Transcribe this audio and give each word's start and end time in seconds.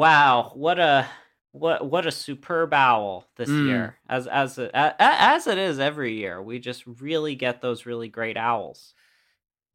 Wow, 0.00 0.52
what 0.54 0.78
a 0.78 1.06
what 1.52 1.84
what 1.90 2.06
a 2.06 2.10
superb 2.10 2.72
owl 2.72 3.26
this 3.36 3.50
Mm. 3.50 3.66
year. 3.66 3.96
As 4.08 4.26
as 4.26 4.56
a, 4.56 4.70
as 4.74 5.46
it 5.46 5.58
is 5.58 5.78
every 5.78 6.14
year. 6.14 6.40
We 6.42 6.58
just 6.58 6.84
really 6.86 7.34
get 7.34 7.60
those 7.60 7.84
really 7.84 8.08
great 8.08 8.38
owls. 8.38 8.94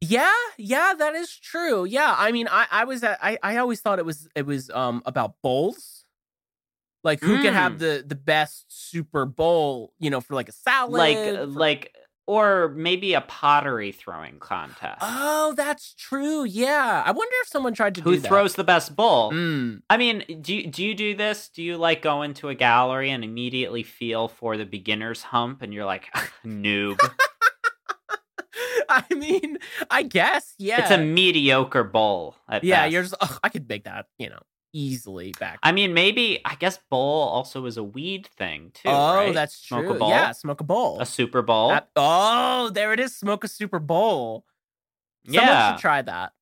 Yeah, 0.00 0.32
yeah, 0.58 0.94
that 0.98 1.14
is 1.14 1.38
true. 1.38 1.84
Yeah, 1.84 2.12
I 2.18 2.32
mean, 2.32 2.48
I, 2.50 2.66
I 2.70 2.84
was, 2.84 3.04
at, 3.04 3.18
I, 3.22 3.38
I 3.42 3.56
always 3.58 3.80
thought 3.80 3.98
it 3.98 4.04
was, 4.04 4.28
it 4.34 4.44
was, 4.44 4.68
um, 4.70 5.00
about 5.06 5.36
bowls, 5.42 6.04
like 7.04 7.20
who 7.20 7.40
could 7.40 7.54
have 7.54 7.74
Mm. 7.74 7.78
the 7.78 8.04
the 8.06 8.14
best 8.16 8.66
Super 8.68 9.26
Bowl, 9.26 9.92
you 10.00 10.10
know, 10.10 10.20
for 10.20 10.34
like 10.34 10.48
a 10.48 10.52
salad. 10.52 10.92
Like 10.92 11.18
for- 11.18 11.46
like 11.46 11.94
or 12.26 12.68
maybe 12.76 13.14
a 13.14 13.20
pottery 13.20 13.92
throwing 13.92 14.38
contest. 14.38 14.98
oh, 15.00 15.54
that's 15.56 15.94
true. 15.94 16.44
Yeah, 16.44 17.02
I 17.04 17.12
wonder 17.12 17.34
if 17.42 17.48
someone 17.48 17.72
tried 17.72 17.94
to 17.96 18.00
Who 18.00 18.12
do 18.12 18.20
that. 18.20 18.28
Who 18.28 18.34
throws 18.34 18.54
the 18.54 18.64
best 18.64 18.96
bowl? 18.96 19.32
Mm. 19.32 19.82
I 19.88 19.96
mean, 19.96 20.24
do 20.40 20.54
you, 20.54 20.66
do 20.66 20.84
you 20.84 20.94
do 20.94 21.14
this? 21.14 21.48
Do 21.48 21.62
you 21.62 21.76
like 21.76 22.02
go 22.02 22.22
into 22.22 22.48
a 22.48 22.54
gallery 22.54 23.10
and 23.10 23.22
immediately 23.22 23.82
feel 23.82 24.28
for 24.28 24.56
the 24.56 24.66
beginner's 24.66 25.22
hump 25.22 25.62
and 25.62 25.72
you're 25.72 25.84
like, 25.84 26.06
noob? 26.44 26.98
I 28.88 29.04
mean, 29.10 29.58
I 29.90 30.02
guess, 30.02 30.54
yeah. 30.58 30.82
It's 30.82 30.90
a 30.90 30.98
mediocre 30.98 31.84
bowl. 31.84 32.36
At 32.48 32.64
yeah. 32.64 32.82
best. 32.82 32.92
You're 32.92 33.02
just, 33.02 33.14
ugh, 33.20 33.38
I 33.42 33.48
could 33.48 33.68
make 33.68 33.84
that, 33.84 34.06
you 34.18 34.30
know, 34.30 34.40
easily 34.72 35.32
back. 35.38 35.58
I 35.62 35.72
mean, 35.72 35.94
maybe 35.94 36.40
I 36.44 36.54
guess 36.56 36.78
bowl 36.90 37.22
also 37.28 37.64
is 37.66 37.76
a 37.76 37.82
weed 37.84 38.26
thing 38.36 38.70
too. 38.74 38.88
oh, 38.88 39.14
right? 39.14 39.34
that's 39.34 39.56
Smoke 39.56 39.84
true. 39.86 39.94
a 39.94 39.98
bowl. 39.98 40.08
Yeah, 40.10 40.32
smoke 40.32 40.60
a 40.60 40.64
bowl. 40.64 41.00
a 41.00 41.06
Super 41.06 41.42
Bowl. 41.42 41.72
At- 41.72 41.88
oh, 41.96 42.70
there 42.70 42.92
it 42.92 43.00
is. 43.00 43.16
Smoke 43.16 43.44
a 43.44 43.48
Super 43.48 43.78
Bowl. 43.78 44.44
Someone 45.26 45.44
yeah. 45.46 45.72
should 45.74 45.80
try 45.80 46.02
that. 46.02 46.32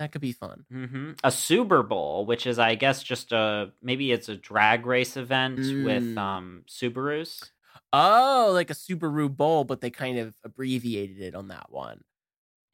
That 0.00 0.10
could 0.12 0.20
be 0.20 0.32
fun. 0.32 0.64
hmm 0.70 1.12
A 1.22 1.30
Super 1.30 1.82
Bowl, 1.84 2.26
which 2.26 2.46
is, 2.46 2.58
I 2.58 2.74
guess, 2.74 3.02
just 3.02 3.30
a 3.32 3.70
maybe 3.80 4.10
it's 4.12 4.28
a 4.28 4.36
drag 4.36 4.86
race 4.86 5.16
event 5.16 5.58
with 5.58 6.02
Mm. 6.02 6.18
um 6.18 6.64
Subarus. 6.68 7.50
Oh, 7.92 8.50
like 8.52 8.70
a 8.70 8.74
Subaru 8.74 9.34
Bowl, 9.34 9.62
but 9.62 9.80
they 9.80 9.90
kind 9.90 10.18
of 10.18 10.34
abbreviated 10.42 11.20
it 11.20 11.34
on 11.36 11.48
that 11.48 11.70
one. 11.70 12.02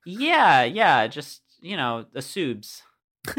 Yeah, 0.07 0.65
yeah, 0.65 1.07
just 1.09 1.43
you 1.61 1.77
know 1.77 2.07
the 2.11 2.23
Subs. 2.23 2.83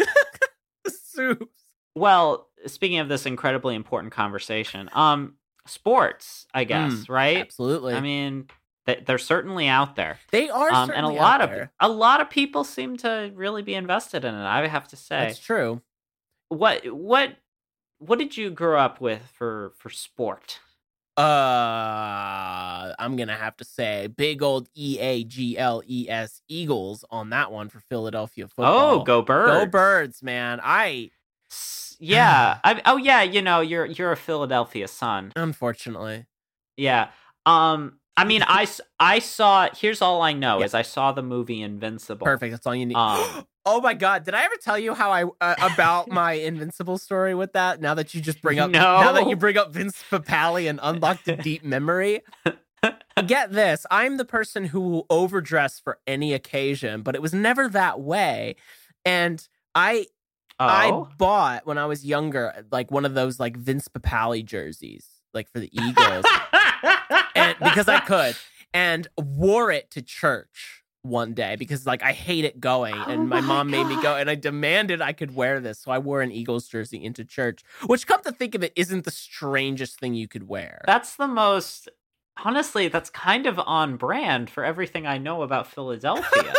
Soups. 0.87 1.60
Well, 1.95 2.47
speaking 2.67 2.99
of 2.99 3.09
this 3.09 3.25
incredibly 3.25 3.75
important 3.75 4.13
conversation, 4.13 4.89
um, 4.93 5.35
sports, 5.67 6.47
I 6.53 6.63
guess, 6.63 6.93
Mm, 6.93 7.09
right? 7.09 7.37
Absolutely. 7.37 7.93
I 7.93 8.01
mean, 8.01 8.47
they, 8.85 9.03
they're 9.05 9.17
certainly 9.17 9.67
out 9.67 9.95
there, 9.95 10.17
they 10.31 10.49
are 10.49 10.71
um, 10.71 10.89
and 10.91 11.05
a 11.05 11.09
lot 11.09 11.41
out 11.41 11.49
of 11.49 11.49
there. 11.51 11.71
a 11.79 11.89
lot 11.89 12.19
of 12.21 12.29
people 12.29 12.63
seem 12.63 12.97
to 12.97 13.31
really 13.35 13.61
be 13.61 13.75
invested 13.75 14.25
in 14.25 14.33
it. 14.33 14.43
I 14.43 14.65
have 14.67 14.87
to 14.89 14.95
say, 14.95 15.19
That's 15.27 15.39
true. 15.39 15.81
what 16.49 16.85
what 16.91 17.35
what 17.99 18.17
did 18.17 18.35
you 18.37 18.49
grow 18.49 18.79
up 18.79 18.99
with 18.99 19.21
for 19.33 19.73
for 19.77 19.89
sport? 19.91 20.59
Uh, 21.17 22.93
I'm 22.97 23.15
gonna 23.15 23.35
have 23.35 23.55
to 23.57 23.63
say 23.65 24.07
big 24.07 24.41
old 24.41 24.69
E 24.75 24.97
A 24.99 25.23
G 25.23 25.57
L 25.57 25.83
E 25.85 26.07
S 26.09 26.41
Eagles 26.47 27.05
on 27.11 27.29
that 27.29 27.51
one 27.51 27.69
for 27.69 27.79
Philadelphia 27.81 28.47
football. 28.47 29.01
Oh, 29.01 29.03
go 29.03 29.21
birds! 29.21 29.51
go 29.51 29.65
birds, 29.65 30.23
man! 30.23 30.59
I 30.63 31.11
Yeah. 31.99 32.57
I, 32.63 32.81
oh, 32.85 32.97
yeah. 32.97 33.21
You 33.21 33.41
know, 33.41 33.61
you're 33.61 33.85
you're 33.85 34.11
a 34.11 34.17
Philadelphia 34.17 34.87
son. 34.87 35.31
unfortunately. 35.35 36.25
Yeah. 36.77 37.09
Um. 37.45 37.97
I 38.17 38.25
mean, 38.25 38.43
I 38.45 38.67
I 38.99 39.19
saw. 39.19 39.69
Here's 39.75 40.01
all 40.01 40.21
I 40.21 40.33
know 40.33 40.59
Yeah. 40.59 40.65
is 40.65 40.73
I 40.73 40.81
saw 40.81 41.11
the 41.11 41.23
movie 41.23 41.61
Invincible. 41.61 42.25
Perfect. 42.25 42.51
That's 42.51 42.67
all 42.67 42.75
you 42.75 42.85
need. 42.85 42.95
Um, 42.95 43.45
oh 43.65 43.81
my 43.81 43.93
god! 43.93 44.23
Did 44.25 44.33
I 44.33 44.43
ever 44.45 44.55
tell 44.61 44.77
you 44.77 44.93
how 44.93 45.11
I 45.11 45.23
uh, 45.39 45.55
about 45.73 46.07
my 46.11 46.33
Invincible 46.33 46.97
story 46.97 47.35
with 47.35 47.53
that? 47.53 47.81
Now 47.81 47.93
that 47.93 48.13
you 48.13 48.21
just 48.21 48.41
bring 48.41 48.59
up, 48.59 48.69
no. 48.71 48.79
now 48.79 49.11
that 49.13 49.27
you 49.27 49.35
bring 49.35 49.57
up 49.57 49.71
Vince 49.71 50.03
Papale 50.09 50.69
and 50.69 50.79
unlocked 50.81 51.27
a 51.27 51.35
deep 51.37 51.63
memory. 51.63 52.21
Get 53.27 53.51
this: 53.51 53.85
I'm 53.91 54.17
the 54.17 54.25
person 54.25 54.65
who 54.65 54.81
will 54.81 55.05
overdress 55.09 55.79
for 55.79 55.99
any 56.07 56.33
occasion, 56.33 57.03
but 57.03 57.15
it 57.15 57.21
was 57.21 57.33
never 57.33 57.67
that 57.69 57.99
way. 57.99 58.55
And 59.05 59.47
I, 59.75 60.07
Oh. 60.61 60.67
I 60.67 61.15
bought 61.17 61.65
when 61.65 61.79
I 61.79 61.87
was 61.87 62.05
younger, 62.05 62.65
like 62.71 62.91
one 62.91 63.03
of 63.03 63.15
those 63.15 63.39
like 63.39 63.57
Vince 63.57 63.87
Papale 63.87 64.45
jerseys, 64.45 65.07
like 65.33 65.49
for 65.51 65.59
the 65.59 65.71
Eagles, 65.73 66.25
and 67.35 67.55
because 67.57 67.87
I 67.87 67.99
could, 67.99 68.35
and 68.71 69.07
wore 69.17 69.71
it 69.71 69.89
to 69.91 70.03
church 70.03 70.83
one 71.01 71.33
day 71.33 71.55
because 71.55 71.87
like 71.87 72.03
I 72.03 72.11
hate 72.11 72.45
it 72.45 72.59
going, 72.59 72.93
Oh 72.95 73.05
and 73.07 73.27
my, 73.27 73.41
my 73.41 73.47
mom 73.47 73.71
made 73.71 73.85
me 73.85 73.99
go, 74.03 74.15
and 74.15 74.29
I 74.29 74.35
demanded 74.35 75.01
I 75.01 75.13
could 75.13 75.33
wear 75.33 75.59
this, 75.59 75.79
so 75.79 75.89
I 75.89 75.97
wore 75.97 76.21
an 76.21 76.31
Eagles 76.31 76.67
jersey 76.67 77.03
into 77.03 77.25
church. 77.25 77.63
Which, 77.87 78.05
come 78.05 78.21
to 78.21 78.31
think 78.31 78.53
of 78.53 78.63
it, 78.63 78.71
isn't 78.75 79.03
the 79.03 79.09
strangest 79.11 79.99
thing 79.99 80.13
you 80.13 80.27
could 80.27 80.47
wear. 80.47 80.83
That's 80.85 81.15
the 81.15 81.27
most. 81.27 81.89
Honestly, 82.45 82.87
that's 82.87 83.09
kind 83.09 83.47
of 83.47 83.57
on 83.57 83.97
brand 83.97 84.51
for 84.51 84.63
everything 84.63 85.07
I 85.07 85.17
know 85.17 85.41
about 85.41 85.65
Philadelphia. 85.65 86.53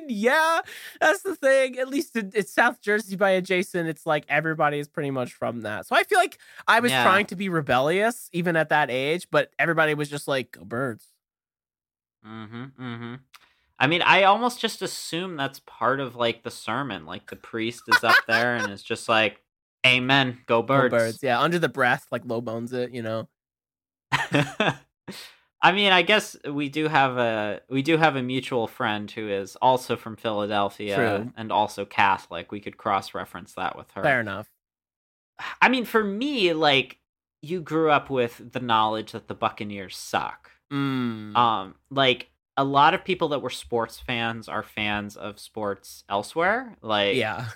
Mean, 0.00 0.06
yeah, 0.10 0.60
that's 1.00 1.22
the 1.22 1.34
thing. 1.36 1.78
At 1.78 1.88
least 1.88 2.16
it, 2.16 2.32
it's 2.34 2.52
South 2.52 2.80
Jersey 2.80 3.16
by 3.16 3.30
adjacent. 3.30 3.88
It's 3.88 4.06
like 4.06 4.24
everybody 4.28 4.78
is 4.78 4.88
pretty 4.88 5.10
much 5.10 5.32
from 5.34 5.62
that. 5.62 5.86
So 5.86 5.96
I 5.96 6.04
feel 6.04 6.18
like 6.18 6.38
I 6.66 6.80
was 6.80 6.90
Yeah. 6.92 7.02
trying 7.04 7.26
to 7.26 7.36
be 7.36 7.48
rebellious 7.48 8.28
even 8.32 8.56
at 8.56 8.68
that 8.70 8.90
age, 8.90 9.28
but 9.30 9.52
everybody 9.58 9.94
was 9.94 10.08
just 10.10 10.28
like, 10.28 10.52
go 10.52 10.64
birds. 10.64 11.06
mm-hmm. 12.26 12.64
Mm-hmm. 12.80 13.14
I 13.80 13.86
mean, 13.86 14.02
I 14.02 14.24
almost 14.24 14.60
just 14.60 14.82
assume 14.82 15.36
that's 15.36 15.60
part 15.60 16.00
of 16.00 16.16
like 16.16 16.42
the 16.42 16.50
sermon. 16.50 17.06
Like 17.06 17.30
the 17.30 17.36
priest 17.36 17.82
is 17.88 18.02
up 18.02 18.16
there 18.26 18.56
and 18.56 18.72
is 18.72 18.82
just 18.82 19.08
like, 19.08 19.40
"Amen, 19.86 20.38
go 20.46 20.62
Go 20.62 20.66
birds." 20.66 20.90
birds. 20.92 21.18
Yeah, 21.22 21.40
under 21.40 21.58
the 21.60 21.68
breath, 21.68 22.06
like 22.10 22.22
low 22.24 22.40
bones 22.40 22.72
it, 22.72 22.90
you 22.92 23.02
know. 23.02 23.28
I 25.60 25.72
mean, 25.72 25.90
I 25.92 26.02
guess 26.02 26.36
we 26.48 26.68
do 26.68 26.86
have 26.88 27.18
a 27.18 27.60
we 27.68 27.82
do 27.82 27.96
have 27.96 28.14
a 28.16 28.22
mutual 28.22 28.68
friend 28.68 29.10
who 29.10 29.28
is 29.28 29.56
also 29.56 29.96
from 29.96 30.16
Philadelphia 30.16 30.94
True. 30.94 31.32
and 31.36 31.50
also 31.50 31.84
Catholic. 31.84 32.52
We 32.52 32.60
could 32.60 32.76
cross 32.76 33.12
reference 33.14 33.54
that 33.54 33.76
with 33.76 33.90
her. 33.92 34.02
Fair 34.02 34.20
enough. 34.20 34.48
I 35.60 35.68
mean, 35.68 35.84
for 35.84 36.04
me, 36.04 36.52
like 36.52 36.98
you 37.42 37.60
grew 37.60 37.90
up 37.90 38.10
with 38.10 38.52
the 38.52 38.60
knowledge 38.60 39.12
that 39.12 39.28
the 39.28 39.34
Buccaneers 39.34 39.96
suck. 39.96 40.50
Mm. 40.72 41.36
Um, 41.36 41.74
like 41.90 42.28
a 42.56 42.64
lot 42.64 42.94
of 42.94 43.04
people 43.04 43.28
that 43.28 43.40
were 43.40 43.50
sports 43.50 43.98
fans 44.00 44.48
are 44.48 44.62
fans 44.62 45.16
of 45.16 45.38
sports 45.38 46.04
elsewhere. 46.08 46.76
Like, 46.82 47.16
yeah. 47.16 47.46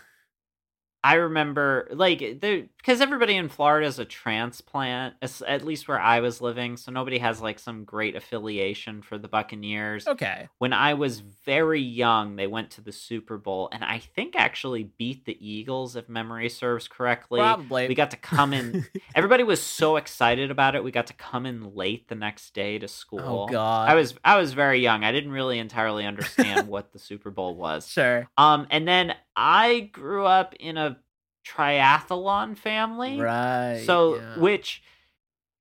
I 1.05 1.15
remember 1.15 1.89
like 1.91 2.19
because 2.41 3.01
everybody 3.01 3.37
in 3.37 3.49
Florida 3.49 3.87
is 3.87 3.99
a 3.99 4.05
transplant, 4.05 5.15
at 5.47 5.65
least 5.65 5.89
where 5.89 6.01
I 6.01 6.21
was 6.21 6.41
living, 6.41 6.77
so 6.77 6.93
nobody 6.93 7.19
has 7.19 7.41
like 7.41 7.59
some 7.59 7.85
great 7.85 8.15
affiliation 8.15 9.03
for 9.03 9.19
the 9.19 9.27
Buccaneers. 9.27 10.07
Okay. 10.07 10.49
When 10.59 10.73
I 10.73 10.95
was 10.95 11.21
very 11.21 11.81
young, 11.81 12.37
they 12.37 12.47
went 12.47 12.71
to 12.73 12.81
the 12.81 12.93
Super 12.93 13.37
Bowl 13.37 13.69
and 13.73 13.83
I 13.83 13.99
think 13.99 14.37
actually 14.37 14.85
beat 14.97 15.25
the 15.25 15.37
Eagles, 15.45 15.97
if 15.97 16.09
memory 16.09 16.49
serves 16.49 16.87
correctly. 16.87 17.41
Probably. 17.41 17.89
We 17.89 17.97
got 17.97 18.13
to 18.13 18.17
come 18.17 18.53
in. 18.53 18.87
Everybody 19.15 19.43
was 19.43 19.61
so 19.61 19.97
excited 19.97 20.53
about 20.53 20.77
it. 20.77 20.85
We 20.85 20.93
got 20.93 21.09
to 21.09 21.15
come 21.15 21.47
in 21.47 21.75
late 21.75 22.09
the 22.09 22.15
next 22.15 22.55
day 22.55 22.79
to 22.79 22.87
school. 22.87 23.21
oh 23.21 23.49
god. 23.49 23.89
I 23.89 23.95
was 23.97 24.15
I 24.25 24.37
was 24.37 24.53
very 24.53 24.81
young. 24.81 25.03
I 25.03 25.11
didn't 25.11 25.33
really 25.33 25.59
entirely 25.59 26.07
understand 26.07 26.69
what 26.69 26.93
the 26.93 27.01
Super 27.01 27.31
Bowl 27.31 27.57
was. 27.57 27.89
sure. 27.89 28.29
Um, 28.37 28.69
and 28.71 28.87
then 28.87 29.15
I 29.35 29.91
grew 29.93 30.27
up 30.27 30.55
in 30.61 30.77
a 30.77 30.99
triathlon 31.47 32.57
family. 32.57 33.21
Right. 33.21 33.83
So, 33.87 34.17
yeah. 34.17 34.39
which 34.39 34.83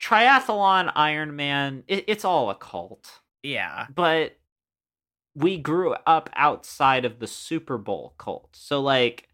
triathlon, 0.02 0.94
Ironman, 0.94 1.84
it, 1.88 2.06
it's 2.08 2.26
all 2.26 2.50
a 2.50 2.56
cult. 2.56 3.20
yeah. 3.44 3.88
But 3.94 4.38
we 5.34 5.58
grew 5.58 5.94
up 6.06 6.30
outside 6.34 7.06
of 7.06 7.20
the 7.20 7.28
Super 7.28 7.78
Bowl 7.78 8.14
cult. 8.18 8.50
So, 8.54 8.82
like, 8.82 9.30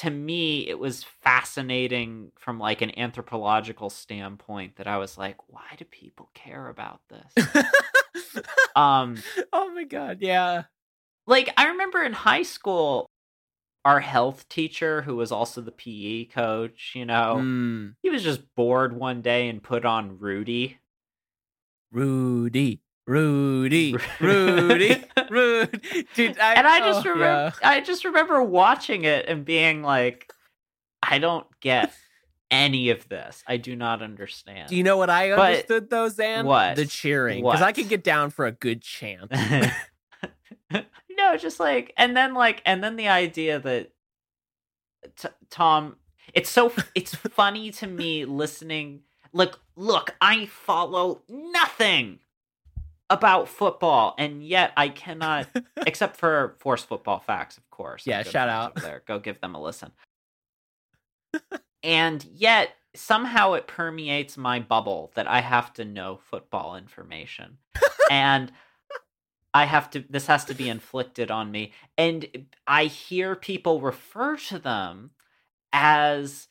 to 0.00 0.08
me 0.08 0.66
it 0.66 0.78
was 0.78 1.04
fascinating 1.04 2.32
from 2.38 2.58
like 2.58 2.80
an 2.80 2.98
anthropological 2.98 3.90
standpoint 3.90 4.76
that 4.76 4.86
I 4.86 4.96
was 4.96 5.18
like, 5.18 5.36
why 5.48 5.66
do 5.76 5.84
people 5.84 6.30
care 6.32 6.68
about 6.68 7.00
this? 7.10 7.46
um 8.76 9.18
oh 9.52 9.70
my 9.74 9.84
god, 9.84 10.18
yeah. 10.22 10.62
like 11.26 11.52
I 11.54 11.68
remember 11.68 12.02
in 12.02 12.14
high 12.14 12.44
school 12.44 13.10
our 13.84 14.00
health 14.00 14.48
teacher 14.48 15.02
who 15.02 15.16
was 15.16 15.32
also 15.32 15.60
the 15.60 15.70
PE 15.72 16.26
coach, 16.26 16.92
you 16.94 17.06
know, 17.06 17.36
Mm, 17.40 17.94
he 18.02 18.10
was 18.10 18.22
just 18.22 18.42
bored 18.54 18.92
one 18.94 19.22
day 19.22 19.48
and 19.48 19.62
put 19.62 19.84
on 19.84 20.18
Rudy. 20.18 20.78
Rudy, 21.92 22.80
Rudy, 23.06 23.96
Rudy, 24.20 25.02
Rudy. 25.30 26.06
Dude, 26.14 26.38
I, 26.38 26.54
and 26.54 26.66
I 26.66 26.78
just 26.80 27.06
oh, 27.06 27.10
remember 27.10 27.56
I 27.62 27.80
just 27.80 28.04
remember 28.04 28.42
watching 28.42 29.04
it 29.04 29.26
and 29.26 29.44
being 29.44 29.82
like 29.82 30.32
I 31.02 31.18
don't 31.18 31.46
get 31.60 31.92
any 32.50 32.90
of 32.90 33.08
this. 33.08 33.42
I 33.46 33.56
do 33.56 33.74
not 33.74 34.02
understand. 34.02 34.68
Do 34.68 34.76
you 34.76 34.82
know 34.82 34.96
what 34.96 35.10
I 35.10 35.30
But- 35.34 35.38
understood 35.48 35.90
though, 35.90 36.08
Xan? 36.08 36.44
What? 36.44 36.76
The 36.76 36.86
cheering. 36.86 37.42
Because 37.42 37.62
I 37.62 37.72
could 37.72 37.88
get 37.88 38.04
down 38.04 38.30
for 38.30 38.46
a 38.46 38.52
good 38.52 38.82
chant. 38.82 39.32
no, 41.20 41.36
just 41.36 41.60
like, 41.60 41.92
and 41.96 42.16
then 42.16 42.34
like, 42.34 42.62
and 42.64 42.82
then 42.82 42.96
the 42.96 43.08
idea 43.08 43.58
that 43.58 43.90
t- 45.16 45.28
Tom, 45.50 45.96
it's 46.32 46.50
so, 46.50 46.72
it's 46.94 47.14
funny 47.34 47.70
to 47.72 47.86
me 47.86 48.24
listening. 48.24 49.02
Like, 49.32 49.54
look, 49.76 50.14
I 50.20 50.46
follow 50.46 51.22
nothing 51.28 52.18
about 53.08 53.48
football, 53.48 54.14
and 54.18 54.44
yet 54.44 54.72
I 54.76 54.88
cannot, 54.88 55.48
except 55.86 56.16
for 56.16 56.56
Force 56.58 56.82
Football 56.84 57.20
Facts, 57.20 57.56
of 57.58 57.68
course. 57.70 58.06
Yeah, 58.06 58.22
shout 58.22 58.48
out. 58.48 58.76
there. 58.76 59.02
Go 59.06 59.18
give 59.18 59.40
them 59.40 59.54
a 59.54 59.62
listen. 59.62 59.92
and 61.82 62.24
yet 62.24 62.70
somehow 62.94 63.52
it 63.52 63.66
permeates 63.68 64.36
my 64.36 64.58
bubble 64.58 65.12
that 65.14 65.28
I 65.28 65.40
have 65.40 65.72
to 65.74 65.84
know 65.84 66.18
football 66.30 66.76
information. 66.76 67.58
and 68.10 68.50
I 69.52 69.64
have 69.64 69.90
to 69.90 70.04
this 70.08 70.26
has 70.26 70.44
to 70.46 70.54
be 70.54 70.68
inflicted 70.68 71.30
on 71.30 71.50
me. 71.50 71.72
And 71.98 72.46
I 72.66 72.84
hear 72.84 73.34
people 73.34 73.80
refer 73.80 74.36
to 74.36 74.58
them 74.58 75.10
as 75.72 76.48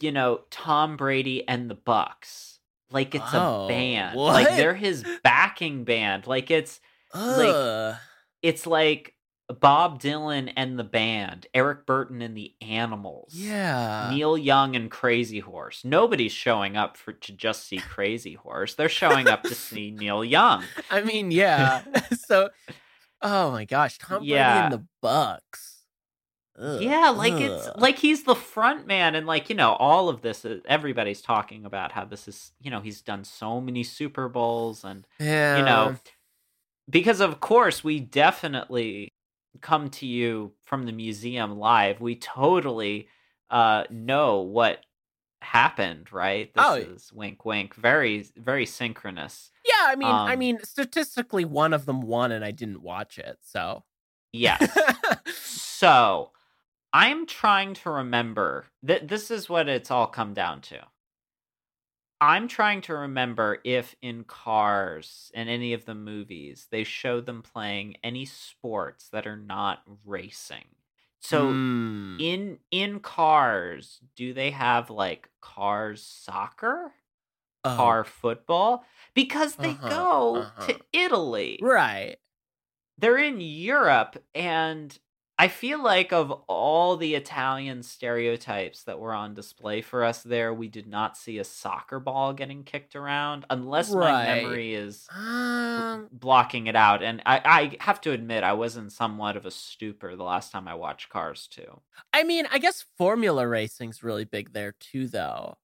you 0.00 0.10
know, 0.12 0.40
Tom 0.50 0.96
Brady 0.96 1.46
and 1.46 1.68
the 1.70 1.74
Bucks. 1.74 2.58
Like 2.90 3.14
it's 3.14 3.32
Oh, 3.32 3.64
a 3.64 3.68
band. 3.68 4.16
what? 4.16 4.34
Like 4.34 4.48
they're 4.56 4.74
his 4.74 5.04
backing 5.24 5.84
band. 5.84 6.26
Like 6.26 6.50
it's 6.50 6.80
Ugh. 7.14 7.96
it's 8.42 8.66
like 8.66 9.14
Bob 9.52 10.00
Dylan 10.00 10.52
and 10.56 10.78
the 10.78 10.84
band, 10.84 11.46
Eric 11.54 11.86
Burdon 11.86 12.22
and 12.22 12.36
the 12.36 12.54
Animals. 12.60 13.34
yeah. 13.34 14.08
Neil 14.10 14.36
Young 14.36 14.74
and 14.76 14.90
Crazy 14.90 15.40
Horse. 15.40 15.84
Nobody's 15.84 16.32
showing 16.32 16.76
up 16.76 16.96
for 16.96 17.12
to 17.12 17.32
just 17.32 17.66
see 17.66 17.78
Crazy 17.78 18.34
Horse. 18.34 18.74
They're 18.74 18.88
showing 18.88 19.28
up 19.28 19.42
to 19.44 19.54
see 19.54 19.90
Neil 19.96 20.24
Young. 20.24 20.64
I 20.90 21.02
mean, 21.02 21.30
yeah. 21.30 21.82
so, 22.26 22.50
oh 23.20 23.50
my 23.52 23.64
gosh, 23.64 23.98
Tom 23.98 24.18
Brady 24.18 24.32
Yeah. 24.32 24.64
and 24.64 24.72
the 24.72 24.84
Bucks. 25.00 25.68
Ugh, 26.58 26.82
Yeah, 26.82 27.08
like 27.08 27.32
it's 27.34 27.68
like 27.76 27.98
he's 27.98 28.24
the 28.24 28.34
front 28.34 28.86
man 28.86 29.14
and 29.14 29.26
like, 29.26 29.48
you 29.48 29.54
know, 29.56 29.72
all 29.72 30.08
of 30.10 30.20
this 30.20 30.44
is, 30.44 30.60
everybody's 30.66 31.22
talking 31.22 31.64
about 31.64 31.92
how 31.92 32.04
this 32.04 32.28
is, 32.28 32.52
you 32.60 32.70
know, 32.70 32.80
he's 32.80 33.00
done 33.00 33.24
so 33.24 33.58
many 33.60 33.82
Super 33.82 34.28
Bowls 34.28 34.84
and 34.84 35.06
yeah, 35.18 35.56
you 35.56 35.64
know, 35.64 35.96
because 36.90 37.20
of 37.20 37.40
course 37.40 37.82
we 37.82 38.00
definitely 38.00 39.11
come 39.60 39.90
to 39.90 40.06
you 40.06 40.52
from 40.64 40.86
the 40.86 40.92
museum 40.92 41.58
live. 41.58 42.00
We 42.00 42.16
totally 42.16 43.08
uh 43.50 43.84
know 43.90 44.40
what 44.40 44.80
happened, 45.42 46.12
right? 46.12 46.52
This 46.54 46.64
Oh. 46.66 46.74
is 46.74 47.12
wink 47.12 47.44
wink, 47.44 47.74
very 47.74 48.26
very 48.36 48.66
synchronous. 48.66 49.50
yeah. 49.64 49.74
I 49.88 49.96
mean, 49.96 50.08
I 50.08 50.32
um, 50.34 50.38
mean, 50.38 50.58
statistically, 50.62 51.44
one 51.44 51.72
of 51.72 51.84
them 51.86 52.00
won, 52.02 52.32
and 52.32 52.44
I 52.44 52.50
didn't 52.52 52.82
watch 52.82 53.18
it. 53.18 53.38
So, 53.42 53.84
Yes. 54.32 54.66
so, 55.34 56.30
I'm 56.92 57.26
trying 57.26 57.74
to 57.74 57.90
remember 57.90 58.66
that 58.82 59.08
this 59.08 59.30
is 59.30 59.48
what 59.48 59.68
it's 59.68 59.90
all 59.90 60.06
come 60.06 60.32
down 60.34 60.60
to. 60.62 60.80
I'm 62.22 62.46
trying 62.48 62.82
to 62.82 62.94
remember 62.94 63.60
if 63.64 63.96
in 64.00 64.24
Cars 64.24 65.32
and 65.34 65.48
any 65.48 65.72
of 65.72 65.86
the 65.86 65.94
movies 65.94 66.68
they 66.70 66.84
show 66.84 67.20
them 67.20 67.42
playing 67.42 67.96
any 68.04 68.24
sports 68.26 69.08
that 69.10 69.26
are 69.26 69.36
not 69.36 69.82
racing. 70.04 70.76
So 71.20 71.62
Mm. 71.62 72.18
in 72.18 72.60
in 72.70 73.00
Cars, 73.00 74.00
do 74.16 74.34
they 74.34 74.50
have 74.52 74.90
like 74.90 75.30
Cars 75.40 76.02
soccer, 76.04 76.94
Oh, 77.64 77.96
car 77.96 78.04
football? 78.04 78.84
Because 79.14 79.58
they 79.58 79.74
Uh-huh, 79.78 79.88
go 79.88 80.48
uh-huh. 80.48 80.60
to 80.60 80.80
Italy 80.92 81.60
right. 81.60 82.18
they're 82.98 83.18
in 83.18 83.40
Europe, 83.40 84.22
and 84.34 84.98
I 85.42 85.48
feel 85.48 85.82
like 85.82 86.12
of 86.12 86.30
all 86.46 86.96
the 86.96 87.16
Italian 87.16 87.82
stereotypes 87.82 88.84
that 88.84 89.00
were 89.00 89.12
on 89.12 89.34
display 89.34 89.80
for 89.82 90.04
us 90.04 90.22
there, 90.22 90.54
we 90.54 90.68
did 90.68 90.86
not 90.86 91.16
see 91.16 91.38
a 91.38 91.44
soccer 91.44 91.98
ball 91.98 92.32
getting 92.32 92.62
kicked 92.62 92.94
around, 92.94 93.44
unless 93.50 93.92
my 93.92 94.24
memory 94.24 94.72
is 94.72 95.08
Um, 95.10 96.08
blocking 96.12 96.68
it 96.68 96.76
out. 96.76 97.02
And 97.02 97.22
I, 97.26 97.40
I 97.44 97.76
have 97.80 98.00
to 98.02 98.12
admit, 98.12 98.44
I 98.44 98.52
was 98.52 98.76
in 98.76 98.88
somewhat 98.88 99.36
of 99.36 99.44
a 99.44 99.50
stupor 99.50 100.14
the 100.14 100.22
last 100.22 100.52
time 100.52 100.68
I 100.68 100.74
watched 100.74 101.08
Cars 101.08 101.48
2. 101.48 101.80
I 102.12 102.22
mean, 102.22 102.46
I 102.52 102.58
guess 102.60 102.84
Formula 102.96 103.44
Racing's 103.44 104.04
really 104.04 104.24
big 104.24 104.52
there 104.52 104.76
too, 104.78 105.08
though. 105.08 105.56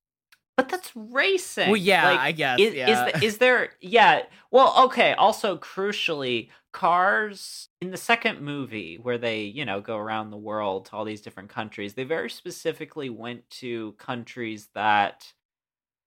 But 0.59 0.69
that's 0.71 0.93
racing. 0.97 1.69
Well, 1.69 1.77
yeah, 1.77 2.05
Like, 2.05 2.21
I 2.21 2.33
guess. 2.33 2.59
is, 2.59 2.75
yeah. 2.75 2.91
is, 2.91 3.05
the, 3.05 3.25
is 3.25 3.39
there 3.39 3.71
yeah 3.81 4.23
well 4.51 4.75
okay 4.87 5.13
also 5.15 5.57
crucially 5.57 6.51
cars 6.73 7.69
in 7.81 7.91
the 7.93 7.97
second 7.97 8.41
movie 8.43 8.99
where 9.01 9.19
they 9.19 9.43
you 9.43 9.65
know 9.65 9.81
go 9.81 9.97
around 9.97 10.31
the 10.31 10.37
world 10.37 10.87
to 10.87 10.93
all 10.97 11.05
these 11.05 11.23
different 11.23 11.49
countries 11.49 11.95
they 11.95 12.05
very 12.05 12.29
specifically 12.29 13.09
went 13.09 13.49
to 13.51 13.93
countries 13.93 14.69
that 14.75 15.33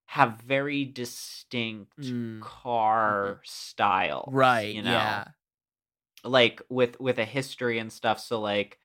have 0.06 0.40
very 0.42 0.84
distinct 0.84 1.92
Mm, 1.98 2.40
car 2.40 3.40
style 3.44 4.34
right? 4.34 4.76
you 4.76 4.82
know 4.82 4.90
Yeah. 4.90 5.32
like 6.24 6.62
with 6.68 7.00
with 7.00 7.18
a 7.18 7.24
history 7.24 7.78
and 7.78 7.92
stuff 7.92 8.20
so 8.20 8.40
like 8.40 8.78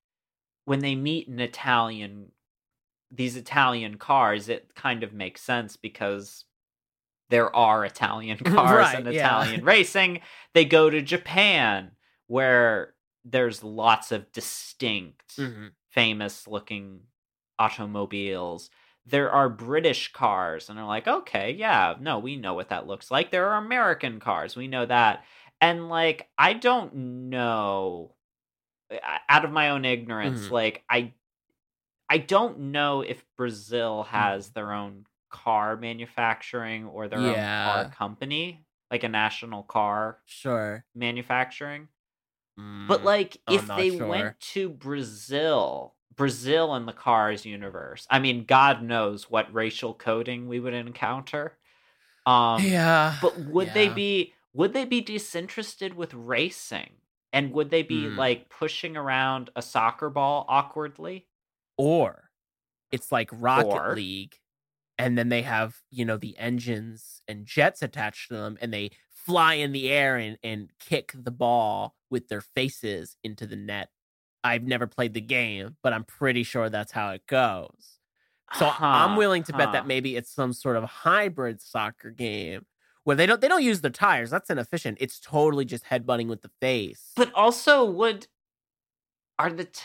when 0.65 0.79
they 0.79 0.95
meet 0.95 1.27
an 1.27 1.39
italian 1.39 2.31
these 3.11 3.35
italian 3.35 3.97
cars 3.97 4.49
it 4.49 4.73
kind 4.75 5.03
of 5.03 5.13
makes 5.13 5.41
sense 5.41 5.75
because 5.77 6.45
there 7.29 7.53
are 7.55 7.85
italian 7.85 8.37
cars 8.45 8.73
Right, 8.73 8.95
and 8.97 9.07
yeah. 9.07 9.41
italian 9.41 9.63
racing 9.65 10.21
they 10.53 10.65
go 10.65 10.89
to 10.89 11.01
japan 11.01 11.91
where 12.27 12.95
there's 13.25 13.63
lots 13.63 14.11
of 14.11 14.31
distinct 14.31 15.37
Mhm. 15.37 15.73
famous 15.89 16.47
looking 16.47 17.01
automobiles 17.59 18.69
there 19.05 19.31
are 19.31 19.49
british 19.49 20.11
cars 20.13 20.69
and 20.69 20.77
they're 20.77 20.85
like 20.85 21.07
okay 21.07 21.51
yeah 21.51 21.95
no 21.99 22.19
we 22.19 22.35
know 22.35 22.53
what 22.53 22.69
that 22.69 22.87
looks 22.87 23.09
like 23.11 23.31
there 23.31 23.49
are 23.49 23.57
american 23.57 24.19
cars 24.19 24.55
we 24.55 24.67
know 24.67 24.85
that 24.85 25.23
and 25.61 25.89
like 25.89 26.29
i 26.37 26.53
don't 26.53 26.93
know 26.93 28.13
out 29.29 29.45
of 29.45 29.51
my 29.51 29.69
own 29.69 29.85
ignorance 29.85 30.47
Mhm. 30.47 30.51
like 30.51 30.83
i 30.89 31.13
i 32.09 32.17
don't 32.17 32.59
know 32.59 33.01
if 33.01 33.25
brazil 33.37 34.03
Mm-hmm. 34.13 34.27
has 34.27 34.51
their 34.51 34.71
own 34.73 35.05
car 35.29 35.75
manufacturing 35.77 36.85
or 36.85 37.07
their 37.07 37.27
own 37.27 37.47
car 37.63 37.85
company 37.85 38.65
like 38.91 39.03
a 39.03 39.09
national 39.09 39.63
car 39.63 40.19
Sure. 40.25 40.85
manufacturing 40.95 41.89
but 42.87 43.03
Mm. 43.03 43.03
like 43.03 43.37
I'm 43.47 43.67
if 43.67 43.73
they 43.73 43.91
sure. 43.91 43.91
went 43.91 44.39
to 44.39 44.69
brazil 44.69 45.95
brazil 46.15 46.75
in 46.75 46.85
the 46.85 46.93
cars 46.93 47.45
universe 47.45 48.07
i 48.09 48.19
mean 48.19 48.45
god 48.45 48.81
knows 48.83 49.29
what 49.29 49.53
racial 49.53 49.93
coding 49.93 50.47
we 50.47 50.59
would 50.59 50.73
encounter 50.73 51.57
um 52.25 52.79
yeah. 52.81 53.15
but 53.21 53.39
would 53.39 53.73
they 53.73 53.89
be 53.89 54.33
would 54.53 54.73
they 54.73 54.85
be 54.85 55.01
disinterested 55.01 55.93
with 55.95 56.13
racing 56.13 56.93
and 57.33 57.51
would 57.53 57.69
they 57.69 57.83
be 57.83 58.09
Mm. 58.09 58.17
like 58.17 58.49
pushing 58.49 58.97
around 58.97 59.49
a 59.55 59.61
soccer 59.61 60.09
ball 60.09 60.45
awkwardly 60.49 61.27
or 61.77 62.29
it's 62.91 63.11
like 63.11 63.29
Rocket 63.31 63.67
Or- 63.67 63.95
League, 63.95 64.35
and 64.97 65.17
then 65.17 65.29
they 65.29 65.41
have 65.43 65.77
you 65.91 66.05
know 66.05 66.17
the 66.17 66.37
engines 66.37 67.21
and 67.27 67.45
jets 67.45 67.81
attached 67.81 68.29
to 68.29 68.35
them, 68.35 68.57
and 68.61 68.73
they 68.73 68.91
fly 69.09 69.55
in 69.55 69.71
the 69.71 69.89
air 69.89 70.17
and 70.17 70.37
and 70.43 70.69
kick 70.79 71.11
the 71.13 71.31
ball 71.31 71.95
with 72.09 72.27
their 72.29 72.41
faces 72.41 73.17
into 73.23 73.45
the 73.45 73.55
net. 73.55 73.89
I've 74.43 74.63
never 74.63 74.87
played 74.87 75.13
the 75.13 75.21
game, 75.21 75.75
but 75.83 75.91
I'm 75.93 76.05
pretty 76.05 76.43
sure 76.43 76.69
that's 76.69 76.93
how 76.93 77.09
it 77.11 77.27
goes. 77.27 77.97
So 78.57 78.71
I'm 78.79 79.17
willing 79.17 79.43
to 79.43 79.51
bet 79.53 79.73
that 79.73 79.87
maybe 79.87 80.15
it's 80.15 80.31
some 80.33 80.53
sort 80.53 80.77
of 80.77 80.85
hybrid 80.85 81.61
soccer 81.61 82.11
game 82.11 82.65
where 83.03 83.17
they 83.17 83.25
don't 83.25 83.41
they 83.41 83.49
don't 83.49 83.63
use 83.63 83.81
the 83.81 83.89
tires. 83.89 84.29
That's 84.29 84.49
inefficient. 84.49 84.99
It's 85.01 85.19
totally 85.19 85.65
just 85.65 85.83
headbutting 85.85 86.27
with 86.27 86.43
the 86.43 86.51
face. 86.61 87.11
but 87.17 87.33
also 87.33 87.83
would 87.83 88.27
are 89.37 89.51
the 89.51 89.65
t- 89.65 89.81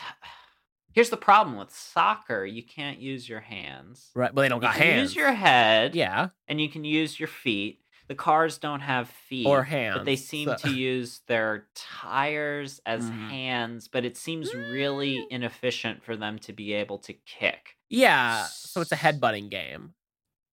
Here's 0.93 1.09
the 1.09 1.17
problem 1.17 1.57
with 1.57 1.71
soccer: 1.75 2.45
you 2.45 2.63
can't 2.63 2.99
use 2.99 3.27
your 3.27 3.39
hands. 3.41 4.11
Right. 4.15 4.33
But 4.33 4.41
they 4.43 4.49
don't 4.49 4.61
got 4.61 4.75
hands. 4.75 4.83
You 4.83 4.85
got 4.85 4.85
can 4.85 4.93
hands. 4.97 5.09
use 5.09 5.15
your 5.15 5.31
head, 5.33 5.95
yeah. 5.95 6.29
and 6.47 6.61
you 6.61 6.69
can 6.69 6.83
use 6.83 7.19
your 7.19 7.27
feet. 7.27 7.79
The 8.09 8.15
cars 8.15 8.57
don't 8.57 8.81
have 8.81 9.07
feet 9.09 9.47
Or 9.47 9.63
hands. 9.63 9.95
but 9.97 10.05
they 10.05 10.17
seem 10.17 10.49
so- 10.49 10.55
to 10.57 10.69
use 10.73 11.21
their 11.27 11.67
tires 11.73 12.81
as 12.85 13.09
Mhm. 13.09 13.29
hands. 13.29 13.87
But 13.87 14.03
it 14.05 14.17
seems 14.17 14.53
really 14.53 15.19
Mm. 15.19 15.27
inefficient 15.31 16.03
for 16.03 16.15
them 16.17 16.37
to 16.39 16.53
be 16.53 16.73
able 16.73 16.97
to 16.99 17.13
kick. 17.13 17.77
Yeah. 17.89 18.43
So 18.47 18.81
it's 18.81 18.91
a 18.91 18.97
headbutting 18.97 19.49
game. 19.49 19.93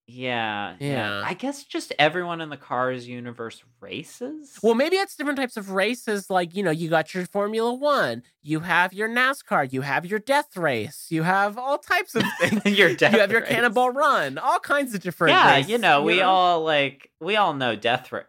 Yeah, 0.07 0.75
Yeah. 0.79 1.23
I 1.25 1.33
guess 1.33 1.63
just 1.63 1.93
everyone 1.97 2.41
in 2.41 2.49
the 2.49 2.57
Cars 2.57 3.07
universe 3.07 3.63
races. 3.79 4.59
Well, 4.61 4.75
maybe 4.75 4.97
it's 4.97 5.15
different 5.15 5.37
types 5.39 5.55
of 5.55 5.71
races. 5.71 6.29
Like, 6.29 6.53
you 6.55 6.63
know, 6.63 6.71
you 6.71 6.89
got 6.89 7.13
your 7.13 7.25
Formula 7.27 7.73
One, 7.73 8.23
you 8.43 8.59
have 8.61 8.93
your 8.93 9.07
NASCAR, 9.07 9.71
you 9.71 9.81
have 9.81 10.05
your 10.05 10.19
death 10.19 10.57
race, 10.57 11.07
you 11.09 11.23
have 11.23 11.57
all 11.57 11.77
types 11.77 12.15
of 12.15 12.23
things. 12.41 12.65
your 12.77 12.93
death 12.93 13.13
you 13.13 13.19
have 13.19 13.31
your 13.31 13.41
race. 13.41 13.49
Cannonball 13.49 13.91
Run, 13.91 14.37
all 14.37 14.59
kinds 14.59 14.93
of 14.93 15.01
different. 15.01 15.31
Yeah, 15.31 15.55
races, 15.55 15.71
you 15.71 15.77
know, 15.77 16.03
we 16.03 16.21
all 16.21 16.63
like 16.63 17.09
we 17.21 17.37
all 17.37 17.53
know 17.53 17.75
death 17.75 18.11
ra- 18.11 18.21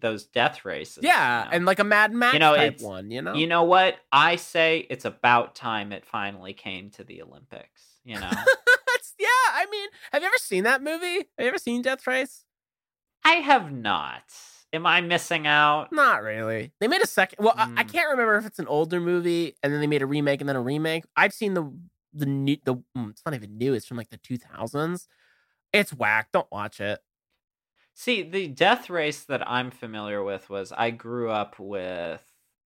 those 0.00 0.24
death 0.26 0.64
races. 0.64 1.02
Yeah, 1.02 1.44
you 1.44 1.50
know? 1.50 1.56
and 1.56 1.64
like 1.64 1.78
a 1.78 1.84
Mad 1.84 2.12
Max 2.12 2.34
You 2.34 2.40
know, 2.40 2.54
type 2.54 2.80
one. 2.80 3.10
You 3.10 3.22
know. 3.22 3.34
you 3.34 3.46
know 3.46 3.62
what 3.62 3.96
I 4.12 4.36
say? 4.36 4.86
It's 4.90 5.04
about 5.06 5.54
time 5.54 5.92
it 5.92 6.04
finally 6.04 6.52
came 6.52 6.90
to 6.90 7.04
the 7.04 7.22
Olympics. 7.22 7.82
You 8.04 8.20
know, 8.20 8.30
Yeah. 9.18 9.26
I 9.28 9.66
mean, 9.70 9.88
have 10.12 10.22
you 10.22 10.28
ever 10.28 10.38
seen 10.38 10.64
that 10.64 10.82
movie? 10.82 11.16
Have 11.16 11.24
you 11.40 11.46
ever 11.48 11.58
seen 11.58 11.82
Death 11.82 12.06
Race? 12.06 12.44
I 13.24 13.34
have 13.36 13.72
not. 13.72 14.22
Am 14.72 14.86
I 14.86 15.00
missing 15.00 15.46
out? 15.46 15.92
Not 15.92 16.22
really. 16.22 16.72
They 16.80 16.88
made 16.88 17.02
a 17.02 17.06
second. 17.06 17.44
Well, 17.44 17.54
I, 17.56 17.68
I 17.78 17.84
Mm. 17.84 17.92
can't 17.92 18.10
remember 18.10 18.36
if 18.36 18.46
it's 18.46 18.58
an 18.58 18.66
older 18.66 19.00
movie 19.00 19.54
and 19.62 19.72
then 19.72 19.80
they 19.80 19.86
made 19.86 20.02
a 20.02 20.06
remake 20.06 20.40
and 20.40 20.48
then 20.48 20.56
a 20.56 20.60
remake. 20.60 21.04
I've 21.16 21.32
seen 21.32 21.54
the 21.54 21.72
the 22.12 22.26
new 22.26 22.56
the. 22.64 22.76
mm, 22.96 23.10
It's 23.10 23.22
not 23.24 23.34
even 23.34 23.56
new. 23.58 23.74
It's 23.74 23.86
from 23.86 23.96
like 23.96 24.10
the 24.10 24.16
two 24.16 24.36
thousands. 24.38 25.08
It's 25.72 25.92
whack. 25.92 26.28
Don't 26.32 26.50
watch 26.50 26.80
it. 26.80 27.00
See, 27.94 28.22
the 28.22 28.48
death 28.48 28.90
race 28.90 29.22
that 29.24 29.48
I'm 29.48 29.70
familiar 29.70 30.22
with 30.24 30.50
was 30.50 30.72
I 30.72 30.90
grew 30.90 31.30
up 31.30 31.58
with 31.58 32.22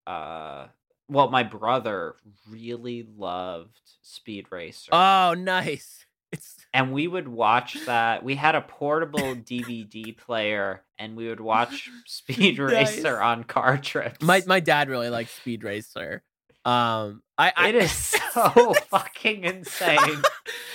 uh 0.06 0.68
well, 1.10 1.30
my 1.30 1.42
brother 1.42 2.16
really 2.48 3.06
loved 3.16 3.80
Speed 4.02 4.46
Racer. 4.50 4.90
Oh, 4.92 5.34
nice. 5.36 6.04
It's 6.30 6.56
and 6.74 6.92
we 6.92 7.08
would 7.08 7.28
watch 7.28 7.76
that. 7.86 8.22
We 8.22 8.34
had 8.34 8.54
a 8.54 8.60
portable 8.60 9.34
DVD 9.34 10.16
player 10.16 10.84
and 10.98 11.16
we 11.16 11.28
would 11.28 11.40
watch 11.40 11.90
Speed 12.06 12.58
Nice. 12.58 12.96
Racer 12.96 13.20
on 13.20 13.44
car 13.44 13.78
trips. 13.78 14.20
my 14.22 14.42
my 14.46 14.60
dad 14.60 14.88
really 14.90 15.08
likes 15.10 15.30
Speed 15.32 15.64
Racer. 15.64 16.22
Um, 16.64 17.22
I, 17.38 17.52
I 17.56 17.68
it 17.70 17.74
is 17.76 17.92
so 18.34 18.74
fucking 18.90 19.44
insane. 19.44 20.22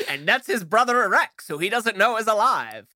and 0.10 0.27
that's 0.27 0.48
his 0.48 0.63
brother 0.63 1.07
Rex, 1.07 1.48
who 1.48 1.60
he 1.60 1.69
doesn't 1.69 1.98
know 1.98 2.17
is 2.17 2.25
alive. 2.27 2.88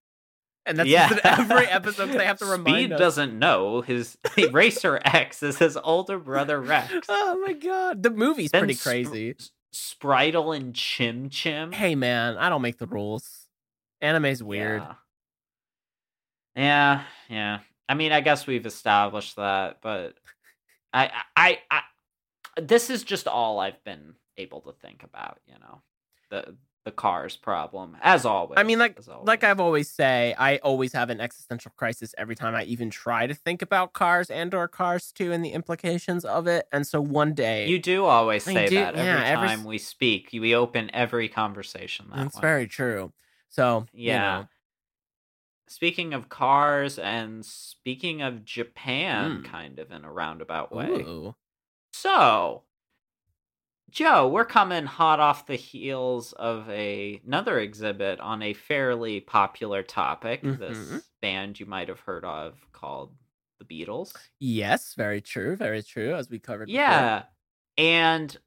And 0.66 0.80
that's 0.80 0.90
yeah. 0.90 1.16
every 1.24 1.66
episode 1.68 2.08
they 2.08 2.26
have 2.26 2.40
to 2.40 2.46
remind 2.46 2.76
Speed 2.88 2.92
us. 2.94 3.00
doesn't 3.00 3.38
know 3.40 3.82
his 3.82 4.18
Racer 4.52 5.00
X 5.06 5.42
is 5.44 5.58
his 5.60 5.78
older 5.78 6.18
brother 6.20 6.60
Rex. 6.60 7.06
Oh 7.08 7.42
my 7.46 7.54
god, 7.54 8.04
the 8.04 8.10
movie's 8.10 8.52
Then 8.52 8.62
pretty 8.62 8.76
crazy. 8.76 9.36
S- 9.40 9.52
Spritle 9.74 10.56
and 10.56 10.74
Chim 10.74 11.30
Chim. 11.30 11.72
Hey 11.72 11.96
man, 11.96 12.38
I 12.38 12.50
don't 12.50 12.62
make 12.62 12.78
the 12.78 12.88
rules. 12.88 13.48
Anime's 14.02 14.44
weird. 14.44 14.82
Yeah. 14.82 14.94
yeah, 16.56 17.04
yeah. 17.30 17.60
I 17.90 17.94
mean, 17.94 18.12
I 18.12 18.22
guess 18.22 18.46
we've 18.46 18.66
established 18.66 19.38
that, 19.38 19.78
but 19.82 20.16
I, 20.94 21.06
I, 21.36 21.60
I, 21.72 21.82
I, 22.58 22.62
this 22.62 22.90
is 22.90 23.04
just 23.04 23.28
all 23.28 23.60
I've 23.60 23.84
been 23.84 24.16
able 24.38 24.62
to 24.62 24.74
think 24.74 25.04
about. 25.04 25.40
You 25.48 25.56
know, 25.60 25.82
the 26.30 26.56
the 26.88 26.92
cars 26.94 27.36
problem, 27.36 27.98
as 28.02 28.26
always. 28.26 28.58
I 28.58 28.64
mean, 28.64 28.80
like 28.80 28.98
like. 29.24 29.44
I've 29.44 29.60
always 29.60 29.90
say, 29.92 30.34
I 30.38 30.56
always 30.60 30.94
have 30.94 31.10
an 31.10 31.20
existential 31.20 31.74
crisis 31.76 32.16
every 32.18 32.34
time 32.34 32.56
I 32.56 32.64
even 32.64 32.90
try 32.90 33.28
to 33.28 33.34
think 33.34 33.62
about 33.62 33.92
cars 33.92 34.30
and 34.30 34.54
or 34.54 34.70
cars 34.70 35.12
too 35.12 35.34
and 35.34 35.44
the 35.44 35.50
implications 35.50 36.24
of 36.24 36.48
it. 36.48 36.66
And 36.72 36.88
so 36.88 37.02
one 37.02 37.34
day 37.34 37.68
You 37.68 37.78
do 37.78 38.06
always 38.06 38.46
say 38.46 38.70
do- 38.70 38.76
that 38.76 38.96
every 38.96 39.06
yeah, 39.06 39.26
every 39.26 39.50
time 39.50 39.66
we 39.66 39.78
speak. 39.78 40.30
We 40.32 40.56
open 40.56 40.90
every 40.94 41.28
conversation 41.28 42.06
that 42.12 42.16
that's 42.24 42.40
very 42.40 42.68
true. 42.68 43.12
So 43.50 43.86
Yeah. 43.92 44.40
you 44.40 44.48
Speaking 45.70 46.14
of 46.14 46.30
cars 46.30 46.98
and 46.98 47.46
speaking 47.46 48.22
of 48.22 48.46
Japan, 48.46 49.42
Mm. 49.42 49.44
kind 49.44 49.80
of 49.80 49.92
in 49.92 50.06
a 50.06 50.12
roundabout 50.12 50.72
way. 50.72 51.02
ooh. 51.02 51.36
So, 51.92 52.64
Joe, 53.90 54.28
we're 54.28 54.46
coming 54.46 54.86
hot 54.86 55.20
off 55.20 55.46
the 55.48 55.56
heels 55.56 56.34
of 56.34 56.70
a, 56.70 57.22
another 57.26 57.60
exhibit 57.60 58.20
on 58.20 58.42
a 58.42 58.54
fairly 58.54 59.22
popular 59.22 59.82
topic. 59.82 60.42
Mhm. 60.44 60.58
This 60.60 61.08
band 61.22 61.60
you 61.60 61.66
might 61.66 61.88
have 61.88 62.02
heard 62.02 62.26
of 62.26 62.68
called 62.74 63.16
the 63.60 63.66
Beatles. 63.66 64.14
Yes, 64.40 64.94
very 64.94 65.22
true, 65.22 65.56
very 65.56 65.82
true. 65.84 66.14
As 66.16 66.30
we 66.30 66.40
covered. 66.40 66.68
before. 66.68 66.82
Yeah. 66.82 67.26
And 67.78 68.38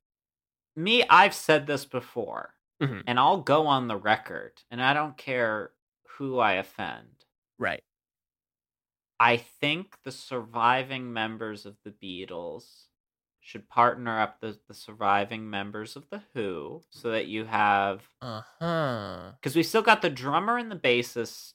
me, 0.76 1.04
I've 1.08 1.34
said 1.34 1.66
this 1.66 1.84
before, 1.86 2.54
Mhm. 2.82 3.04
and 3.06 3.18
I'll 3.18 3.42
go 3.42 3.66
on 3.66 3.88
the 3.88 3.96
record, 3.96 4.62
and 4.70 4.82
I 4.82 4.94
don't 4.94 5.16
care 5.16 5.72
who 6.18 6.38
I 6.38 6.54
offend. 6.54 7.24
right. 7.58 7.84
I 9.20 9.36
think 9.36 10.02
the 10.02 10.12
surviving 10.12 11.12
members 11.12 11.66
of 11.66 11.76
the 11.84 11.90
Beatles 11.92 12.86
should 13.50 13.68
partner 13.68 14.20
up 14.20 14.40
the, 14.40 14.56
the 14.68 14.74
surviving 14.74 15.50
members 15.50 15.96
of 15.96 16.08
the 16.10 16.22
Who 16.34 16.82
so 16.90 17.10
that 17.10 17.26
you 17.26 17.46
have 17.46 18.02
Uh 18.22 18.42
huh. 18.60 19.32
because 19.40 19.56
we 19.56 19.64
still 19.64 19.82
got 19.82 20.02
the 20.02 20.10
drummer 20.10 20.56
and 20.56 20.70
the 20.70 20.76
bassist 20.76 21.54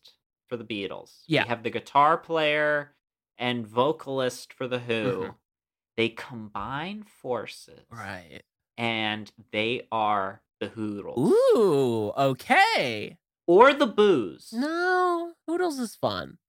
for 0.49 0.57
the 0.57 0.65
Beatles. 0.65 1.21
Yeah. 1.25 1.43
We 1.43 1.49
have 1.49 1.63
the 1.63 1.69
guitar 1.69 2.17
player 2.17 2.91
and 3.37 3.65
vocalist 3.65 4.51
for 4.53 4.67
the 4.67 4.79
Who. 4.79 4.93
Mhm. 5.23 5.35
They 5.95 6.09
combine 6.09 7.03
forces. 7.03 7.79
Right. 7.89 8.41
And 8.77 9.31
they 9.53 9.87
are 9.89 10.41
the 10.59 10.67
Hoodles. 10.67 11.31
Ooh. 11.55 12.11
Okay. 12.17 13.17
Or 13.47 13.73
the 13.73 13.87
Boos. 13.87 14.51
No, 14.51 15.31
Hoodles 15.47 15.79
is 15.79 15.95
fun. 15.95 16.39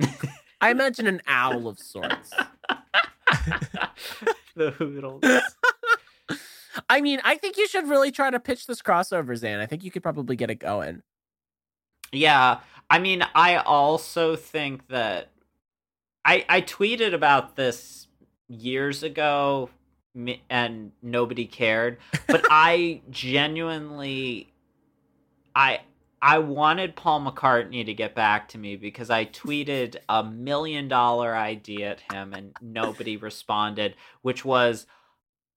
I 0.60 0.70
imagine 0.72 1.06
an 1.06 1.22
owl 1.28 1.68
of 1.68 1.78
sorts. 1.78 2.32
the 4.56 4.70
Hoodles. 4.70 5.22
I 6.88 7.00
mean, 7.00 7.20
I 7.24 7.36
think 7.36 7.56
you 7.56 7.66
should 7.66 7.88
really 7.88 8.10
try 8.10 8.30
to 8.30 8.40
pitch 8.40 8.66
this 8.66 8.82
crossover, 8.82 9.38
Xan. 9.38 9.58
I 9.58 9.66
think 9.66 9.84
you 9.84 9.90
could 9.90 10.02
probably 10.02 10.36
get 10.36 10.50
it 10.50 10.56
going. 10.56 11.02
Yeah, 12.12 12.60
I 12.88 12.98
mean, 12.98 13.24
I 13.34 13.56
also 13.56 14.36
think 14.36 14.88
that 14.88 15.30
I 16.24 16.44
I 16.48 16.60
tweeted 16.60 17.14
about 17.14 17.56
this 17.56 18.08
years 18.48 19.02
ago, 19.02 19.70
and 20.48 20.92
nobody 21.02 21.46
cared. 21.46 21.98
But 22.26 22.44
I 22.50 23.02
genuinely, 23.10 24.52
I 25.54 25.80
I 26.22 26.38
wanted 26.38 26.96
Paul 26.96 27.22
McCartney 27.22 27.84
to 27.86 27.94
get 27.94 28.14
back 28.14 28.48
to 28.48 28.58
me 28.58 28.76
because 28.76 29.08
I 29.10 29.24
tweeted 29.24 29.96
a 30.08 30.22
million 30.22 30.86
dollar 30.88 31.34
idea 31.34 31.92
at 31.92 32.00
him, 32.12 32.34
and 32.34 32.54
nobody 32.60 33.16
responded, 33.16 33.94
which 34.22 34.44
was 34.44 34.86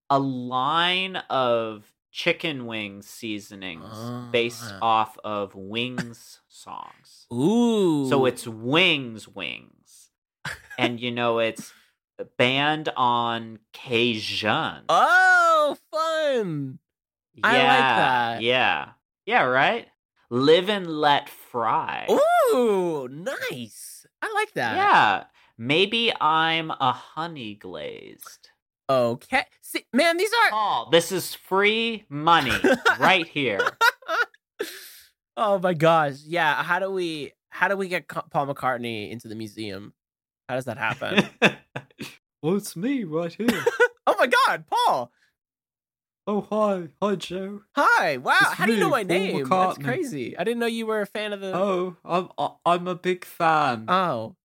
a 0.09 0.19
line 0.19 1.17
of 1.29 1.91
chicken 2.11 2.65
wing 2.65 3.01
seasonings 3.01 3.93
based 4.31 4.63
Ah. 4.75 4.79
off 4.81 5.17
of 5.23 5.55
Wings 5.55 6.39
songs. 6.47 7.25
Ooh. 7.33 8.07
So 8.09 8.25
it's 8.25 8.47
Wings 8.47 9.27
Wings. 9.27 10.11
and 10.77 10.99
you 10.99 11.11
know 11.11 11.39
it's 11.39 11.73
band 12.37 12.89
on 12.95 13.59
Cajun. 13.73 14.83
Oh, 14.89 15.77
fun. 15.91 16.79
yeah, 17.33 17.41
I 17.43 17.51
like 17.57 17.67
that. 17.67 18.41
Yeah. 18.43 18.89
Yeah, 19.25 19.43
right? 19.43 19.87
Live 20.33 20.67
and 20.67 20.87
let 20.87 21.29
fry. 21.29 22.07
Ooh, 22.09 23.07
nice. 23.07 24.03
I 24.19 24.33
like 24.33 24.51
that. 24.53 24.75
Yeah. 24.75 25.23
Maybe 25.59 26.11
I'm 26.19 26.71
a 26.71 26.91
honey 26.91 27.53
glazed. 27.53 28.49
Okay. 28.89 29.45
See, 29.61 29.85
man, 29.93 30.17
these 30.17 30.31
are. 30.31 30.49
Paul, 30.49 30.89
this 30.89 31.11
is 31.11 31.35
free 31.35 32.05
money 32.09 32.49
right 32.97 33.27
here. 33.27 33.59
oh 35.37 35.59
my 35.59 35.75
gosh. 35.75 36.23
Yeah. 36.25 36.63
How 36.63 36.79
do 36.79 36.89
we? 36.89 37.33
How 37.49 37.67
do 37.67 37.77
we 37.77 37.87
get 37.87 38.07
Paul 38.07 38.47
McCartney 38.47 39.11
into 39.11 39.27
the 39.27 39.35
museum? 39.35 39.93
How 40.49 40.55
does 40.55 40.65
that 40.65 40.79
happen? 40.79 41.29
well, 42.41 42.55
it's 42.55 42.75
me 42.75 43.03
right 43.03 43.31
here. 43.31 43.47
oh 44.07 44.15
my 44.17 44.25
God, 44.25 44.63
Paul. 44.65 45.11
Oh, 46.25 46.41
hi. 46.49 46.87
Hi, 47.01 47.15
Joe. 47.15 47.63
Hi. 47.75 48.17
Wow. 48.17 48.37
It's 48.41 48.53
How 48.53 48.65
do 48.65 48.73
you 48.73 48.79
know 48.79 48.89
my 48.89 49.03
Paul 49.03 49.17
name? 49.17 49.49
That's 49.49 49.77
crazy. 49.77 50.37
I 50.37 50.43
didn't 50.43 50.59
know 50.59 50.67
you 50.67 50.85
were 50.85 51.01
a 51.01 51.05
fan 51.05 51.33
of 51.33 51.41
the. 51.41 51.51
Oh, 51.53 51.97
I'm 52.05 52.29
I'm 52.65 52.87
a 52.87 52.95
big 52.95 53.25
fan. 53.25 53.85
Oh. 53.89 54.35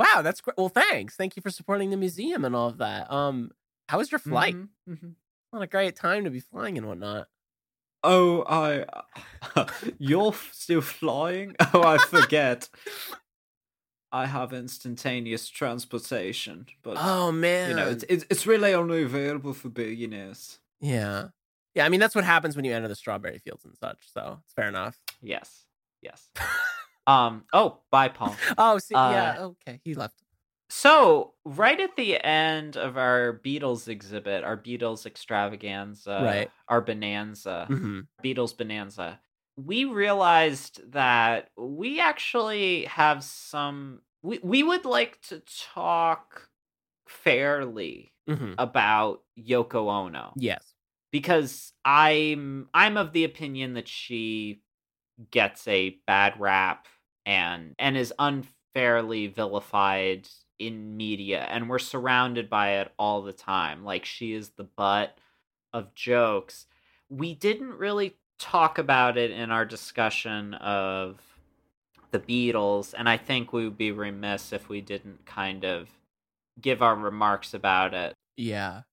Wow, 0.00 0.22
that's 0.22 0.40
great. 0.40 0.56
Well, 0.56 0.68
thanks. 0.68 1.16
Thank 1.16 1.36
you 1.36 1.42
for 1.42 1.50
supporting 1.50 1.90
the 1.90 1.96
museum 1.96 2.44
and 2.44 2.54
all 2.54 2.68
of 2.68 2.78
that. 2.78 3.10
Um, 3.12 3.50
how 3.88 3.98
was 3.98 4.10
your 4.10 4.18
flight? 4.18 4.54
Mhm, 4.54 4.68
mhm. 4.88 5.14
Not 5.52 5.62
a 5.62 5.66
great 5.66 5.96
time 5.96 6.24
to 6.24 6.30
be 6.30 6.40
flying 6.40 6.76
and 6.76 6.86
whatnot. 6.86 7.28
Oh, 8.04 8.44
I. 8.48 8.84
You're 9.98 10.34
still 10.52 10.80
flying? 10.80 11.54
Oh, 11.74 11.82
I 11.82 11.98
forget. 11.98 12.68
I 14.10 14.26
have 14.26 14.52
instantaneous 14.52 15.48
transportation, 15.48 16.66
but 16.82 16.96
Oh 16.98 17.30
man. 17.30 17.70
you 17.70 17.76
know, 17.76 17.88
it's, 17.88 18.04
it's 18.08 18.24
it's 18.30 18.46
really 18.46 18.72
only 18.72 19.02
available 19.02 19.52
for 19.52 19.68
billionaires. 19.68 20.58
Yeah. 20.80 21.28
Yeah, 21.74 21.84
I 21.84 21.88
mean 21.90 22.00
that's 22.00 22.14
what 22.14 22.24
happens 22.24 22.56
when 22.56 22.64
you 22.64 22.74
enter 22.74 22.88
the 22.88 22.96
strawberry 22.96 23.38
fields 23.38 23.64
and 23.64 23.76
such, 23.76 23.98
so 24.12 24.40
it's 24.44 24.54
fair 24.54 24.68
enough. 24.68 24.96
Yes, 25.22 25.66
yes. 26.02 26.28
um. 27.06 27.44
Oh, 27.52 27.80
bye, 27.90 28.08
Paul. 28.08 28.36
Oh, 28.58 28.78
see, 28.78 28.94
yeah, 28.94 29.36
Uh, 29.38 29.42
okay, 29.48 29.80
he 29.84 29.94
left. 29.94 30.22
So, 30.70 31.34
right 31.44 31.78
at 31.80 31.96
the 31.96 32.22
end 32.24 32.76
of 32.76 32.98
our 32.98 33.40
Beatles 33.44 33.88
exhibit, 33.88 34.44
our 34.44 34.56
Beatles 34.56 35.06
extravaganza, 35.06 36.20
Right. 36.22 36.50
our 36.68 36.80
bonanza, 36.80 37.66
hmm 37.68 38.00
Beatles 38.22 38.56
bonanza, 38.56 39.20
we 39.56 39.84
realized 39.84 40.92
that 40.92 41.50
we 41.56 42.00
actually 42.00 42.84
have 42.86 43.22
some. 43.24 44.02
We, 44.22 44.40
we 44.42 44.62
would 44.64 44.84
like 44.84 45.20
to 45.28 45.42
talk 45.72 46.48
fairly 47.06 48.12
hmm 48.28 48.54
about 48.58 49.22
Yoko 49.38 49.88
Ono. 49.90 50.32
Yes. 50.36 50.74
because 51.12 51.72
I'm 51.84 52.68
I'm 52.74 52.96
of 52.96 53.12
the 53.12 53.24
opinion 53.24 53.74
that 53.74 53.88
she 53.88 54.62
gets 55.30 55.66
a 55.68 55.98
bad 56.06 56.38
rap 56.40 56.86
and 57.26 57.74
and 57.78 57.96
is 57.96 58.14
unfairly 58.18 59.26
vilified 59.28 60.28
in 60.58 60.96
media 60.96 61.46
and 61.50 61.68
we're 61.68 61.78
surrounded 61.78 62.50
by 62.50 62.78
it 62.80 62.92
all 62.98 63.22
the 63.22 63.32
time. 63.32 63.84
Like 63.84 64.04
she 64.04 64.32
is 64.32 64.50
the 64.50 64.64
butt 64.64 65.18
of 65.72 65.94
jokes. 65.94 66.66
We 67.08 67.34
didn't 67.34 67.74
really 67.78 68.16
talk 68.38 68.78
about 68.78 69.18
it 69.18 69.30
in 69.30 69.50
our 69.50 69.64
discussion 69.64 70.54
of 70.54 71.20
the 72.10 72.20
Beatles 72.20 72.94
and 72.96 73.08
I 73.08 73.16
think 73.16 73.52
we 73.52 73.64
would 73.64 73.78
be 73.78 73.92
remiss 73.92 74.52
if 74.52 74.68
we 74.68 74.80
didn't 74.80 75.26
kind 75.26 75.64
of 75.64 75.88
give 76.60 76.82
our 76.82 76.96
remarks 76.96 77.54
about 77.54 77.94
it 77.94 78.14
Yeah. 78.38 78.84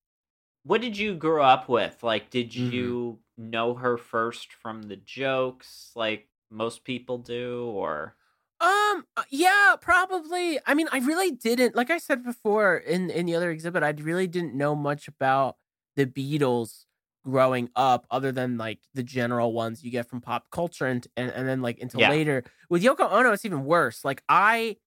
what 0.64 0.80
did 0.80 0.98
you 0.98 1.14
grow 1.14 1.44
up 1.44 1.68
with? 1.68 2.02
Like, 2.02 2.30
did 2.30 2.50
Mhm. 2.52 2.72
you 2.72 3.20
know 3.36 3.74
her 3.74 3.96
first 3.96 4.52
from 4.52 4.84
the 4.84 4.96
jokes, 4.96 5.92
like 5.94 6.28
most 6.50 6.84
people 6.84 7.18
do, 7.18 7.66
or 7.66 8.16
Um. 8.60 9.06
uh, 9.16 9.24
Yeah. 9.30 9.76
Probably. 9.80 10.58
I 10.66 10.74
mean, 10.74 10.88
I 10.92 10.98
really 10.98 11.30
didn't. 11.32 11.76
Like 11.76 11.90
I 11.90 11.98
said 11.98 12.24
before 12.24 12.76
in 12.78 13.10
in 13.10 13.26
the 13.26 13.34
other 13.36 13.50
exhibit, 13.50 13.82
I 13.82 13.90
really 13.90 14.26
didn't 14.26 14.54
know 14.54 14.74
much 14.74 15.08
about 15.08 15.56
the 15.94 16.06
Beatles 16.06 16.86
growing 17.24 17.68
up, 17.76 18.06
other 18.10 18.32
than 18.32 18.56
like 18.58 18.80
the 18.94 19.02
general 19.02 19.52
ones 19.52 19.84
you 19.84 19.90
get 19.90 20.08
from 20.08 20.20
pop 20.20 20.50
culture, 20.50 20.86
and 20.86 21.06
and, 21.16 21.30
and 21.30 21.46
then 21.48 21.60
like 21.62 21.80
until 21.80 22.00
Yeah. 22.00 22.10
later 22.10 22.44
with 22.70 22.82
Yoko 22.82 23.10
Ono, 23.12 23.32
it's 23.32 23.44
even 23.44 23.64
worse. 23.64 24.04
Like 24.04 24.22
I 24.28 24.78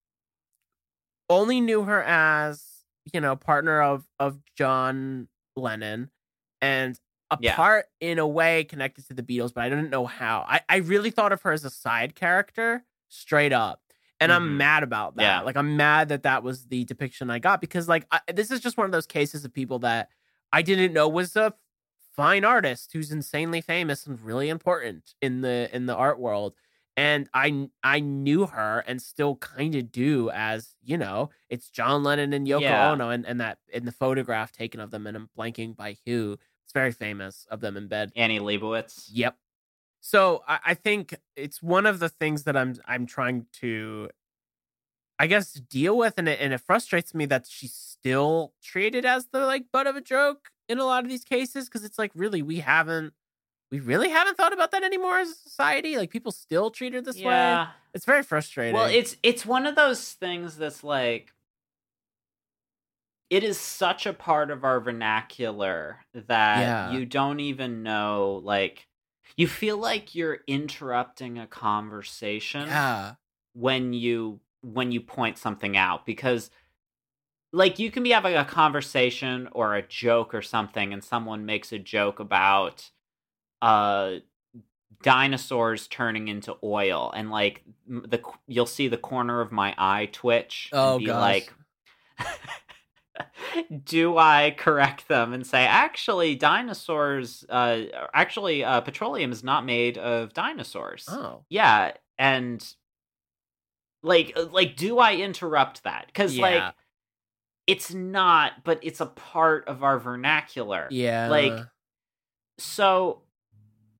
only 1.29 1.61
knew 1.61 1.83
her 1.83 2.03
as 2.03 2.78
you 3.13 3.21
know 3.21 3.35
partner 3.35 3.81
of 3.81 4.05
of 4.19 4.39
John 4.55 5.27
Lennon, 5.55 6.11
and 6.61 6.99
a 7.31 7.37
Yeah. 7.37 7.55
part 7.55 7.85
in 7.99 8.19
a 8.19 8.27
way 8.27 8.63
connected 8.63 9.07
to 9.07 9.13
the 9.13 9.23
Beatles, 9.23 9.53
but 9.53 9.63
I 9.63 9.69
didn't 9.69 9.89
know 9.91 10.05
how. 10.05 10.45
I, 10.47 10.61
I 10.67 10.77
really 10.77 11.11
thought 11.11 11.31
of 11.31 11.41
her 11.43 11.51
as 11.51 11.63
a 11.63 11.69
side 11.69 12.15
character, 12.15 12.85
straight 13.07 13.53
up. 13.53 13.83
And 14.19 14.31
Mhm. 14.31 14.33
I'm 14.33 14.57
mad 14.57 14.83
about 14.83 15.15
that. 15.17 15.45
Yeah. 15.45 15.45
Like 15.45 15.55
I'm 15.55 15.77
mad 15.77 16.09
that 16.09 16.23
that 16.23 16.43
was 16.43 16.65
the 16.67 16.85
depiction 16.85 17.29
I 17.29 17.39
got 17.39 17.61
because 17.61 17.87
like 17.87 18.05
I, 18.11 18.19
this 18.33 18.51
is 18.51 18.59
just 18.59 18.77
one 18.77 18.85
of 18.85 18.91
those 18.91 19.05
cases 19.05 19.45
of 19.45 19.53
people 19.53 19.79
that 19.79 20.09
I 20.51 20.61
didn't 20.63 20.93
know 20.93 21.07
was 21.07 21.35
a 21.35 21.53
fine 22.15 22.43
artist 22.43 22.91
who's 22.93 23.11
insanely 23.11 23.61
famous 23.61 24.05
and 24.05 24.19
really 24.21 24.49
important 24.49 25.13
in 25.21 25.41
the 25.41 25.69
in 25.73 25.85
the 25.85 25.95
art 25.95 26.19
world. 26.19 26.55
And 26.97 27.29
I 27.33 27.69
I 27.83 28.01
knew 28.01 28.45
her 28.47 28.83
and 28.85 29.01
still 29.01 29.37
kind 29.37 29.75
of 29.75 29.91
do 29.91 30.29
as 30.31 30.75
you 30.83 30.97
know 30.97 31.29
it's 31.49 31.69
John 31.69 32.03
Lennon 32.03 32.33
and 32.33 32.45
Yoko 32.45 32.61
Yeah. 32.61 32.91
Ono 32.91 33.09
and, 33.09 33.25
and 33.25 33.39
that 33.39 33.59
in 33.71 33.85
the 33.85 33.91
photograph 33.91 34.51
taken 34.51 34.79
of 34.81 34.91
them 34.91 35.07
and 35.07 35.15
I'm 35.15 35.29
blanking 35.37 35.75
by 35.75 35.97
who 36.05 36.37
it's 36.65 36.73
very 36.73 36.91
famous 36.91 37.47
of 37.49 37.61
them 37.61 37.77
in 37.77 37.87
bed 37.87 38.11
Annie 38.15 38.39
Leibovitz? 38.39 39.07
Yep. 39.11 39.37
So 40.01 40.43
I, 40.47 40.59
I 40.67 40.73
think 40.73 41.15
it's 41.35 41.61
one 41.61 41.85
of 41.85 41.99
the 41.99 42.09
things 42.09 42.43
that 42.43 42.55
I'm 42.57 42.75
I'm 42.85 43.05
trying 43.05 43.45
to, 43.61 44.09
I 45.17 45.27
guess, 45.27 45.53
deal 45.53 45.97
with, 45.97 46.15
and 46.17 46.29
it 46.29 46.39
and 46.41 46.53
it 46.53 46.61
frustrates 46.61 47.13
me 47.13 47.25
that 47.27 47.47
she's 47.47 47.73
still 47.73 48.53
treated 48.63 49.05
as 49.05 49.27
the 49.31 49.45
like 49.45 49.65
butt 49.71 49.87
of 49.87 49.95
a 49.95 50.01
joke 50.01 50.49
in 50.67 50.79
a 50.79 50.85
lot 50.85 51.03
of 51.03 51.09
these 51.09 51.23
cases 51.25 51.65
because 51.65 51.83
it's 51.83 51.99
like 51.99 52.11
really 52.15 52.41
we 52.41 52.59
haven't 52.59 53.13
we 53.71 53.79
really 53.79 54.09
haven't 54.09 54.35
thought 54.37 54.53
about 54.53 54.71
that 54.71 54.83
anymore 54.83 55.19
as 55.19 55.29
a 55.29 55.35
society. 55.35 55.97
Like 55.97 56.09
people 56.09 56.31
still 56.31 56.71
treat 56.71 56.93
her 56.93 57.01
this 57.01 57.17
way. 57.17 57.23
Yeah. 57.23 57.67
It's 57.93 58.05
very 58.05 58.23
frustrating. 58.23 58.73
Well, 58.75 58.87
it's 58.87 59.15
it's 59.23 59.45
one 59.45 59.65
of 59.65 59.75
those 59.75 60.13
things 60.13 60.57
that's 60.57 60.83
like 60.83 61.33
it 63.29 63.43
is 63.43 63.59
such 63.59 64.05
a 64.05 64.13
part 64.13 64.49
of 64.49 64.63
our 64.63 64.79
vernacular 64.79 65.99
that 66.13 66.59
Yeah. 66.59 66.91
you 66.91 67.05
don't 67.05 67.39
even 67.39 67.83
know 67.83 68.41
like 68.43 68.87
you 69.37 69.47
feel 69.47 69.77
like 69.77 70.15
you're 70.15 70.39
interrupting 70.47 71.37
a 71.37 71.47
conversation 71.47 72.67
yeah, 72.67 73.13
when 73.53 73.93
you 73.93 74.39
when 74.61 74.91
you 74.91 74.99
point 74.99 75.37
something 75.37 75.77
out 75.77 76.05
because 76.05 76.49
like 77.53 77.79
you 77.79 77.89
can 77.91 78.03
be 78.03 78.11
having 78.11 78.35
a 78.35 78.45
conversation 78.45 79.47
or 79.51 79.75
a 79.75 79.81
joke 79.87 80.33
or 80.33 80.41
something 80.41 80.91
and 80.93 81.03
someone 81.03 81.45
makes 81.45 81.71
a 81.71 81.79
joke 81.79 82.19
about 82.19 82.91
uh 83.61 84.15
dinosaurs 85.01 85.87
turning 85.87 86.27
into 86.27 86.55
oil 86.63 87.11
and 87.15 87.31
like 87.31 87.63
the 87.87 88.21
you'll 88.47 88.65
see 88.65 88.87
the 88.87 88.97
corner 88.97 89.39
of 89.41 89.51
my 89.51 89.73
eye 89.77 90.07
twitch 90.11 90.69
and 90.71 90.79
Oh, 90.79 90.99
be 90.99 91.05
gosh. 91.05 91.19
like 91.19 91.53
do 93.83 94.17
I 94.17 94.53
correct 94.57 95.07
them 95.07 95.33
and 95.33 95.45
say 95.45 95.65
actually 95.65 96.35
dinosaurs 96.35 97.45
uh 97.49 97.83
actually 98.13 98.63
uh 98.63 98.81
petroleum 98.81 99.31
is 99.31 99.43
not 99.43 99.65
made 99.65 99.97
of 99.97 100.33
dinosaurs 100.33 101.05
oh. 101.09 101.43
Yeah 101.49 101.93
and 102.17 102.65
like 104.03 104.33
uh, 104.35 104.45
like 104.51 104.75
do 104.75 104.99
i 104.99 105.15
interrupt 105.15 105.83
that? 105.83 106.07
Because 106.07 106.37
Yeah. 106.37 106.41
like 106.41 106.75
it's 107.67 107.93
not 107.93 108.63
but 108.63 108.79
it's 108.81 108.99
a 109.01 109.05
part 109.05 109.67
of 109.67 109.83
our 109.83 109.99
vernacular. 109.99 110.87
Yeah, 110.89 111.27
like 111.29 111.59
so 112.57 113.21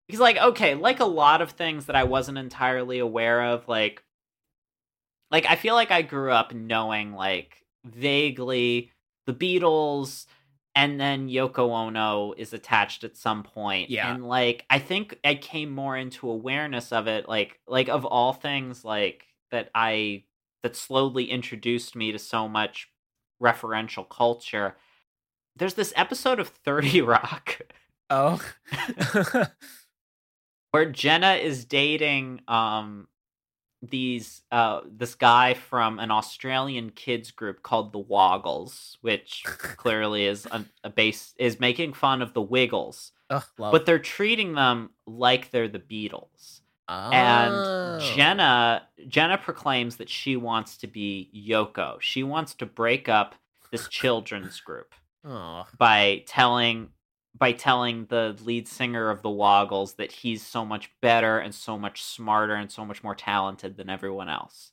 he's 0.10 0.20
like 0.20 0.38
okay 0.38 0.76
like 0.76 1.00
a 1.00 1.06
lot 1.06 1.42
of 1.42 1.52
things 1.52 1.86
that 1.86 1.96
i 1.96 2.04
wasn't 2.04 2.38
entirely 2.38 3.00
aware 3.00 3.42
of 3.44 3.68
like 3.68 4.04
like 5.32 5.46
i 5.46 5.56
feel 5.56 5.76
like 5.76 5.92
i 5.92 6.02
grew 6.02 6.32
up 6.32 6.54
knowing 6.54 7.14
like 7.14 7.64
vaguely 7.86 8.92
the 9.26 9.34
beatles 9.34 10.26
and 10.76 11.00
then 11.00 11.30
yoko 11.30 11.70
ono 11.70 12.34
is 12.34 12.54
attached 12.54 13.04
at 13.04 13.16
some 13.16 13.44
point. 13.44 13.90
Yeah. 13.90 14.14
and 14.14 14.28
like 14.28 14.66
i 14.70 14.80
think 14.80 15.18
i 15.24 15.36
came 15.36 15.72
more 15.72 15.96
into 15.96 16.30
awareness 16.30 16.92
of 16.92 17.08
it 17.08 17.30
like 17.30 17.60
like 17.68 17.88
of 17.88 18.04
all 18.04 18.34
things 18.34 18.84
like 18.84 19.24
that 19.52 19.70
i 19.74 20.24
that 20.64 20.76
slowly 20.76 21.26
introduced 21.26 21.96
me 21.96 22.12
to 22.12 22.20
so 22.20 22.48
much 22.48 22.90
referential 23.42 24.08
culture. 24.08 24.76
There's 25.56 25.76
this 25.76 25.94
episode 25.96 26.40
of 26.40 26.48
30 26.66 27.02
rock. 27.02 27.60
Oh, 28.10 28.42
where 30.72 30.90
Jenna 30.90 31.34
is 31.34 31.66
dating 31.66 32.42
um 32.48 33.08
these 33.82 34.42
uh 34.52 34.82
this 34.90 35.16
guy 35.16 35.54
from 35.54 36.00
an 36.00 36.12
Australian 36.12 36.90
kids 36.90 37.32
group 37.32 37.64
called 37.64 37.94
the 37.94 38.00
Woggles, 38.00 38.98
which 39.02 39.44
clearly 39.48 40.26
is 40.26 40.46
a, 40.52 40.66
a 40.84 40.90
base 40.90 41.34
is 41.38 41.60
making 41.60 41.94
fun 41.94 42.22
of 42.22 42.34
the 42.34 42.42
Wiggles, 42.42 43.12
Ugh, 43.30 43.44
but 43.58 43.86
they're 43.86 44.00
treating 44.00 44.54
them 44.54 44.90
like 45.06 45.52
they're 45.52 45.68
the 45.70 45.80
Beatles. 45.80 46.62
And 46.90 47.54
Oh. 47.54 48.00
Jenna 48.16 48.88
Jenna 49.08 49.38
proclaims 49.38 49.98
that 49.98 50.10
she 50.10 50.36
wants 50.36 50.76
to 50.78 50.88
be 50.88 51.30
Yoko. 51.36 52.02
She 52.02 52.24
wants 52.24 52.54
to 52.56 52.66
break 52.66 53.08
up 53.08 53.36
this 53.72 53.88
children's 53.88 54.60
group 54.60 54.94
Oh, 55.24 55.68
by 55.78 56.24
telling 56.26 56.90
by 57.38 57.52
telling 57.54 58.06
the 58.06 58.38
lead 58.44 58.68
singer 58.68 59.10
of 59.10 59.22
the 59.22 59.30
Woggles 59.30 59.96
that 59.96 60.12
he's 60.12 60.46
so 60.46 60.66
much 60.66 60.92
better 61.02 61.40
and 61.40 61.54
so 61.54 61.78
much 61.78 62.04
smarter 62.04 62.56
and 62.56 62.72
so 62.72 62.86
much 62.86 63.04
more 63.04 63.16
talented 63.16 63.78
than 63.78 63.90
everyone 63.90 64.30
else. 64.30 64.72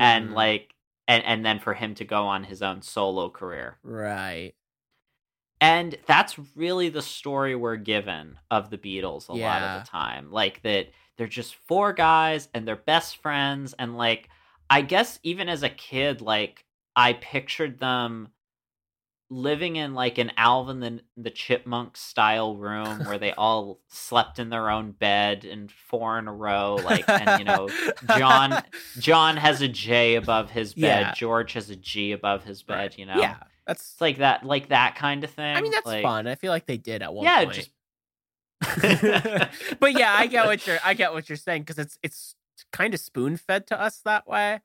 And 0.00 0.30
hmm, 0.30 0.32
like 0.32 0.74
and 1.06 1.24
and 1.24 1.44
then 1.46 1.58
for 1.60 1.74
him 1.74 1.94
to 1.96 2.04
go 2.04 2.24
on 2.26 2.44
his 2.44 2.62
own 2.62 2.82
solo 2.82 3.30
career. 3.30 3.78
right. 3.82 4.54
And 5.60 5.96
that's 6.06 6.38
really 6.56 6.88
the 6.88 7.02
story 7.02 7.56
we're 7.56 7.76
given 7.76 8.38
of 8.50 8.70
the 8.70 8.78
Beatles 8.78 9.28
a 9.28 9.34
lot 9.34 9.62
of 9.64 9.72
the 9.72 9.80
time. 9.80 10.30
Like 10.30 10.62
that 10.62 10.90
they're 11.16 11.26
just 11.26 11.56
four 11.56 11.92
guys 11.92 12.48
and 12.54 12.66
they're 12.66 12.76
best 12.76 13.16
friends 13.16 13.74
and 13.78 13.96
like 13.96 14.28
I 14.70 14.82
guess 14.82 15.18
even 15.24 15.48
as 15.48 15.62
a 15.64 15.68
kid 15.70 16.20
like 16.20 16.64
I 16.94 17.14
pictured 17.14 17.78
them 17.78 18.28
living 19.30 19.76
in 19.76 19.92
like 19.94 20.16
an 20.18 20.32
Alvin 20.38 20.80
the, 20.80 21.00
the 21.16 21.30
Chipmunk 21.30 21.96
style 21.96 22.56
room 22.56 23.00
where 23.04 23.18
they 23.18 23.32
all 23.32 23.80
slept 23.88 24.38
in 24.38 24.48
their 24.48 24.70
own 24.70 24.92
bed 24.92 25.44
and 25.44 25.70
four 25.70 26.18
in 26.18 26.28
a 26.28 26.32
row. 26.32 26.76
Like, 26.82 27.04
and 27.08 27.38
you 27.38 27.44
know, 27.44 27.68
John 28.16 28.62
John 28.98 29.36
has 29.36 29.60
a 29.60 29.68
J 29.68 30.14
above 30.14 30.50
his 30.50 30.72
bed. 30.74 30.82
Yeah. 30.82 31.12
George 31.14 31.52
has 31.52 31.68
a 31.70 31.76
G 31.76 32.12
above 32.12 32.44
his 32.44 32.62
bed. 32.62 32.74
Right. 32.74 32.98
You 32.98 33.06
know, 33.06 33.18
Yeah, 33.20 33.36
that's. 33.66 33.92
it's 33.92 34.00
like 34.00 34.18
that, 34.18 34.44
like 34.44 34.68
that 34.70 34.94
kind 34.96 35.22
of 35.24 35.30
thing. 35.30 35.56
I 35.56 35.60
mean, 35.60 35.72
that's 35.72 35.84
like, 35.86 36.02
fun. 36.02 36.26
I 36.26 36.34
feel 36.34 36.50
like 36.50 36.66
they 36.66 36.78
did 36.78 37.02
at 37.02 37.12
one 37.12 37.24
Yeah, 37.24 37.44
point. 37.44 37.54
just 37.54 37.70
but 39.80 39.92
yeah, 39.92 40.12
I 40.14 40.26
get 40.26 40.46
what 40.46 40.66
you're. 40.66 40.78
I 40.84 40.94
get 40.94 41.12
what 41.12 41.28
you're 41.28 41.36
saying 41.36 41.62
because 41.62 41.78
it's 41.78 41.98
it's 42.02 42.34
kind 42.72 42.92
of 42.94 43.00
spoon 43.00 43.36
fed 43.36 43.66
to 43.68 43.80
us 43.80 44.00
that 44.04 44.26
way, 44.26 44.60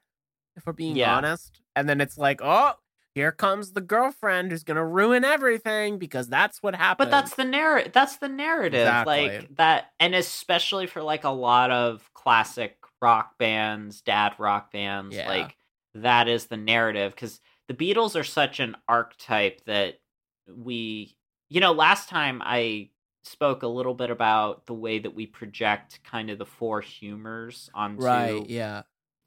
if 0.56 0.65
we're 0.65 0.73
being 0.73 0.95
Yeah. 0.95 1.15
honest. 1.15 1.62
And 1.76 1.88
then 1.88 2.02
it's 2.02 2.17
like, 2.17 2.39
oh, 2.43 2.73
here 3.15 3.32
comes 3.32 3.71
the 3.71 3.82
girlfriend 3.82 4.52
who's 4.52 4.63
gonna 4.63 4.86
ruin 4.86 5.23
everything 5.23 5.97
because 5.97 6.28
that's 6.28 6.62
what 6.63 6.76
happened. 6.76 7.10
but 7.10 7.12
that's 7.12 7.36
the 7.36 7.45
narrative 7.45 7.91
that's 7.93 8.17
the 8.17 8.28
narrative 8.30 8.82
Exactly. 8.82 9.28
like 9.30 9.56
that 9.58 9.91
and 9.99 10.15
especially 10.15 10.88
for 10.88 11.02
like 11.04 11.23
a 11.23 11.30
lot 11.30 11.71
of 11.71 12.10
classic 12.13 12.78
rock 13.02 13.38
bands 13.38 14.02
dad 14.02 14.34
rock 14.39 14.71
bands 14.71 15.15
Yeah. 15.15 15.28
like 15.30 15.56
that 15.95 16.28
is 16.28 16.45
the 16.47 16.58
narrative 16.58 17.13
because 17.13 17.39
the 17.67 17.73
beatles 17.73 18.19
are 18.19 18.23
such 18.23 18.60
an 18.60 18.76
archetype 18.88 19.63
that 19.65 19.99
we 20.47 21.15
you 21.49 21.60
know 21.62 21.71
last 21.71 22.10
time 22.10 22.41
i 22.43 22.89
spoke 23.26 23.63
a 23.63 23.67
little 23.67 23.93
bit 23.93 24.10
about 24.10 24.65
the 24.65 24.73
way 24.73 24.99
that 24.99 25.13
we 25.15 25.26
project 25.26 25.99
kind 26.04 26.30
of 26.30 26.38
the 26.38 26.45
four 26.45 26.82
humors 26.82 27.69
onto 27.73 28.04
right. 28.04 28.49
Yeah. 28.49 28.82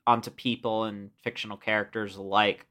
onto 0.06 0.30
people 0.30 0.84
and 0.84 1.10
fictional 1.22 1.56
characters 1.56 2.16
alike. 2.16 2.66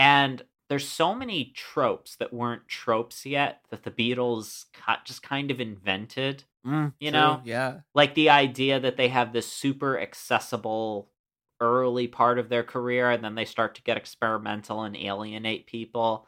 And 0.00 0.42
there's 0.68 0.86
so 0.88 1.14
many 1.14 1.52
tropes 1.54 2.16
that 2.16 2.32
weren't 2.32 2.68
tropes 2.68 3.26
yet 3.26 3.60
that 3.70 3.82
the 3.82 3.90
Beatles 3.90 4.66
just 5.04 5.22
kind 5.22 5.50
of 5.50 5.60
invented. 5.60 6.44
Mm, 6.66 6.92
You 7.00 7.10
true, 7.10 7.20
know? 7.20 7.40
Yeah. 7.44 7.80
Like 7.94 8.14
the 8.14 8.30
idea 8.30 8.78
that 8.80 8.96
they 8.96 9.08
have 9.08 9.32
this 9.32 9.46
super 9.50 9.98
accessible 9.98 11.10
early 11.60 12.06
part 12.06 12.38
of 12.38 12.48
their 12.48 12.62
career 12.62 13.10
and 13.10 13.22
then 13.22 13.34
they 13.34 13.44
start 13.44 13.74
to 13.74 13.82
get 13.82 13.96
experimental 13.96 14.82
and 14.84 14.96
alienate 14.96 15.66
people. 15.66 16.26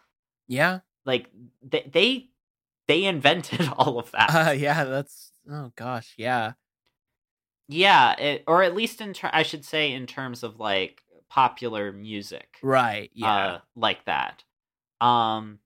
Yeah. 0.48 0.80
Like 1.06 1.30
they 1.62 1.88
they, 1.92 2.28
they 2.88 3.04
invented 3.04 3.68
all 3.76 3.98
of 3.98 4.10
that. 4.10 4.48
Uh, 4.48 4.50
yeah. 4.50 4.84
That's. 4.84 5.30
Oh 5.50 5.72
gosh. 5.76 6.14
Yeah. 6.18 6.52
yeah, 7.68 8.12
it, 8.20 8.44
or 8.46 8.62
at 8.62 8.74
least 8.74 9.00
in 9.00 9.12
ter- 9.12 9.30
I 9.32 9.42
should 9.44 9.64
say 9.64 9.92
in 9.92 10.06
terms 10.06 10.42
of 10.42 10.60
like 10.60 11.02
popular 11.32 11.92
music. 11.92 12.58
Right. 12.62 13.10
Yeah. 13.14 13.34
uh, 13.34 13.58
like 13.74 14.04
that. 14.04 14.44
Um, 15.00 15.58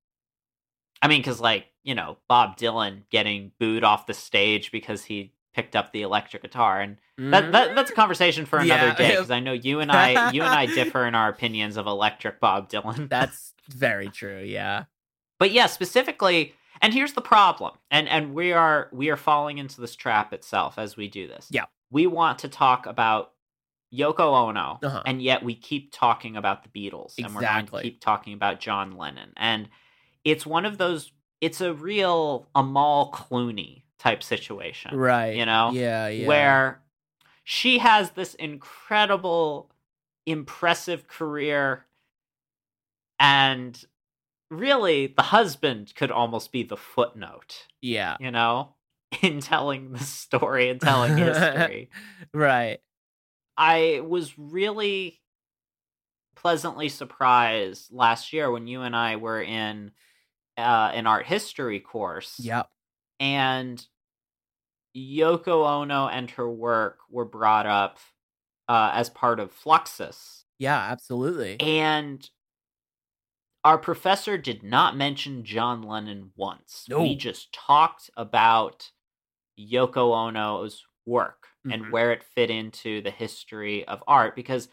I 1.02 1.08
mean, 1.08 1.20
because 1.20 1.40
like 1.40 1.66
you 1.82 1.94
know 1.94 2.18
Bob 2.28 2.56
Dylan 2.56 3.02
getting 3.10 3.50
booed 3.58 3.82
off 3.84 4.06
the 4.06 4.14
stage 4.14 4.70
because 4.70 5.04
he 5.04 5.32
picked 5.54 5.74
up 5.74 5.92
the 5.92 6.02
electric 6.02 6.42
guitar, 6.42 6.80
and 6.80 6.98
that, 7.18 7.50
that 7.52 7.74
that's 7.74 7.90
a 7.90 7.94
conversation 7.94 8.46
for 8.46 8.58
another 8.58 8.88
Yeah. 8.88 8.94
day. 8.94 9.10
Because 9.10 9.30
I 9.30 9.40
know 9.40 9.52
you 9.52 9.80
and 9.80 9.90
I 9.90 10.30
you 10.30 10.42
and 10.42 10.52
I 10.54 10.66
differ 10.74 11.04
in 11.06 11.14
our 11.14 11.28
opinions 11.28 11.76
of 11.76 11.86
electric 11.86 12.40
Bob 12.40 12.70
Dylan. 12.70 13.08
That's 13.08 13.52
very 13.68 14.08
true. 14.08 14.40
Yeah. 14.42 14.84
but 15.40 15.50
yeah, 15.50 15.66
specifically, 15.66 16.54
and 16.80 16.94
here's 16.94 17.14
the 17.14 17.20
problem, 17.22 17.72
and 17.90 18.08
and 18.08 18.34
we 18.34 18.52
are 18.52 18.88
we 18.92 19.10
are 19.10 19.16
falling 19.16 19.58
into 19.58 19.80
this 19.80 19.96
trap 19.96 20.32
itself 20.32 20.78
as 20.78 20.96
we 20.96 21.08
do 21.08 21.26
this. 21.26 21.48
Yeah. 21.50 21.64
we 21.90 22.06
want 22.06 22.38
to 22.40 22.48
talk 22.48 22.86
about 22.86 23.32
Yoko 23.92 24.48
Ono, 24.48 24.78
Uh-huh. 24.82 25.02
and 25.06 25.22
yet 25.22 25.42
we 25.42 25.54
keep 25.54 25.90
talking 25.92 26.36
about 26.36 26.62
the 26.62 26.68
Beatles, 26.68 27.14
and 27.22 27.34
we're 27.34 27.42
going 27.42 27.66
to 27.66 27.80
keep 27.82 28.00
talking 28.00 28.32
about 28.34 28.60
John 28.60 28.96
Lennon, 28.96 29.32
and 29.36 29.68
it's 30.24 30.44
one 30.46 30.64
of 30.66 30.78
those. 30.78 31.12
It's 31.40 31.60
a 31.60 31.72
real 31.74 32.48
Amal 32.54 33.12
Clooney 33.12 33.82
type 33.98 34.22
situation, 34.22 34.96
Right. 34.96 35.36
You 35.36 35.46
know, 35.46 35.70
Yeah. 35.72 36.08
Yeah. 36.08 36.26
where 36.26 36.82
she 37.44 37.78
has 37.78 38.10
this 38.12 38.34
incredible, 38.34 39.70
impressive 40.26 41.06
career, 41.08 41.86
and 43.20 43.82
really 44.50 45.06
the 45.08 45.22
husband 45.22 45.94
could 45.94 46.10
almost 46.10 46.52
be 46.52 46.62
the 46.62 46.76
footnote, 46.76 47.66
Yeah. 47.80 48.16
you 48.20 48.30
know, 48.30 48.74
in 49.22 49.40
telling 49.40 49.92
the 49.92 50.00
story 50.00 50.68
and 50.70 50.80
telling 50.80 51.16
history. 51.16 51.90
Right. 52.34 52.80
I 53.56 54.02
was 54.06 54.38
really 54.38 55.20
pleasantly 56.34 56.88
surprised 56.88 57.92
last 57.92 58.32
year 58.32 58.50
when 58.50 58.66
you 58.66 58.82
and 58.82 58.94
I 58.94 59.16
were 59.16 59.40
in 59.40 59.92
uh, 60.56 60.90
an 60.94 61.06
art 61.06 61.26
history 61.26 61.80
course. 61.80 62.36
Yep. 62.38 62.68
And 63.18 63.84
Yoko 64.96 65.66
Ono 65.66 66.06
and 66.08 66.30
her 66.32 66.50
work 66.50 66.98
were 67.10 67.24
brought 67.24 67.66
up 67.66 67.98
uh, 68.68 68.90
as 68.94 69.10
part 69.10 69.40
of 69.40 69.52
Fluxus. 69.52 70.44
Yeah. 70.58 70.78
Absolutely. 70.78 71.60
And 71.60 72.28
our 73.64 73.78
professor 73.78 74.38
did 74.38 74.62
not 74.62 74.96
mention 74.96 75.44
John 75.44 75.82
Lennon 75.82 76.30
once. 76.36 76.84
No. 76.88 77.02
We 77.02 77.16
just 77.16 77.52
talked 77.52 78.10
about 78.16 78.90
Yoko 79.58 80.12
Ono's 80.12 80.84
work 81.04 81.45
Mhm. 81.66 81.86
and 81.86 81.90
where 81.90 82.12
it 82.12 82.22
fit 82.24 82.50
into 82.50 83.00
the 83.02 83.10
history 83.10 83.86
of 83.86 84.02
art 84.06 84.36
because 84.36 84.68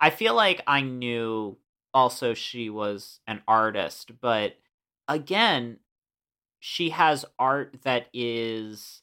I 0.00 0.10
feel 0.10 0.34
like 0.34 0.62
I 0.66 0.80
knew 0.82 1.58
also 1.94 2.34
she 2.34 2.70
was 2.70 3.20
an 3.26 3.42
artist, 3.48 4.20
but 4.20 4.56
again, 5.08 5.80
she 6.60 6.90
has 6.90 7.24
art 7.38 7.82
that 7.84 8.08
is 8.14 9.02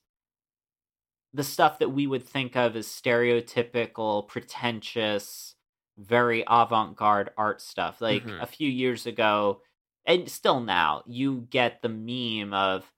the 1.33 1.43
stuff 1.43 1.79
that 1.79 1.89
we 1.89 2.07
would 2.07 2.23
think 2.27 2.55
of 2.55 2.75
as 2.75 2.87
stereotypical, 2.87 4.27
pretentious, 4.27 5.55
very 5.97 6.43
avant 6.47 6.95
garde 6.95 7.29
art 7.37 7.61
stuff. 7.61 8.01
Like 8.01 8.33
Mhm. 8.33 8.39
a 8.39 8.47
few 8.47 8.69
years 8.69 9.05
ago, 9.05 9.61
and 10.05 10.29
still 10.29 10.59
now, 10.61 11.03
you 11.05 11.41
get 11.49 11.81
the 11.81 11.89
meme 11.89 12.53
of 12.53 12.91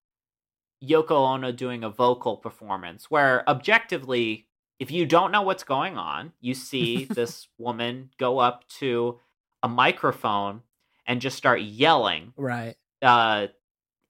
Yoko 0.83 1.11
Ono 1.33 1.51
doing 1.51 1.83
a 1.83 1.89
vocal 1.89 2.37
performance 2.37 3.09
where 3.09 3.47
objectively, 3.49 4.47
if 4.79 4.91
you 4.91 5.05
don't 5.05 5.31
know 5.31 5.41
what's 5.41 5.63
going 5.63 5.97
on, 5.97 6.33
you 6.39 6.53
see 6.53 7.05
this 7.09 7.47
woman 7.57 8.09
go 8.19 8.39
up 8.39 8.67
to 8.79 9.19
a 9.63 9.67
microphone 9.67 10.61
and 11.05 11.19
just 11.21 11.37
start 11.37 11.61
yelling 11.61 12.33
Right. 12.37 12.75
uh, 13.01 13.47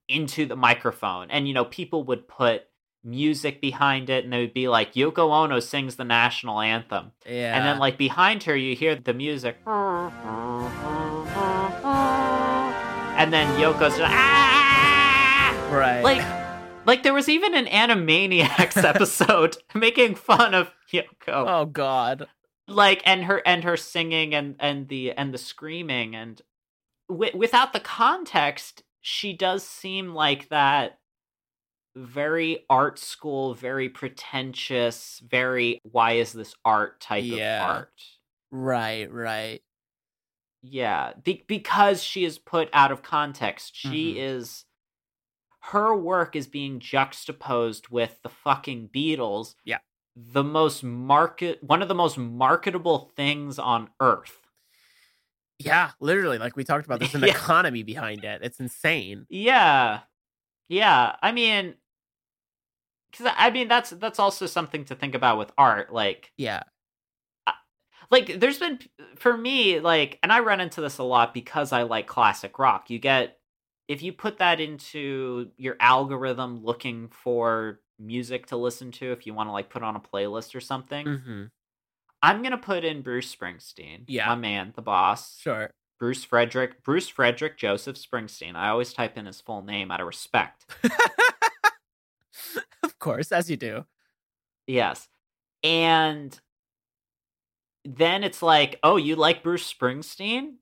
into 0.08 0.46
the 0.46 0.56
microphone. 0.56 1.30
And, 1.30 1.46
you 1.48 1.54
know, 1.54 1.64
people 1.64 2.04
would 2.04 2.26
put 2.28 2.64
music 3.04 3.60
behind 3.60 4.10
it 4.10 4.24
and 4.24 4.32
they 4.32 4.40
would 4.40 4.52
be 4.54 4.68
like, 4.68 4.94
Yoko 4.94 5.30
Ono 5.44 5.60
sings 5.60 5.96
the 5.96 6.04
national 6.04 6.60
anthem. 6.60 7.12
Yeah. 7.26 7.56
And 7.56 7.64
then, 7.64 7.78
like, 7.78 7.96
behind 7.96 8.42
her, 8.44 8.56
you 8.56 8.74
hear 8.74 8.94
the 8.96 9.14
music. 9.14 9.56
And 13.16 13.32
then 13.32 13.46
Yoko's 13.60 13.96
just, 13.96 14.02
ah! 14.02 15.68
right. 15.72 16.02
Like, 16.02 16.18
like 16.88 17.02
there 17.04 17.14
was 17.14 17.28
even 17.28 17.54
an 17.54 17.66
Animaniacs 17.66 18.82
episode 18.92 19.56
making 19.74 20.16
fun 20.16 20.54
of 20.54 20.72
Yoko 20.92 21.04
oh 21.28 21.66
God. 21.66 22.26
like 22.66 23.02
and 23.06 23.24
her 23.24 23.40
and 23.46 23.62
her 23.62 23.76
singing 23.76 24.34
and 24.34 24.56
and 24.58 24.88
the 24.88 25.12
and 25.12 25.32
the 25.32 25.38
screaming 25.38 26.16
and 26.16 26.42
wi- 27.08 27.36
without 27.36 27.72
the 27.72 27.80
context 27.80 28.82
she 29.00 29.32
does 29.32 29.62
seem 29.62 30.14
like 30.14 30.48
that 30.48 30.98
very 31.96 32.64
art 32.70 32.98
school 32.98 33.54
very 33.54 33.88
pretentious 33.88 35.20
very 35.28 35.78
why 35.82 36.12
is 36.12 36.32
this 36.32 36.54
art 36.64 37.00
type 37.00 37.24
Yeah. 37.24 37.64
of 37.64 37.76
art 37.76 38.02
Right. 38.50 39.12
Right. 39.12 39.60
yeah 40.62 41.12
be- 41.22 41.44
because 41.46 42.02
she 42.02 42.24
is 42.24 42.38
put 42.38 42.68
out 42.72 42.92
of 42.92 43.02
context 43.02 43.72
she 43.76 44.14
Mhm. 44.14 44.16
is 44.18 44.64
her 45.70 45.94
work 45.94 46.34
is 46.36 46.46
being 46.46 46.78
juxtaposed 46.80 47.88
with 47.88 48.18
the 48.22 48.28
fucking 48.28 48.88
beatles 48.94 49.54
Yeah. 49.64 49.78
the 50.16 50.44
most 50.44 50.82
market 50.82 51.62
one 51.62 51.82
of 51.82 51.88
the 51.88 51.94
most 51.94 52.16
marketable 52.18 53.10
things 53.16 53.58
on 53.58 53.90
earth 54.00 54.38
Yeah. 55.58 55.90
Literally, 56.00 56.38
like 56.38 56.56
we 56.56 56.62
talked 56.64 56.86
about, 56.86 57.00
there's 57.00 57.14
an 57.14 57.22
Yeah. 57.26 57.30
economy 57.32 57.82
behind 57.82 58.24
it. 58.24 58.40
It's 58.42 58.60
insane. 58.60 59.26
yeah 59.28 60.00
yeah 60.70 61.16
i 61.22 61.32
mean 61.32 61.74
because 63.10 63.32
i 63.38 63.48
mean 63.50 63.68
that's 63.68 63.88
that's 63.90 64.18
also 64.18 64.44
something 64.46 64.84
to 64.84 64.94
think 64.94 65.14
about 65.14 65.38
with 65.38 65.50
art 65.56 65.90
like 65.92 66.30
Yeah. 66.36 66.62
like 68.10 68.38
there's 68.38 68.58
been 68.58 68.78
for 69.16 69.34
me 69.36 69.80
like 69.80 70.18
and 70.22 70.30
i 70.30 70.40
run 70.40 70.60
into 70.60 70.82
this 70.82 70.98
a 70.98 71.02
lot 71.02 71.32
because 71.32 71.72
i 71.72 71.82
like 71.84 72.06
classic 72.06 72.58
rock 72.58 72.90
you 72.90 72.98
get 72.98 73.37
if 73.88 74.02
you 74.02 74.12
put 74.12 74.38
that 74.38 74.60
into 74.60 75.50
your 75.56 75.76
algorithm 75.80 76.62
looking 76.64 77.08
for 77.08 77.80
music 77.98 78.46
to 78.46 78.56
listen 78.56 78.92
to 78.92 79.10
if 79.12 79.26
you 79.26 79.34
want 79.34 79.48
to 79.48 79.52
like 79.52 79.70
put 79.70 79.82
on 79.82 79.96
a 79.96 80.00
playlist 80.00 80.54
or 80.54 80.60
something 80.60 81.04
Mm-hmm. 81.06 81.42
i'm 82.22 82.42
gonna 82.42 82.56
put 82.58 82.84
in 82.84 83.02
bruce 83.02 83.34
springsteen 83.34 84.04
Yeah. 84.06 84.28
my 84.28 84.34
man 84.36 84.72
the 84.76 84.82
boss 84.82 85.38
Sure. 85.40 85.70
Bruce 85.98 86.22
Frederick, 86.22 86.84
Bruce 86.84 87.08
Frederick 87.08 87.56
Joseph 87.58 87.96
Springsteen. 87.96 88.54
I 88.54 88.68
always 88.68 88.92
type 88.92 89.18
in 89.18 89.26
his 89.26 89.40
full 89.40 89.62
name 89.62 89.90
out 89.90 90.00
of 90.00 90.06
respect. 90.06 90.64
of 92.84 92.98
course, 93.00 93.32
as 93.32 93.50
you 93.50 93.56
do. 93.56 93.84
Yes. 94.68 95.08
And 95.64 96.38
then 97.84 98.22
it's 98.22 98.42
like, 98.42 98.78
oh, 98.84 98.96
you 98.96 99.16
like 99.16 99.42
Bruce 99.42 99.72
Springsteen? 99.72 100.58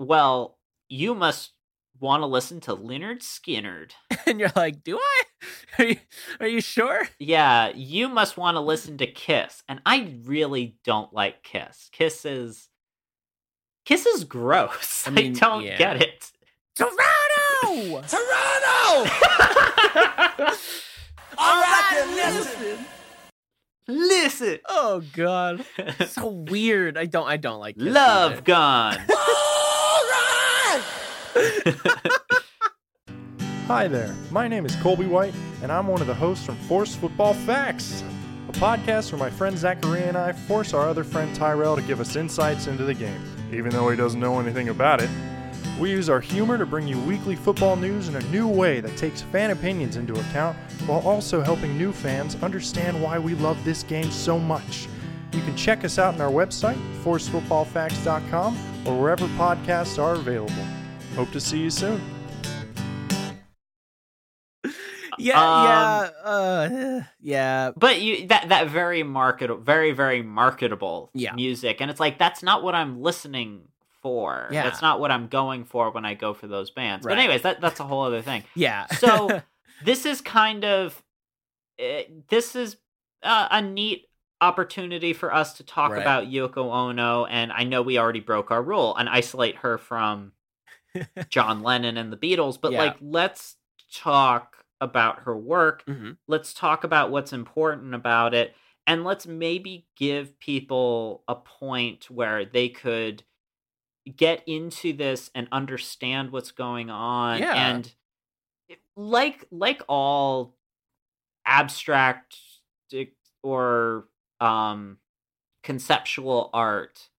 Well, 0.00 0.58
you 0.88 1.14
must 1.14 1.52
want 2.00 2.22
to 2.22 2.26
listen 2.26 2.60
to 2.60 2.74
Lynyrd 2.74 3.20
Skynyrd. 3.20 3.92
and 4.26 4.40
you're 4.40 4.52
like, 4.56 4.82
do 4.82 4.98
I? 4.98 5.22
Are 5.78 5.84
you, 5.84 5.96
are 6.40 6.46
you 6.46 6.60
sure? 6.60 7.08
Yeah, 7.18 7.72
you 7.74 8.08
must 8.10 8.36
want 8.36 8.56
to 8.56 8.60
listen 8.60 8.98
to 8.98 9.06
Kiss. 9.06 9.62
And 9.68 9.80
I 9.86 10.14
really 10.24 10.76
don't 10.84 11.14
like 11.14 11.42
Kiss. 11.42 11.88
Kiss 11.92 12.26
is 12.26 12.68
Kiss 13.86 14.04
is 14.04 14.24
gross. 14.24 15.06
I, 15.06 15.10
mean, 15.12 15.36
I 15.36 15.38
don't 15.38 15.64
yeah. 15.64 15.78
get 15.78 16.02
it. 16.02 16.30
Toronto! 16.76 18.02
Toronto! 18.06 19.10
All 21.38 21.60
right, 21.62 22.04
listen. 22.14 22.84
Listen. 23.88 24.58
Oh 24.68 25.02
god. 25.14 25.64
so 26.06 26.28
weird. 26.28 26.98
I 26.98 27.06
don't 27.06 27.26
I 27.26 27.38
don't 27.38 27.60
like 27.60 27.76
Kiss 27.78 27.86
Love 27.86 28.32
either. 28.32 28.42
Gun. 28.42 28.98
Hi 33.66 33.86
there, 33.86 34.14
my 34.30 34.48
name 34.48 34.66
is 34.66 34.74
Colby 34.76 35.06
White, 35.06 35.34
and 35.62 35.70
I'm 35.70 35.86
one 35.86 36.00
of 36.00 36.08
the 36.08 36.14
hosts 36.14 36.44
from 36.44 36.56
Force 36.56 36.96
Football 36.96 37.34
Facts, 37.34 38.02
a 38.48 38.52
podcast 38.52 39.12
where 39.12 39.20
my 39.20 39.30
friend 39.30 39.56
Zachary 39.56 40.02
and 40.02 40.16
I 40.16 40.32
force 40.32 40.74
our 40.74 40.88
other 40.88 41.04
friend 41.04 41.32
Tyrell 41.36 41.76
to 41.76 41.82
give 41.82 42.00
us 42.00 42.16
insights 42.16 42.66
into 42.66 42.84
the 42.84 42.94
game, 42.94 43.22
even 43.52 43.70
though 43.70 43.88
he 43.90 43.96
doesn't 43.96 44.18
know 44.18 44.40
anything 44.40 44.70
about 44.70 45.00
it. 45.00 45.10
We 45.78 45.90
use 45.90 46.08
our 46.08 46.20
humor 46.20 46.58
to 46.58 46.66
bring 46.66 46.88
you 46.88 46.98
weekly 47.02 47.36
football 47.36 47.76
news 47.76 48.08
in 48.08 48.16
a 48.16 48.22
new 48.30 48.48
way 48.48 48.80
that 48.80 48.96
takes 48.96 49.22
fan 49.22 49.50
opinions 49.50 49.96
into 49.96 50.14
account 50.18 50.56
while 50.86 51.00
also 51.00 51.42
helping 51.42 51.78
new 51.78 51.92
fans 51.92 52.34
understand 52.42 53.00
why 53.00 53.20
we 53.20 53.34
love 53.36 53.62
this 53.64 53.84
game 53.84 54.10
so 54.10 54.36
much. 54.36 54.88
You 55.32 55.42
can 55.42 55.56
check 55.56 55.84
us 55.84 55.96
out 55.96 56.14
on 56.14 56.20
our 56.20 56.32
website, 56.32 56.78
forcefootballfacts.com, 57.04 58.58
or 58.84 59.00
wherever 59.00 59.26
podcasts 59.28 59.96
are 60.02 60.14
available. 60.14 60.79
Hope 61.16 61.30
to 61.32 61.40
see 61.40 61.58
you 61.58 61.70
soon. 61.70 62.00
Yeah, 65.18 65.38
um, 65.38 65.64
yeah, 65.66 66.30
uh, 66.30 67.02
yeah. 67.20 67.70
But 67.76 68.00
you 68.00 68.26
that 68.28 68.48
that 68.48 68.70
very 68.70 69.02
marketable, 69.02 69.60
very 69.62 69.92
very 69.92 70.22
marketable 70.22 71.10
yeah. 71.12 71.34
music, 71.34 71.82
and 71.82 71.90
it's 71.90 72.00
like 72.00 72.18
that's 72.18 72.42
not 72.42 72.62
what 72.62 72.74
I'm 72.74 73.02
listening 73.02 73.64
for. 74.02 74.48
Yeah. 74.50 74.62
That's 74.62 74.80
not 74.80 74.98
what 74.98 75.10
I'm 75.10 75.28
going 75.28 75.64
for 75.64 75.90
when 75.90 76.04
I 76.04 76.14
go 76.14 76.32
for 76.32 76.46
those 76.46 76.70
bands. 76.70 77.04
Right. 77.04 77.12
But 77.12 77.18
anyways, 77.18 77.42
that 77.42 77.60
that's 77.60 77.80
a 77.80 77.84
whole 77.84 78.02
other 78.02 78.22
thing. 78.22 78.44
Yeah. 78.54 78.86
so 78.86 79.42
this 79.84 80.06
is 80.06 80.20
kind 80.20 80.64
of 80.64 81.02
uh, 81.78 82.02
this 82.28 82.56
is 82.56 82.76
uh, 83.22 83.48
a 83.50 83.60
neat 83.60 84.06
opportunity 84.40 85.12
for 85.12 85.34
us 85.34 85.54
to 85.54 85.64
talk 85.64 85.92
Right. 85.92 86.00
about 86.00 86.28
Yoko 86.28 86.72
Ono, 86.72 87.26
and 87.26 87.52
I 87.52 87.64
know 87.64 87.82
we 87.82 87.98
already 87.98 88.20
broke 88.20 88.50
our 88.50 88.62
rule 88.62 88.96
and 88.96 89.08
isolate 89.08 89.56
her 89.56 89.76
from 89.76 90.32
John 91.30 91.62
Lennon 91.62 91.96
and 91.96 92.12
the 92.12 92.16
Beatles, 92.16 92.60
but 92.60 92.72
Yeah. 92.72 92.78
like 92.84 92.96
let's 93.00 93.56
talk 93.92 94.64
about 94.80 95.20
her 95.20 95.36
work. 95.36 95.84
Mhm. 95.86 96.16
Let's 96.26 96.54
talk 96.54 96.84
about 96.84 97.10
what's 97.10 97.32
important 97.32 97.94
about 97.94 98.34
it, 98.34 98.54
and 98.86 99.04
let's 99.04 99.26
maybe 99.26 99.86
give 99.96 100.38
people 100.40 101.22
a 101.28 101.34
point 101.34 102.10
where 102.10 102.44
they 102.44 102.68
could 102.68 103.24
get 104.16 104.42
into 104.46 104.92
this 104.94 105.30
and 105.34 105.48
understand 105.52 106.32
what's 106.32 106.52
going 106.52 106.90
on 106.90 107.38
Yeah. 107.40 107.54
and 107.54 107.94
like 108.96 109.46
like 109.50 109.82
all 109.88 110.56
abstract 111.46 112.36
or 113.42 114.08
um 114.40 114.98
conceptual 115.62 116.50
art 116.54 117.09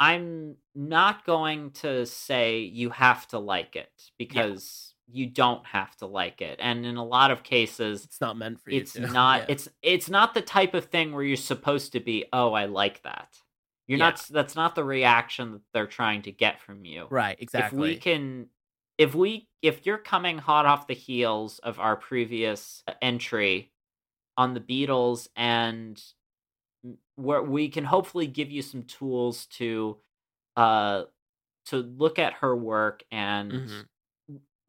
i'm 0.00 0.56
not 0.74 1.24
going 1.26 1.70
to 1.72 2.06
say 2.06 2.60
you 2.60 2.90
have 2.90 3.26
to 3.28 3.38
like 3.38 3.76
it 3.76 3.90
because 4.18 4.94
you 5.10 5.26
don't 5.26 5.64
have 5.66 5.96
to 5.96 6.06
like 6.06 6.40
it 6.42 6.58
and 6.62 6.84
in 6.84 6.96
a 6.96 7.04
lot 7.04 7.30
of 7.30 7.42
cases 7.42 8.04
It's 8.04 8.20
not 8.20 8.36
meant 8.36 8.60
for 8.60 8.70
you. 8.70 8.80
it's 8.80 8.92
to. 8.92 9.00
not 9.12 9.40
Yeah. 9.40 9.46
it's 9.48 9.68
it's 9.82 10.10
not 10.10 10.34
the 10.34 10.42
type 10.42 10.74
of 10.74 10.86
thing 10.86 11.12
where 11.12 11.22
you're 11.24 11.36
supposed 11.36 11.92
to 11.92 12.00
be 12.00 12.26
oh 12.32 12.52
i 12.52 12.66
like 12.66 13.02
that 13.02 13.28
you're 13.86 13.98
not 13.98 14.22
that's 14.30 14.54
not 14.54 14.74
the 14.74 14.84
reaction 14.84 15.52
that 15.52 15.62
they're 15.72 15.86
trying 15.86 16.22
to 16.22 16.32
get 16.32 16.60
from 16.60 16.84
you 16.84 17.06
right. 17.10 17.38
Exactly. 17.40 17.78
if 17.78 17.94
we 17.94 17.96
can 17.96 18.46
if 18.98 19.14
we 19.14 19.48
if 19.62 19.86
you're 19.86 19.96
coming 19.98 20.36
hot 20.38 20.66
off 20.66 20.86
the 20.86 20.94
heels 20.94 21.58
of 21.60 21.80
our 21.80 21.96
previous 21.96 22.82
uh, 22.86 22.92
entry 23.00 23.72
on 24.36 24.52
the 24.54 24.60
beatles 24.60 25.28
and 25.36 26.00
where 27.18 27.42
we 27.42 27.68
can 27.68 27.84
hopefully 27.84 28.26
give 28.28 28.50
you 28.50 28.62
some 28.62 28.84
tools 28.84 29.46
to 29.46 29.98
uh 30.56 31.04
to 31.66 31.78
look 31.78 32.18
at 32.18 32.34
her 32.34 32.56
work 32.56 33.04
and 33.12 33.52
Mhm. 33.52 33.88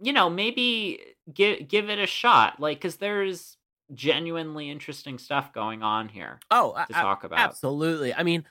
you 0.01 0.13
know 0.13 0.29
maybe 0.29 1.15
give 1.33 1.67
give 1.67 1.89
it 1.89 1.99
a 1.99 2.07
shot 2.07 2.59
like 2.59 2.77
because 2.79 2.97
there's 2.97 3.57
genuinely 3.93 4.69
interesting 4.69 5.17
stuff 5.17 5.51
going 5.53 5.83
on 5.83 6.09
here 6.09 6.39
oh, 6.51 6.73
to 6.75 6.93
a- 6.93 6.93
talk 6.93 7.23
about 7.23 7.39
Absolutely. 7.39 8.13
I 8.13 8.23
mean, 8.23 8.45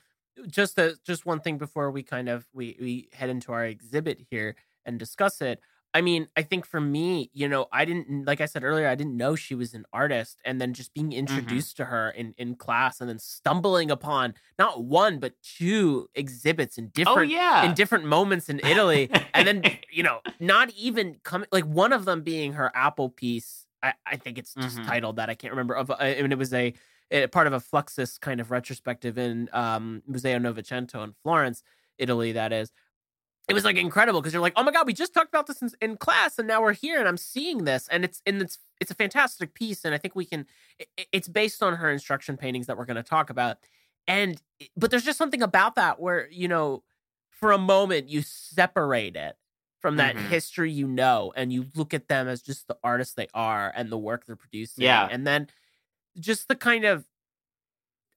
just 0.47 0.77
a, 0.77 0.97
just 1.05 1.25
one 1.25 1.39
thing 1.41 1.57
before 1.57 1.91
we 1.91 2.03
kind 2.03 2.29
of 2.29 2.47
we 2.53 2.77
we 2.79 3.09
head 3.13 3.29
into 3.29 3.51
our 3.53 3.65
exhibit 3.65 4.19
here 4.29 4.55
and 4.85 4.99
discuss 4.99 5.41
it. 5.41 5.61
I 5.93 6.01
mean, 6.01 6.27
I 6.37 6.43
think 6.43 6.65
for 6.67 6.79
me, 6.79 7.31
you 7.33 7.47
know, 7.47 7.67
I 7.71 7.83
didn't 7.85 8.25
like 8.27 8.41
I 8.41 8.45
said 8.45 8.63
earlier, 8.63 8.87
I 8.87 8.93
didn't 8.95 9.17
know 9.17 9.35
she 9.35 9.55
was 9.55 9.73
an 9.73 9.85
artist, 9.91 10.39
and 10.45 10.61
then 10.61 10.73
just 10.73 10.93
being 10.93 11.13
introduced 11.13 11.77
to 11.77 11.85
her 11.85 12.11
in 12.11 12.33
in 12.37 12.55
class, 12.55 13.01
and 13.01 13.09
then 13.09 13.17
stumbling 13.19 13.89
upon 13.89 14.35
not 14.59 14.83
one 14.83 15.19
but 15.19 15.33
two 15.41 16.07
exhibits 16.13 16.77
in 16.77 16.85
oh 16.85 16.91
different 16.93 17.31
yeah 17.31 17.65
in 17.65 17.73
different 17.73 18.05
moments 18.05 18.49
in 18.49 18.59
Italy, 18.59 19.09
and 19.33 19.47
then 19.47 19.63
you 19.91 20.03
know, 20.03 20.19
not 20.39 20.69
even 20.77 21.17
coming 21.23 21.47
like 21.51 21.65
one 21.65 21.91
of 21.91 22.05
them 22.05 22.21
being 22.21 22.53
her 22.53 22.71
Apple 22.75 23.09
piece. 23.09 23.65
I, 23.81 23.93
I 24.05 24.15
think 24.17 24.37
it's 24.37 24.53
just 24.53 24.77
Mhm. 24.79 24.85
titled 24.85 25.15
that 25.15 25.29
I 25.29 25.35
can't 25.35 25.53
remember. 25.53 25.73
Of 25.73 25.89
uh, 25.89 25.95
and 25.95 26.31
it 26.31 26.37
was 26.37 26.53
a, 26.53 26.73
a 27.11 27.27
part 27.27 27.47
of 27.47 27.53
a 27.53 27.59
Fluxus 27.59 28.19
kind 28.19 28.39
of 28.41 28.51
retrospective 28.51 29.17
in 29.17 29.49
um, 29.53 30.03
Museo 30.05 30.37
Novecento 30.37 31.03
in 31.03 31.13
Florence, 31.23 31.63
Italy. 31.97 32.33
That 32.33 32.51
is. 32.53 32.71
It 33.49 33.53
was 33.53 33.65
like 33.65 33.77
incredible 33.77 34.21
because 34.21 34.31
you're 34.33 34.41
like, 34.41 34.53
oh 34.55 34.63
my 34.63 34.71
god, 34.71 34.85
we 34.87 34.93
just 34.93 35.13
talked 35.13 35.29
about 35.29 35.47
this 35.47 35.61
in, 35.61 35.69
in 35.81 35.97
class, 35.97 36.37
and 36.37 36.47
now 36.47 36.61
we're 36.61 36.73
here, 36.73 36.99
and 36.99 37.07
I'm 37.07 37.17
seeing 37.17 37.65
this, 37.65 37.87
and 37.89 38.05
it's 38.05 38.21
and 38.25 38.41
it's 38.41 38.59
it's 38.79 38.91
a 38.91 38.95
fantastic 38.95 39.53
piece, 39.53 39.83
and 39.85 39.93
I 39.93 39.97
think 39.97 40.15
we 40.15 40.25
can. 40.25 40.45
It, 40.77 40.87
it's 41.11 41.27
based 41.27 41.63
on 41.63 41.75
her 41.77 41.89
instruction 41.89 42.37
paintings 42.37 42.67
that 42.67 42.77
we're 42.77 42.85
going 42.85 42.97
to 42.97 43.03
talk 43.03 43.29
about, 43.29 43.57
and 44.07 44.41
but 44.77 44.91
there's 44.91 45.03
just 45.03 45.17
something 45.17 45.41
about 45.41 45.75
that 45.75 45.99
where 45.99 46.29
you 46.29 46.47
know, 46.47 46.83
for 47.31 47.51
a 47.51 47.57
moment 47.57 48.07
you 48.07 48.21
separate 48.21 49.15
it 49.15 49.35
from 49.79 49.95
that 49.97 50.15
Mhm. 50.15 50.27
history 50.27 50.71
you 50.71 50.87
know, 50.87 51.33
and 51.35 51.51
you 51.51 51.65
look 51.73 51.93
at 51.93 52.07
them 52.07 52.27
as 52.27 52.41
just 52.41 52.67
the 52.67 52.77
artists 52.83 53.15
they 53.15 53.27
are 53.33 53.71
and 53.75 53.89
the 53.89 53.97
work 53.97 54.25
they're 54.25 54.35
producing, 54.35 54.83
Yeah. 54.83 55.07
and 55.09 55.25
then 55.25 55.47
just 56.19 56.47
the 56.49 56.55
kind 56.55 56.85
of 56.85 57.05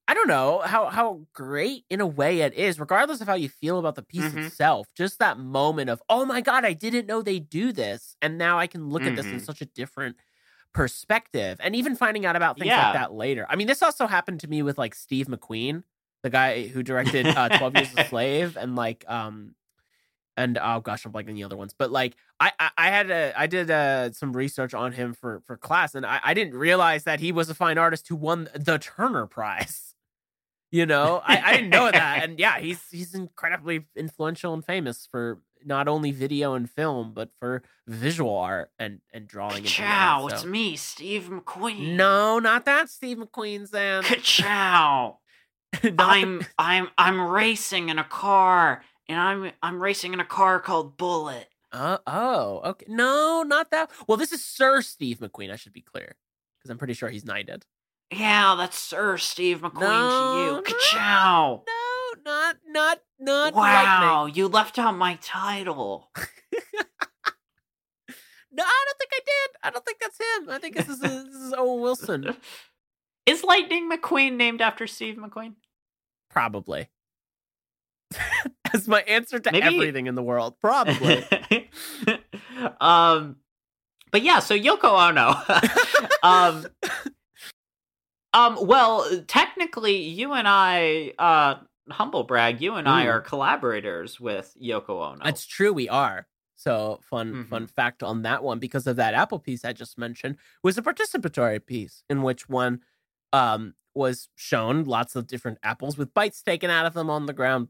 I 0.09 0.15
don't 0.15 0.29
know 0.29 0.61
how 0.65 0.87
how 0.91 1.27
great 1.33 1.85
in 1.89 2.01
a 2.01 2.07
way 2.07 2.41
it 2.41 2.55
is, 2.55 2.81
regardless 2.81 3.21
of 3.21 3.29
how 3.29 3.35
you 3.35 3.49
feel 3.49 3.79
about 3.79 3.95
the 3.95 4.03
piece 4.03 4.33
Mhm. 4.33 4.35
itself. 4.35 4.89
Just 4.97 5.19
that 5.21 5.39
moment 5.39 5.91
of, 5.91 6.03
oh 6.09 6.25
my 6.27 6.41
god, 6.41 6.65
I 6.65 6.73
didn't 6.73 7.07
know 7.07 7.23
they 7.23 7.39
do 7.39 7.73
this, 7.73 8.17
and 8.21 8.37
now 8.37 8.59
I 8.59 8.67
can 8.67 8.89
look 8.89 9.07
at 9.07 9.15
this 9.15 9.33
in 9.33 9.39
Mhm. 9.39 9.41
such 9.41 9.61
a 9.63 9.67
different 9.67 10.17
perspective, 10.75 11.59
and 11.63 11.77
even 11.77 11.97
finding 11.97 12.27
out 12.27 12.37
about 12.37 12.59
things 12.59 12.69
Yeah. 12.69 12.77
like 12.77 12.93
that 12.93 13.13
later. 13.13 13.47
I 13.49 13.57
mean, 13.57 13.67
this 13.69 13.83
also 13.83 14.07
happened 14.07 14.41
to 14.41 14.49
me 14.49 14.63
with 14.63 14.79
like 14.79 14.95
Steve 14.95 15.27
McQueen, 15.29 15.85
the 16.23 16.31
guy 16.31 16.67
who 16.69 16.83
directed 16.83 17.31
uh, 17.37 17.51
Twelve 17.51 17.75
Years 17.77 17.93
a 17.95 17.99
Slave, 17.99 18.57
and 18.57 18.77
like 18.77 19.05
um 19.09 19.55
and 20.37 20.59
oh 20.63 20.81
gosh, 20.81 21.05
I'm 21.05 21.13
blanking 21.13 21.35
the 21.35 21.45
other 21.45 21.57
ones. 21.57 21.75
But 21.79 21.91
like 21.93 22.17
I 22.41 22.53
I, 22.61 22.71
I 22.79 22.89
had 22.91 23.11
a 23.11 23.33
I 23.37 23.47
did 23.47 23.71
uh, 23.71 24.13
some 24.13 24.33
research 24.35 24.75
on 24.75 24.93
him 24.93 25.15
for 25.15 25.43
for 25.47 25.57
class, 25.57 25.95
and 25.95 26.07
I, 26.07 26.21
I 26.25 26.35
didn't 26.35 26.55
realize 26.57 27.05
that 27.05 27.21
he 27.21 27.33
was 27.33 27.51
a 27.51 27.55
fine 27.55 27.79
artist 27.79 28.09
who 28.09 28.17
won 28.17 28.49
the 28.55 28.79
Turner 28.79 29.27
Prize. 29.27 29.92
You 30.73 30.87
know, 30.87 31.21
I, 31.23 31.39
I 31.39 31.53
didn't 31.57 31.69
know 31.69 31.91
that, 31.91 32.23
and 32.25 32.39
yeah, 32.39 32.59
he's 32.59 32.83
he's 32.91 33.15
incredibly 33.15 33.85
influential 33.95 34.55
and 34.55 34.65
famous 34.65 35.07
for 35.09 35.43
not 35.65 35.87
only 35.87 36.13
video 36.13 36.55
and 36.55 36.69
film, 36.69 37.13
but 37.15 37.29
for 37.39 37.63
visual 37.87 38.35
art 38.35 38.71
and 38.79 39.01
and 39.13 39.29
drawing. 39.29 39.59
and 39.59 39.67
things 39.67 39.79
like 39.79 39.87
that, 39.89 39.95
Ka-chow, 39.95 40.27
it's 40.29 40.45
me, 40.47 40.77
Steve 40.77 41.29
McQueen. 41.31 41.95
No, 41.95 42.39
not 42.39 42.65
that 42.65 42.89
Steve 42.89 43.19
McQueen, 43.19 43.71
Xan. 43.71 44.03
Ka-chow. 44.03 45.19
I'm 45.99 46.43
I'm 46.59 46.89
I'm 46.97 47.21
racing 47.21 47.91
in 47.91 47.99
a 47.99 48.05
car, 48.05 48.83
and 49.09 49.21
I'm 49.21 49.53
I'm 49.63 49.83
racing 49.83 50.15
in 50.15 50.21
a 50.21 50.25
car 50.25 50.59
called 50.59 50.97
Bullitt. 50.97 51.49
Uh, 51.71 51.99
oh, 52.07 52.61
okay. 52.65 52.87
No, 52.89 53.43
not 53.47 53.71
that. 53.73 53.91
Well, 54.07 54.17
this 54.17 54.33
is 54.33 54.43
Sir 54.43 54.81
Steve 54.81 55.19
McQueen. 55.19 55.51
I 55.53 55.57
should 55.57 55.75
be 55.75 55.83
clear 55.83 56.17
because 56.59 56.71
I'm 56.71 56.79
pretty 56.79 56.95
sure 56.95 57.11
he's 57.11 57.27
knighted. 57.27 57.67
Yeah, 58.13 58.55
that's 58.59 58.79
Sir 58.79 59.17
Steve 59.19 59.61
McQueen 59.63 59.81
No, 59.81 60.61
to 60.63 60.71
you. 60.71 60.75
Ka-chow. 60.77 61.63
No, 61.67 62.23
not 62.25 62.57
not 62.69 62.99
not 63.19 63.55
Wow, 63.55 64.27
you 64.27 64.49
left 64.49 64.79
out 64.79 64.97
my 64.97 65.19
title. 65.23 66.11
No, 68.55 68.63
I 68.65 68.85
don't 68.87 68.99
think 68.99 69.11
I 69.15 69.21
did. 69.25 69.51
I 69.63 69.71
don't 69.71 69.83
think 69.87 69.99
that's 69.99 70.19
him. 70.19 70.51
I 70.51 70.59
think 70.59 70.77
this 70.77 70.87
is 70.87 71.01
this 71.01 71.35
is 71.35 71.55
Owen 71.57 71.81
Wilson. 71.81 72.37
Is 73.27 73.43
Lightning 73.45 73.89
McQueen 73.91 74.37
named 74.37 74.61
after 74.61 74.87
Steve 74.87 75.17
McQueen? 75.17 75.55
Probably. 76.29 76.89
that's 78.73 78.87
my 78.89 79.01
answer 79.03 79.39
to 79.39 79.53
Maybe- 79.53 79.65
everything 79.65 80.07
in 80.07 80.17
the 80.17 80.23
world. 80.23 80.57
Probably. 80.61 81.25
um, 82.81 83.37
but 84.11 84.23
yeah, 84.23 84.41
so 84.41 84.55
Yoko 84.59 85.09
Ono. 85.09 85.35
um, 86.23 86.67
um, 88.35 88.57
well, 88.61 89.07
technically, 89.27 89.97
you 90.03 90.33
and 90.33 90.49
I, 90.49 91.13
uh, 91.19 91.57
humble 91.91 92.25
brag, 92.25 92.61
you 92.61 92.75
and 92.75 92.89
I 92.89 93.07
are 93.07 93.21
collaborators 93.21 94.19
with 94.21 94.55
Yoko 94.63 94.91
Ono. 95.13 95.25
That's 95.25 95.45
true, 95.47 95.73
we 95.73 95.89
are. 95.89 96.27
So 96.55 97.01
fun, 97.03 97.33
Mhm. 97.35 97.49
fun 97.49 97.67
fact 97.67 98.03
on 98.05 98.23
that 98.23 98.43
one 98.45 98.59
because 98.61 98.87
of 98.87 98.97
that 98.97 99.15
Apple 99.15 99.41
piece 99.41 99.65
I 99.65 99.73
just 99.73 99.99
mentioned 99.99 100.37
was 100.63 100.79
a 100.79 100.83
participatory 100.83 101.65
piece 101.65 102.05
in 102.09 102.23
which 102.23 102.49
one 102.49 102.83
um 103.33 103.75
was 103.95 104.29
shown 104.37 104.85
lots 104.85 105.17
of 105.17 105.27
different 105.27 105.59
apples 105.63 105.99
with 105.99 106.15
bites 106.15 106.41
taken 106.43 106.71
out 106.71 106.87
of 106.87 106.95
them 106.95 107.11
on 107.11 107.27
the 107.27 107.33
ground 107.33 107.69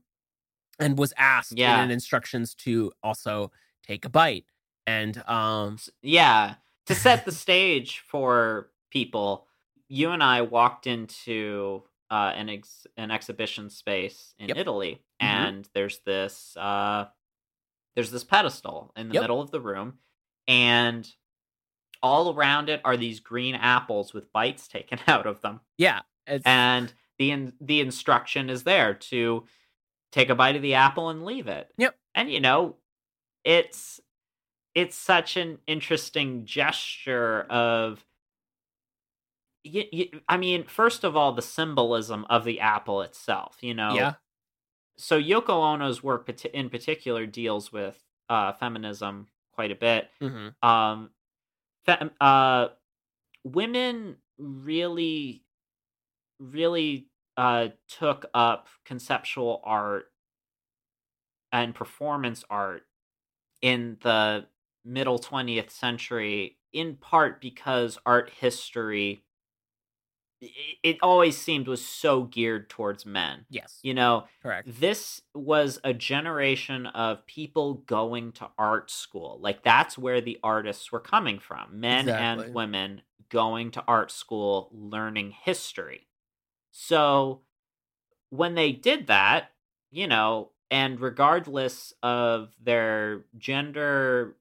and 0.79 0.98
was 0.98 1.12
asked 1.16 1.53
Yeah. 1.57 1.83
in 1.83 1.90
instructions 1.90 2.55
to 2.57 2.92
also 3.03 3.51
take 3.83 4.05
a 4.05 4.09
bite. 4.11 4.44
And 4.87 5.27
um 5.29 5.79
yeah 6.03 6.57
to 6.87 6.94
set 6.94 7.25
the 7.25 7.33
stage 7.33 8.01
for 8.01 8.70
people 8.90 9.46
you 9.93 10.11
and 10.11 10.23
i 10.23 10.41
walked 10.41 10.87
into 10.87 11.83
uh, 12.11 12.33
an 12.35 12.49
ex- 12.49 12.87
an 12.97 13.11
exhibition 13.11 13.69
space 13.71 14.35
in 14.39 14.49
Yep. 14.49 14.57
italy 14.59 15.03
Mhm. 15.23 15.27
and 15.27 15.69
there's 15.75 15.99
this 16.01 16.57
uh, 16.57 17.07
there's 17.95 18.11
this 18.11 18.25
pedestal 18.25 18.93
in 18.97 19.09
the 19.09 19.15
Yep. 19.15 19.23
middle 19.23 19.41
of 19.41 19.51
the 19.51 19.61
room 19.61 19.99
and 20.49 21.09
all 22.03 22.35
around 22.35 22.69
it 22.69 22.81
are 22.85 22.97
these 22.97 23.21
green 23.21 23.55
apples 23.55 24.13
with 24.13 24.33
bites 24.33 24.67
taken 24.67 24.99
out 25.07 25.27
of 25.27 25.41
them 25.43 25.61
yeah, 25.79 26.01
it's 26.27 26.45
and 26.47 26.93
the 27.19 27.31
in- 27.31 27.53
the 27.61 27.81
instruction 27.81 28.51
is 28.51 28.65
there 28.65 28.95
to 28.95 29.45
take 30.11 30.29
a 30.31 30.35
bite 30.35 30.57
of 30.57 30.63
the 30.63 30.75
apple 30.75 31.09
and 31.09 31.25
leave 31.25 31.47
it. 31.47 31.73
Yep. 31.79 31.97
And 32.15 32.31
you 32.31 32.41
know, 32.41 32.77
it's 33.45 34.01
it's 34.75 34.97
such 34.97 35.37
an 35.37 35.59
interesting 35.67 36.45
gesture 36.45 37.43
of 37.49 38.05
y- 39.64 39.88
y- 39.92 40.11
I 40.29 40.37
mean, 40.37 40.64
first 40.64 41.05
of 41.05 41.16
all, 41.16 41.33
the 41.33 41.42
symbolism 41.42 42.27
of 42.31 42.44
the 42.44 42.61
apple 42.61 43.03
itself. 43.03 43.59
You 43.61 43.75
know, 43.75 43.94
yeah. 43.96 44.14
so 44.96 45.20
Yoko 45.20 45.51
Ono's 45.51 46.03
work 46.03 46.29
in 46.53 46.70
particular 46.70 47.27
deals 47.27 47.72
with 47.72 48.03
uh, 48.29 48.53
feminism 48.53 49.29
quite 49.53 49.70
a 49.70 49.75
bit 49.75 50.09
hmm 50.20 50.48
um 50.62 51.11
fe- 51.85 52.11
uh 52.20 52.68
women 53.44 54.16
really 54.38 55.44
really 56.38 57.09
uh 57.37 57.68
took 57.88 58.27
up 58.35 58.68
conceptual 58.85 59.61
art 59.64 60.12
and 61.53 61.75
performance 61.75 62.44
art 62.51 62.85
in 63.61 63.98
the 64.03 64.46
middle 64.85 65.18
20th 65.18 65.70
century 65.70 66.59
in 66.72 66.96
part 66.96 67.40
because 67.40 67.98
art 68.07 68.31
history 68.31 69.25
it 70.83 70.99
always 71.03 71.39
seemed 71.39 71.69
was 71.69 71.85
so 71.85 72.25
geared 72.25 72.69
towards 72.69 73.07
men 73.07 73.47
Yes. 73.49 73.79
you 73.83 73.95
know 73.95 74.25
Correct. 74.43 74.69
this 74.81 75.23
was 75.35 75.79
a 75.85 75.95
generation 75.95 76.87
of 76.87 77.25
people 77.27 77.75
going 77.75 78.33
to 78.33 78.51
art 78.59 78.91
school. 78.91 79.39
Like 79.41 79.63
that's 79.63 79.97
where 79.97 80.21
the 80.21 80.39
artists 80.43 80.91
were 80.91 81.01
coming 81.01 81.39
from. 81.39 81.81
Men 81.81 82.09
Exactly. 82.09 82.45
and 82.47 82.55
women 82.55 83.03
going 83.29 83.71
to 83.73 83.85
art 83.87 84.11
school 84.11 84.69
learning 84.73 85.31
history. 85.45 86.07
So 86.71 87.43
when 88.31 88.55
they 88.55 88.73
did 88.73 89.07
that, 89.07 89.53
you 89.91 90.07
know, 90.07 90.51
and 90.71 91.01
regardless 91.01 91.93
of 92.03 92.55
their 92.63 93.25
gender 93.39 94.37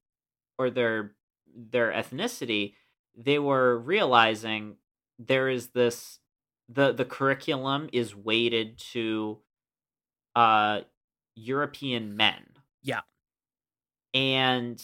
or 0.58 0.70
their 0.70 1.12
their 1.56 1.92
ethnicity, 1.92 2.74
they 3.16 3.38
were 3.38 3.78
realizing 3.78 4.78
there 5.27 5.49
is 5.49 5.69
this 5.69 6.19
the 6.69 6.93
the 6.93 7.05
curriculum 7.05 7.89
is 7.93 8.15
weighted 8.15 8.77
to 8.93 9.39
uh 10.36 10.81
European 11.36 12.15
men. 12.17 12.45
Yeah. 12.84 13.01
And 14.13 14.81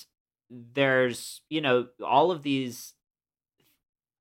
there's, 0.50 1.42
you 1.50 1.62
know, 1.62 1.88
all 2.04 2.32
of 2.32 2.44
these 2.44 2.94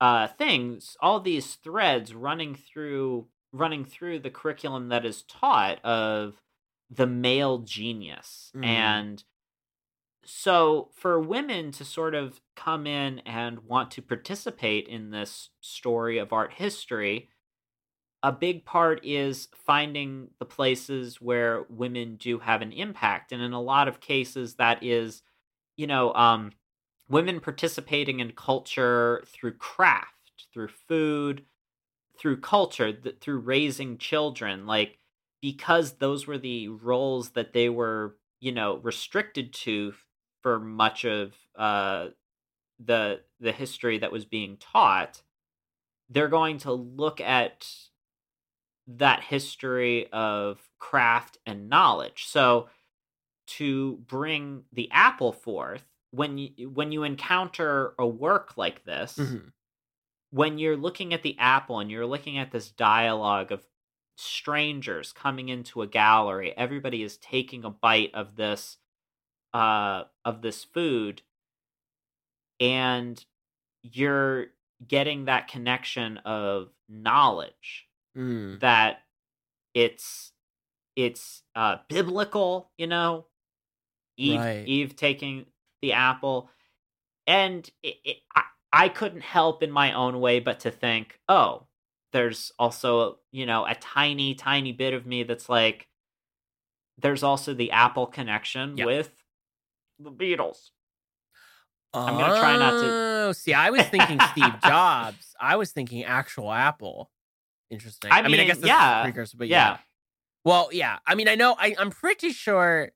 uh 0.01 0.27
things, 0.29 0.97
all 1.01 1.21
these 1.21 1.55
threads 1.57 2.15
running 2.15 2.55
through 2.55 3.27
running 3.53 3.85
through 3.85 4.19
the 4.19 4.31
curriculum 4.31 4.89
that 4.89 5.07
is 5.07 5.23
taught 5.23 5.83
of 5.85 6.43
the 6.91 7.07
male 7.07 7.59
genius. 7.61 8.53
Mhm. 8.55 8.65
And 8.65 9.25
so 10.27 10.91
for 10.95 11.21
women 11.21 11.73
to 11.73 11.85
sort 11.85 12.15
of 12.15 12.41
come 12.55 12.87
in 12.87 13.21
and 13.21 13.61
want 13.61 13.91
to 13.93 14.03
participate 14.03 14.89
in 14.89 15.11
this 15.11 15.51
story 15.61 16.19
of 16.19 16.33
art 16.33 16.55
history, 16.55 17.31
a 18.23 18.33
big 18.33 18.65
part 18.65 19.05
is 19.05 19.49
finding 19.55 20.29
the 20.39 20.45
places 20.45 21.21
where 21.21 21.65
women 21.69 22.17
do 22.17 22.39
have 22.41 22.63
an 22.63 22.73
impact. 22.73 23.33
And 23.33 23.43
in 23.43 23.53
a 23.53 23.61
lot 23.61 23.89
of 23.89 24.01
cases 24.01 24.55
that 24.57 24.83
is 24.83 25.23
you 25.77 25.87
know 25.87 26.13
um 26.15 26.53
women 27.09 27.41
participating 27.41 28.21
in 28.21 28.33
culture 28.33 29.23
through 29.27 29.55
craft 29.55 30.47
through 30.53 30.69
food 30.89 31.45
through 32.19 32.41
culture 32.41 32.93
th- 32.93 33.17
through 33.21 33.39
raising 33.39 33.99
children. 33.99 34.67
Like 34.67 34.99
because 35.43 35.93
those 35.95 36.27
were 36.27 36.39
the 36.39 36.69
roles 36.69 37.31
that 37.31 37.53
they 37.53 37.69
were 37.69 38.17
you 38.41 38.53
know 38.53 38.79
restricted 38.79 39.53
to 39.53 39.93
for 40.47 40.61
much 40.61 41.05
of 41.05 41.35
uh 41.57 42.07
the 42.79 43.21
the 43.41 43.51
history 43.51 43.99
that 43.99 44.13
was 44.13 44.25
being 44.25 44.57
taught 44.59 45.23
they're 46.09 46.29
going 46.29 46.57
to 46.59 46.73
look 46.73 47.21
at 47.21 47.67
that 48.87 49.25
history 49.25 50.07
of 50.13 50.61
craft 50.79 51.39
and 51.47 51.69
knowledge. 51.69 52.27
So 52.27 52.69
to 53.49 53.97
bring 54.07 54.63
the 54.73 54.89
apple 54.93 55.33
forth 55.33 55.83
when 56.13 56.39
you 56.39 56.71
when 56.71 56.93
you 56.93 57.03
encounter 57.03 57.95
a 57.99 58.07
work 58.07 58.57
like 58.57 58.85
this, 58.85 59.17
Mhm. 59.17 59.53
when 60.31 60.59
you're 60.59 60.77
looking 60.77 61.13
at 61.13 61.25
the 61.25 61.37
apple 61.41 61.81
and 61.81 61.91
you're 61.91 62.07
looking 62.07 62.39
at 62.39 62.53
this 62.53 62.71
dialogue 62.71 63.51
of 63.51 63.67
strangers 64.17 65.13
coming 65.13 65.49
into 65.49 65.83
a 65.83 65.89
gallery, 65.89 66.57
everybody 66.57 67.03
is 67.03 67.17
taking 67.19 67.65
a 67.65 67.71
bite 67.71 68.15
of 68.15 68.37
this 68.37 68.79
uh 69.57 70.05
of 70.25 70.43
this 70.43 70.65
food 70.65 71.23
and 72.61 73.25
you're 73.83 74.47
getting 74.87 75.27
that 75.27 75.49
connection 75.49 76.19
of 76.19 76.69
knowledge 76.89 77.85
Mm. 78.17 78.61
that 78.61 79.03
it's 79.75 80.33
it's 80.97 81.43
uh 81.55 81.77
biblical 81.89 82.71
you 82.79 82.87
know 82.87 83.27
eve 84.17 84.41
Right. 84.41 84.63
eve 84.67 84.97
taking 84.97 85.47
the 85.83 85.93
apple 85.93 86.51
and 87.27 87.69
it, 87.83 87.97
it, 88.05 88.17
I, 88.35 88.43
I 88.73 88.89
couldn't 88.89 89.21
help 89.23 89.63
in 89.63 89.71
my 89.71 89.93
own 89.93 90.19
way 90.21 90.41
but 90.41 90.61
to 90.61 90.71
think 90.71 91.21
oh 91.29 91.67
there's 92.13 92.53
also 92.59 93.19
you 93.33 93.45
know 93.45 93.67
a 93.67 93.75
tiny 93.75 94.35
tiny 94.35 94.73
bit 94.73 94.95
of 94.95 95.07
me 95.07 95.23
that's 95.25 95.51
like 95.51 95.89
there's 96.99 97.23
also 97.23 97.53
the 97.53 97.71
apple 97.73 98.07
connection 98.07 98.79
Yeah. 98.79 98.87
with 98.87 99.13
the 99.99 100.11
beatles 100.11 100.71
I'm 101.95 102.19
gonna 102.19 102.39
try 102.39 102.57
not 102.59 102.71
to- 102.73 103.07
Oh, 103.29 103.33
see, 103.33 103.55
I 103.55 103.71
was 103.71 103.83
thinking 103.85 104.21
Steve 104.33 104.53
Jobs. 104.65 105.35
I 105.41 105.57
was 105.57 105.73
thinking 105.73 106.05
actual 106.05 106.53
Apple. 106.53 107.11
Interesting. 107.71 108.13
I 108.13 108.21
I 108.21 108.29
mean, 108.29 108.39
I 108.41 108.45
guess 108.45 108.59
this 108.59 108.67
yeah, 108.69 109.01
a 109.01 109.03
precursor, 109.05 109.37
but 109.39 109.49
yeah. 109.49 109.71
yeah 109.71 109.79
Well, 110.45 110.69
yeah. 110.73 110.99
I 111.07 111.15
mean, 111.17 111.27
I 111.27 111.35
know. 111.35 111.57
I, 111.59 111.75
I'm 111.79 111.91
pretty 111.91 112.31
sure, 112.31 112.93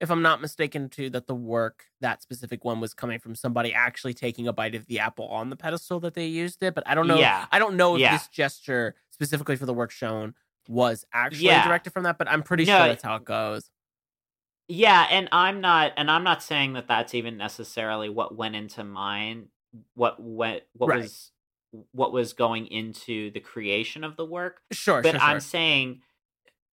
if 0.00 0.10
I'm 0.10 0.22
not 0.22 0.40
mistaken, 0.40 0.88
too, 0.88 1.10
that 1.10 1.26
the 1.26 1.34
work 1.34 1.84
that 2.00 2.22
specific 2.22 2.64
one 2.64 2.80
was 2.80 2.94
coming 2.94 3.18
from 3.18 3.34
somebody 3.34 3.74
actually 3.74 4.14
taking 4.14 4.46
a 4.48 4.52
bite 4.52 4.74
of 4.74 4.86
the 4.86 5.00
apple 5.00 5.26
on 5.28 5.50
the 5.50 5.56
pedestal 5.56 6.00
that 6.00 6.14
they 6.14 6.26
used 6.26 6.62
it. 6.62 6.74
But 6.74 6.84
I 6.86 6.94
don't 6.94 7.08
know. 7.08 7.18
Yeah. 7.18 7.44
I 7.52 7.58
don't 7.58 7.76
know 7.76 7.96
if 7.96 8.00
Yeah. 8.00 8.12
this 8.12 8.28
gesture 8.28 8.94
specifically 9.10 9.56
for 9.56 9.66
the 9.66 9.74
work 9.74 9.90
shown 9.90 10.34
was 10.68 11.04
actually 11.12 11.46
Yeah. 11.46 11.66
directed 11.66 11.92
from 11.92 12.04
that. 12.04 12.16
But 12.16 12.30
I'm 12.30 12.42
pretty 12.42 12.64
No, 12.64 12.78
sure 12.78 12.86
that's 12.88 13.02
how 13.02 13.16
it 13.16 13.24
goes. 13.24 13.68
Yeah, 14.68 15.06
and 15.10 15.28
I'm 15.30 15.60
not, 15.60 15.92
and 15.96 16.10
I'm 16.10 16.24
not 16.24 16.42
saying 16.42 16.72
that 16.74 16.88
that's 16.88 17.14
even 17.14 17.36
necessarily 17.36 18.08
what 18.08 18.34
went 18.36 18.56
into 18.56 18.82
mine. 18.84 19.48
What 19.94 20.20
went 20.20 20.62
what 20.72 20.88
Right. 20.88 21.02
was 21.02 21.32
what 21.90 22.12
was 22.12 22.32
going 22.32 22.66
into 22.68 23.30
the 23.32 23.40
creation 23.40 24.04
of 24.04 24.16
the 24.16 24.24
work, 24.24 24.60
Sure, 24.72 25.02
but 25.02 25.12
sure, 25.12 25.20
I'm 25.20 25.34
sure. 25.36 25.40
saying 25.40 26.02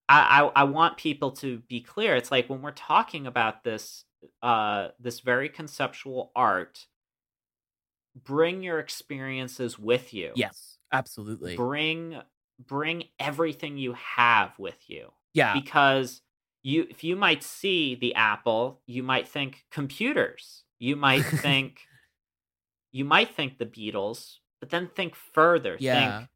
I, 0.08 0.42
I 0.44 0.62
I 0.62 0.64
want 0.66 0.98
people 0.98 1.32
to 1.34 1.60
be 1.60 1.82
clear. 1.82 2.16
It's 2.16 2.32
like 2.32 2.50
when 2.50 2.62
we're 2.62 2.72
talking 2.72 3.28
about 3.28 3.64
this 3.64 4.06
uh 4.44 4.90
this 5.00 5.20
very 5.22 5.50
conceptual 5.50 6.32
art, 6.36 6.86
bring 8.16 8.62
your 8.64 8.80
experiences 8.80 9.80
with 9.80 10.14
you. 10.14 10.32
Yes, 10.36 10.78
absolutely. 10.92 11.56
Bring 11.56 12.22
bring 12.60 13.06
everything 13.20 13.78
you 13.78 13.94
have 13.94 14.58
with 14.60 14.90
you. 14.90 15.12
yeah. 15.34 15.54
Because 15.54 16.22
you 16.64 16.88
if 16.90 17.04
you 17.04 17.16
might 17.16 17.44
see 17.44 17.96
the 17.96 18.16
apple, 18.16 18.82
you 18.86 19.04
might 19.04 19.28
think 19.28 19.66
computers. 19.72 20.64
You 20.80 20.96
might 20.96 21.26
think 21.42 21.82
you 22.92 23.06
might 23.06 23.34
think 23.36 23.58
the 23.58 23.66
Beatles, 23.66 24.38
but 24.60 24.70
then 24.70 24.88
think 24.88 25.16
further. 25.16 25.78
Yeah. 25.80 26.18
Think 26.18 26.30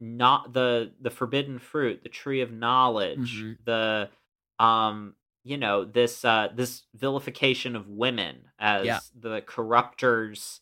not 0.00 0.52
the 0.52 0.94
the 1.00 1.10
forbidden 1.10 1.58
fruit, 1.58 2.02
the 2.02 2.08
tree 2.08 2.40
of 2.42 2.52
knowledge, 2.52 3.20
Mhm. 3.20 3.58
the 3.64 4.10
um 4.58 5.16
you 5.44 5.56
know 5.58 5.84
this 5.84 6.24
uh 6.24 6.48
this 6.54 6.84
vilification 6.94 7.76
of 7.76 7.88
women 7.88 8.50
as 8.58 8.84
Yeah. 8.86 9.00
the 9.14 9.42
corruptors 9.42 10.60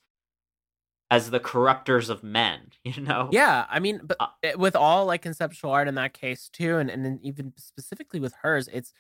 as 1.15 1.31
the 1.31 1.41
corruptors 1.41 2.09
of 2.11 2.23
men, 2.23 2.73
you 2.85 3.01
know? 3.03 3.27
Yeah, 3.31 3.67
I 3.69 3.81
mean, 3.81 4.01
but 4.05 4.21
Uh, 4.21 4.29
with 4.57 4.77
all 4.77 5.07
like 5.07 5.23
conceptual 5.23 5.71
art 5.71 5.89
in 5.89 5.95
that 5.97 6.13
case 6.15 6.49
too, 6.49 6.77
and 6.77 6.91
and 6.91 7.05
then 7.05 7.19
even 7.23 7.53
specifically 7.57 8.21
with 8.21 8.35
hers, 8.35 8.69
it's 8.73 8.93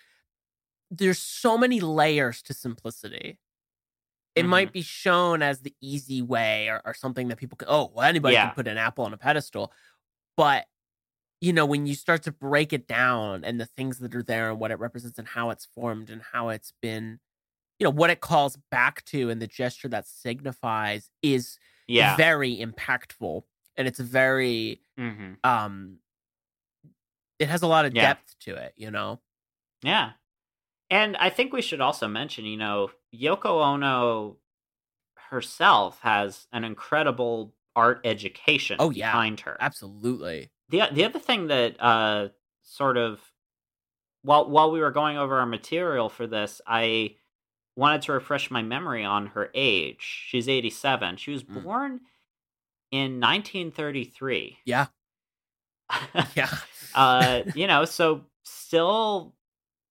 there's 0.91 1.19
so 1.19 1.59
many 1.59 1.81
layers 1.81 2.43
to 2.43 2.55
simplicity. 2.55 3.39
It 4.35 4.45
Mm-hmm. 4.45 4.47
might 4.47 4.73
be 4.73 4.83
shown 4.83 5.43
as 5.43 5.61
the 5.63 5.75
easy 5.81 6.23
way 6.23 6.69
or, 6.69 6.83
or 6.85 6.95
something 6.95 7.29
that 7.29 7.39
people 7.39 7.57
can, 7.57 7.69
oh, 7.71 7.93
well, 7.95 8.07
anybody 8.07 8.35
Yeah. 8.35 8.45
can 8.47 8.53
put 8.53 8.69
an 8.69 8.79
apple 8.79 9.05
on 9.05 9.15
a 9.15 9.19
pedestal. 9.19 9.73
But, 10.37 10.67
you 11.41 11.53
know, 11.53 11.67
when 11.67 11.87
you 11.87 11.95
start 11.95 12.23
to 12.25 12.33
break 12.33 12.73
it 12.73 12.89
down 12.89 13.45
and 13.45 13.61
the 13.61 13.67
things 13.67 13.99
that 14.01 14.15
are 14.15 14.23
there 14.23 14.51
and 14.51 14.61
what 14.61 14.71
it 14.73 14.79
represents 14.81 15.19
and 15.19 15.29
how 15.29 15.51
it's 15.51 15.67
formed 15.67 16.11
and 16.11 16.23
how 16.23 16.51
it's 16.51 16.73
been, 16.83 17.21
you 17.79 17.85
know, 17.85 17.91
what 17.91 18.11
it 18.11 18.21
calls 18.21 18.59
back 18.71 19.05
to 19.07 19.31
and 19.31 19.43
the 19.43 19.47
gesture 19.49 19.89
that 19.89 20.07
signifies 20.07 21.11
is 21.23 21.59
Yeah. 21.89 22.25
very 22.27 22.57
impactful. 22.59 23.43
And 23.77 23.89
it's 23.89 24.01
very, 24.01 24.83
hmm 24.97 25.35
um, 25.45 26.01
it 27.39 27.49
has 27.49 27.63
a 27.63 27.67
lot 27.67 27.85
of 27.85 27.93
Yeah. 27.93 27.99
depth 27.99 28.37
to 28.41 28.55
it, 28.55 28.75
you 28.77 28.91
know? 28.91 29.21
Yeah. 29.83 30.13
And 30.91 31.17
I 31.19 31.31
think 31.31 31.53
we 31.53 31.63
should 31.63 31.81
also 31.83 32.09
mention, 32.09 32.45
you 32.47 32.57
know, 32.57 32.91
Yoko 33.15 33.63
Ono 33.65 34.39
herself 35.17 36.01
has 36.01 36.49
an 36.53 36.65
incredible 36.65 37.55
art 37.77 38.01
education 38.05 38.79
Oh, 38.79 38.91
yeah. 38.91 39.23
behind 39.23 39.41
her. 39.43 39.61
Absolutely. 39.61 40.51
The 40.69 40.89
the 40.93 41.05
other 41.05 41.19
thing 41.19 41.49
that 41.49 41.77
uh 41.81 42.31
sort 42.63 42.97
of 42.97 43.21
while 44.23 44.49
while 44.51 44.71
we 44.73 44.81
were 44.81 44.91
going 44.91 45.17
over 45.19 45.39
our 45.39 45.47
material 45.47 46.09
for 46.09 46.27
this, 46.27 46.61
I 46.67 47.17
wanted 47.77 48.03
to 48.03 48.13
refresh 48.13 48.51
my 48.51 48.63
memory 48.63 49.05
on 49.05 49.27
her 49.29 49.51
age. 49.55 50.25
She's 50.29 50.49
87. 50.49 51.17
She 51.17 51.33
was 51.33 51.43
Mm. 51.43 51.63
born 51.63 52.01
in 52.91 53.21
1933. 53.21 54.59
Yeah. 54.65 54.87
Yeah. 56.35 56.51
uh, 56.95 57.43
you 57.55 57.67
know, 57.67 57.85
so 57.85 58.25
still 58.43 59.35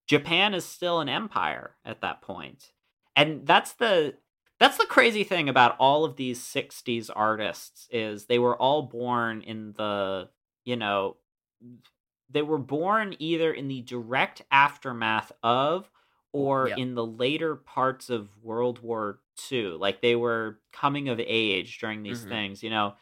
Japan 0.08 0.54
is 0.54 0.66
still 0.66 1.00
an 1.00 1.10
empire 1.10 1.76
at 1.86 2.02
that 2.02 2.22
point. 2.22 2.72
And 3.16 3.46
that's 3.46 3.74
the 3.74 4.16
that's 4.60 4.78
the 4.78 4.86
crazy 4.86 5.24
thing 5.24 5.50
about 5.50 5.76
all 5.78 6.06
of 6.06 6.16
these 6.16 6.40
60s 6.40 7.10
artists 7.14 7.88
is 7.92 8.26
they 8.26 8.40
were 8.40 8.56
all 8.56 8.84
born 8.84 9.42
in 9.42 9.74
the, 9.74 10.30
you 10.64 10.78
know, 10.78 11.18
they 12.30 12.42
were 12.44 12.58
born 12.60 13.16
either 13.20 13.52
in 13.52 13.68
the 13.68 13.82
direct 13.82 14.42
aftermath 14.52 15.32
of 15.42 15.90
or 16.34 16.70
Yeah. 16.70 16.76
in 16.76 16.96
the 16.96 17.06
later 17.06 17.56
parts 17.56 18.10
of 18.12 18.38
World 18.44 18.80
War 18.82 19.22
II. 19.52 19.70
Like 19.78 20.02
they 20.02 20.16
were 20.18 20.62
coming 20.74 21.10
of 21.10 21.20
age 21.22 21.80
during 21.80 22.04
these 22.04 22.26
Mhm. 22.26 22.30
things, 22.30 22.64
you 22.64 22.70
know. 22.72 22.96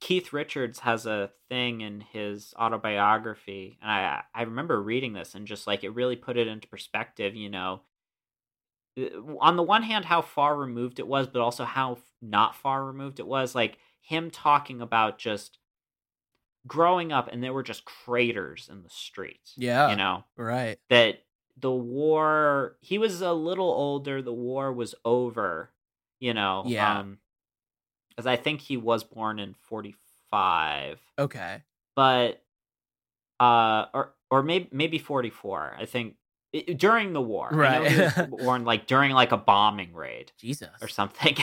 Keith 0.00 0.32
Richards 0.32 0.80
has 0.80 1.06
a 1.06 1.32
thing 1.48 1.80
in 1.82 2.00
his 2.02 2.54
autobiography, 2.58 3.78
and 3.82 3.90
I 3.90 4.24
I 4.34 4.42
remember 4.42 4.82
reading 4.82 5.14
this 5.14 5.34
and 5.36 5.46
just 5.46 5.66
like 5.68 5.84
it 5.84 5.90
really 5.90 6.16
put 6.16 6.36
it 6.38 6.48
into 6.48 6.68
perspective. 6.68 7.36
You 7.36 7.50
know, 7.50 7.82
Uh, 8.98 9.36
on 9.40 9.56
the 9.56 9.62
one 9.62 9.82
hand, 9.82 10.04
how 10.04 10.20
far 10.22 10.56
removed 10.56 10.98
it 10.98 11.06
was, 11.06 11.26
but 11.26 11.40
also 11.40 11.64
how 11.64 11.98
not 12.20 12.54
far 12.54 12.84
removed 12.84 13.20
it 13.20 13.26
was. 13.26 13.54
Like 13.54 13.78
him 14.02 14.30
talking 14.30 14.80
about 14.80 15.18
just 15.18 15.58
growing 16.66 17.12
up, 17.12 17.28
and 17.28 17.42
there 17.42 17.52
were 17.52 17.62
just 17.62 17.84
craters 17.84 18.68
in 18.68 18.82
the 18.82 18.90
streets. 18.90 19.54
Yeah. 19.56 19.90
you 19.90 19.96
know 19.96 20.24
Right. 20.36 20.78
that 20.90 21.24
the 21.62 21.70
war. 21.72 22.76
He 22.82 22.98
was 22.98 23.22
a 23.22 23.32
little 23.32 23.70
older. 23.70 24.20
The 24.20 24.32
war 24.32 24.72
was 24.72 24.94
over. 25.04 25.70
You 26.20 26.34
know, 26.34 26.64
Yeah. 26.66 26.98
um, 27.00 27.18
because 28.10 28.26
I 28.26 28.36
think 28.36 28.60
he 28.60 28.76
was 28.76 29.02
born 29.04 29.38
in 29.38 29.54
forty 29.54 29.94
five 30.30 30.98
Okay. 31.18 31.62
but 31.96 32.42
uh 33.40 33.86
or 33.92 34.14
or 34.30 34.42
maybe 34.42 34.68
maybe 34.72 34.98
44 34.98 35.76
i 35.78 35.84
think 35.84 36.14
i- 36.54 36.72
during 36.72 37.12
the 37.12 37.20
war 37.20 37.50
Right. 37.52 37.90
he 37.90 38.00
was 38.00 38.14
born 38.30 38.64
like 38.64 38.86
during 38.86 39.10
like 39.12 39.32
a 39.32 39.36
bombing 39.36 39.92
raid 39.92 40.32
Jesus. 40.38 40.70
or 40.80 40.88
something 40.88 41.36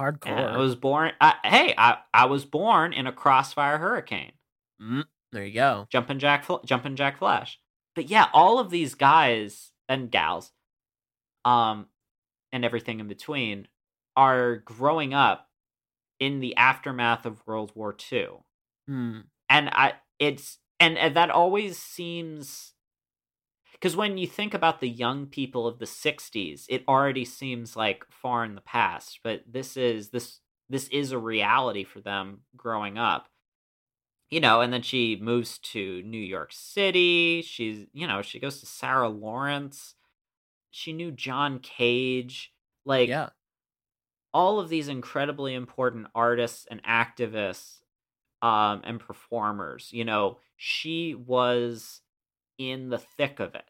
Hardcore. 0.00 0.26
And 0.26 0.40
i 0.40 0.56
was 0.56 0.74
born 0.74 1.12
I, 1.20 1.34
hey 1.44 1.74
i 1.76 1.98
i 2.14 2.24
was 2.26 2.44
born 2.46 2.92
in 2.94 3.06
a 3.06 3.12
crossfire 3.12 3.78
hurricane 3.78 4.32
Mm, 4.80 5.04
there 5.32 5.44
you 5.44 5.52
go. 5.54 5.86
jumping 5.90 6.18
jack 6.18 6.46
jumping 6.64 6.96
jack 6.96 7.18
flash 7.18 7.58
but 7.98 8.08
yeah 8.08 8.28
all 8.32 8.60
of 8.60 8.70
these 8.70 8.94
guys 8.94 9.72
and 9.88 10.08
gals 10.08 10.52
um 11.44 11.86
and 12.52 12.64
everything 12.64 13.00
in 13.00 13.08
between 13.08 13.66
are 14.14 14.58
growing 14.58 15.12
up 15.12 15.48
in 16.20 16.38
the 16.38 16.54
aftermath 16.54 17.26
of 17.26 17.44
world 17.44 17.72
war 17.74 17.96
ii 18.12 18.28
Hmm. 18.86 19.22
and 19.50 19.68
I 19.70 19.94
it's 20.20 20.58
and, 20.78 20.96
and 20.96 21.16
that 21.16 21.30
always 21.30 21.76
seems 21.76 22.72
because 23.72 23.96
when 23.96 24.16
you 24.16 24.28
think 24.28 24.54
about 24.54 24.78
the 24.78 24.88
young 24.88 25.26
people 25.26 25.66
of 25.66 25.80
the 25.80 25.84
60s 25.84 26.66
it 26.68 26.84
already 26.86 27.24
seems 27.24 27.74
like 27.74 28.04
far 28.10 28.44
in 28.44 28.54
the 28.54 28.60
past 28.60 29.18
but 29.24 29.42
this 29.44 29.76
is 29.76 30.10
this 30.10 30.38
this 30.70 30.86
is 30.88 31.10
a 31.10 31.18
reality 31.18 31.82
for 31.82 32.00
them 32.00 32.42
growing 32.56 32.96
up 32.96 33.28
you 34.30 34.40
know 34.40 34.60
and 34.60 34.72
then 34.72 34.82
she 34.82 35.16
moves 35.20 35.58
to 35.58 36.02
new 36.02 36.18
york 36.18 36.50
city 36.52 37.42
she's 37.42 37.86
you 37.92 38.06
know 38.06 38.22
she 38.22 38.38
goes 38.38 38.60
to 38.60 38.66
sarah 38.66 39.08
lawrence 39.08 39.94
she 40.70 40.92
knew 40.92 41.10
john 41.10 41.58
cage 41.58 42.52
like 42.84 43.08
yeah. 43.08 43.30
all 44.32 44.58
of 44.60 44.68
these 44.68 44.88
incredibly 44.88 45.54
important 45.54 46.06
artists 46.14 46.66
and 46.70 46.82
activists 46.84 47.80
um 48.42 48.80
and 48.84 49.00
performers 49.00 49.90
you 49.92 50.04
know 50.04 50.38
she 50.56 51.14
was 51.14 52.02
in 52.58 52.90
the 52.90 52.98
thick 52.98 53.40
of 53.40 53.54
it 53.54 53.64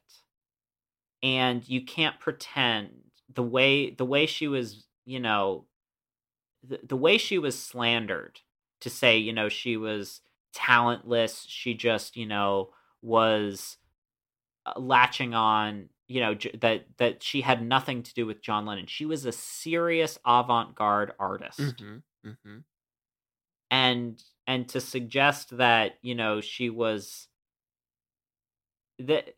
and 1.23 1.69
you 1.69 1.85
can't 1.85 2.21
pretend 2.21 2.91
the 3.35 3.43
way 3.43 3.91
the 3.91 4.05
way 4.05 4.27
she 4.27 4.49
was 4.49 4.87
you 5.05 5.21
know 5.21 5.67
the, 6.63 6.81
the 6.83 6.97
way 6.97 7.19
she 7.19 7.39
was 7.39 7.61
slandered 7.61 8.41
to 8.81 8.91
say 8.91 9.17
you 9.19 9.33
know 9.33 9.49
she 9.49 9.77
was 9.77 10.21
talentless 10.59 11.45
she 11.49 11.73
just 11.75 12.17
you 12.17 12.27
know 12.27 12.71
was 13.01 13.77
uh, 14.67 14.73
latching 14.81 15.33
on 15.35 15.89
you 16.09 16.21
know 16.21 16.35
j- 16.35 16.59
that 16.61 16.85
that 16.97 17.23
she 17.23 17.41
had 17.43 17.65
nothing 17.65 18.03
to 18.03 18.13
do 18.13 18.27
with 18.27 18.43
John 18.43 18.67
Lennon 18.67 18.87
she 18.87 19.07
was 19.07 19.25
a 19.25 19.31
serious 19.33 20.19
avant-garde 20.27 21.13
artist 21.19 21.61
Mm-hmm. 21.61 21.97
Mm-hmm. 22.29 22.59
and 23.71 24.23
and 24.47 24.69
to 24.71 24.81
suggest 24.81 25.57
that 25.59 25.93
you 26.03 26.15
know 26.17 26.41
she 26.41 26.71
was 26.71 27.29
that 28.99 29.35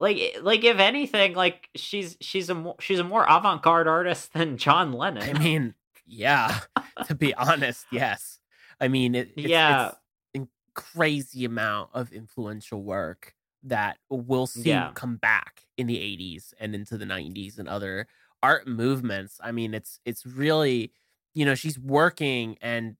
like 0.00 0.36
like 0.42 0.64
if 0.64 0.78
anything 0.78 1.34
like 1.34 1.68
she's 1.74 2.16
she's 2.20 2.50
a 2.50 2.54
more 2.54 2.76
she's 2.80 2.98
a 2.98 3.04
more 3.04 3.24
avant-garde 3.28 3.88
artist 3.88 4.32
than 4.34 4.58
John 4.58 4.92
Lennon 4.92 5.36
I 5.36 5.38
mean, 5.38 5.74
yeah. 6.06 6.60
to 7.06 7.14
be 7.14 7.32
honest, 7.34 7.86
yes. 7.90 8.38
I 8.84 8.88
mean, 8.88 9.14
it, 9.14 9.32
it's, 9.42 9.62
Yeah. 9.62 9.64
it's 9.66 10.00
a 10.36 10.46
crazy 10.74 11.44
amount 11.44 11.90
of 11.94 12.12
influential 12.12 12.82
work 12.82 13.34
that 13.62 13.98
we'll 14.10 14.46
see 14.46 14.90
Yeah. 14.90 14.94
come 14.94 15.16
back 15.16 15.62
in 15.76 15.86
the 15.86 15.98
80s 15.98 16.52
and 16.60 16.74
into 16.74 16.98
the 16.98 17.06
90s 17.06 17.58
and 17.58 17.68
other 17.68 18.08
art 18.42 18.66
movements. 18.68 19.40
I 19.42 19.52
mean, 19.52 19.74
it's 19.74 20.00
it's 20.04 20.26
really, 20.26 20.92
you 21.34 21.46
know, 21.46 21.54
she's 21.54 21.78
working 21.78 22.58
and 22.60 22.96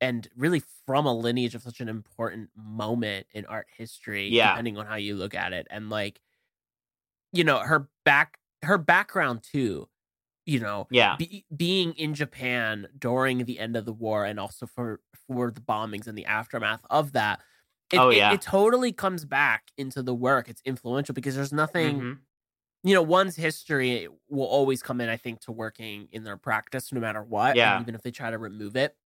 and 0.00 0.28
really 0.36 0.62
from 0.86 1.06
a 1.06 1.14
lineage 1.14 1.54
of 1.54 1.62
such 1.62 1.80
an 1.80 1.88
important 1.88 2.50
moment 2.56 3.26
in 3.32 3.44
art 3.46 3.66
history, 3.76 4.36
Yeah. 4.36 4.38
depending 4.40 4.78
on 4.78 4.86
how 4.86 4.96
you 4.96 5.16
look 5.16 5.34
at 5.34 5.52
it. 5.52 5.66
And 5.70 5.90
like, 5.90 6.20
you 7.32 7.44
know, 7.44 7.58
her 7.58 7.88
back 8.04 8.38
her 8.62 8.78
background 8.78 9.42
too, 9.42 9.88
you 10.46 10.60
know, 10.60 10.88
yeah 10.90 11.16
be, 11.18 11.44
being 11.56 11.92
in 11.94 12.14
Japan 12.14 12.88
during 12.98 13.44
the 13.44 13.58
end 13.60 13.76
of 13.76 13.84
the 13.86 13.92
war 13.92 14.24
and 14.24 14.40
also 14.40 14.66
for 14.66 15.00
for 15.28 15.50
the 15.50 15.60
bombings 15.60 16.06
and 16.06 16.16
the 16.18 16.26
aftermath 16.26 16.82
of 16.90 17.12
that, 17.12 17.42
it, 17.92 17.98
Oh, 18.00 18.10
it- 18.10 18.16
yeah. 18.18 18.32
it, 18.32 18.42
totally 18.42 18.92
comes 18.92 19.24
back 19.26 19.70
into 19.78 20.02
the 20.02 20.14
work. 20.14 20.48
It's 20.48 20.62
influential 20.64 21.14
because 21.14 21.34
there's 21.36 21.52
nothing, 21.52 22.00
Mhm. 22.00 22.20
you 22.84 22.94
know, 22.94 23.02
one's 23.02 23.36
history 23.36 24.08
will 24.28 24.46
always 24.46 24.82
come 24.82 25.00
in, 25.02 25.08
I 25.10 25.16
think, 25.18 25.40
to 25.42 25.52
working 25.52 26.08
in 26.12 26.24
their 26.24 26.36
practice 26.38 26.92
no 26.92 27.00
matter 27.00 27.22
what. 27.22 27.56
Yeah. 27.56 27.80
even 27.80 27.94
if 27.96 28.02
they 28.02 28.12
try 28.12 28.30
to 28.30 28.38
remove 28.38 28.76
it. 28.76 28.96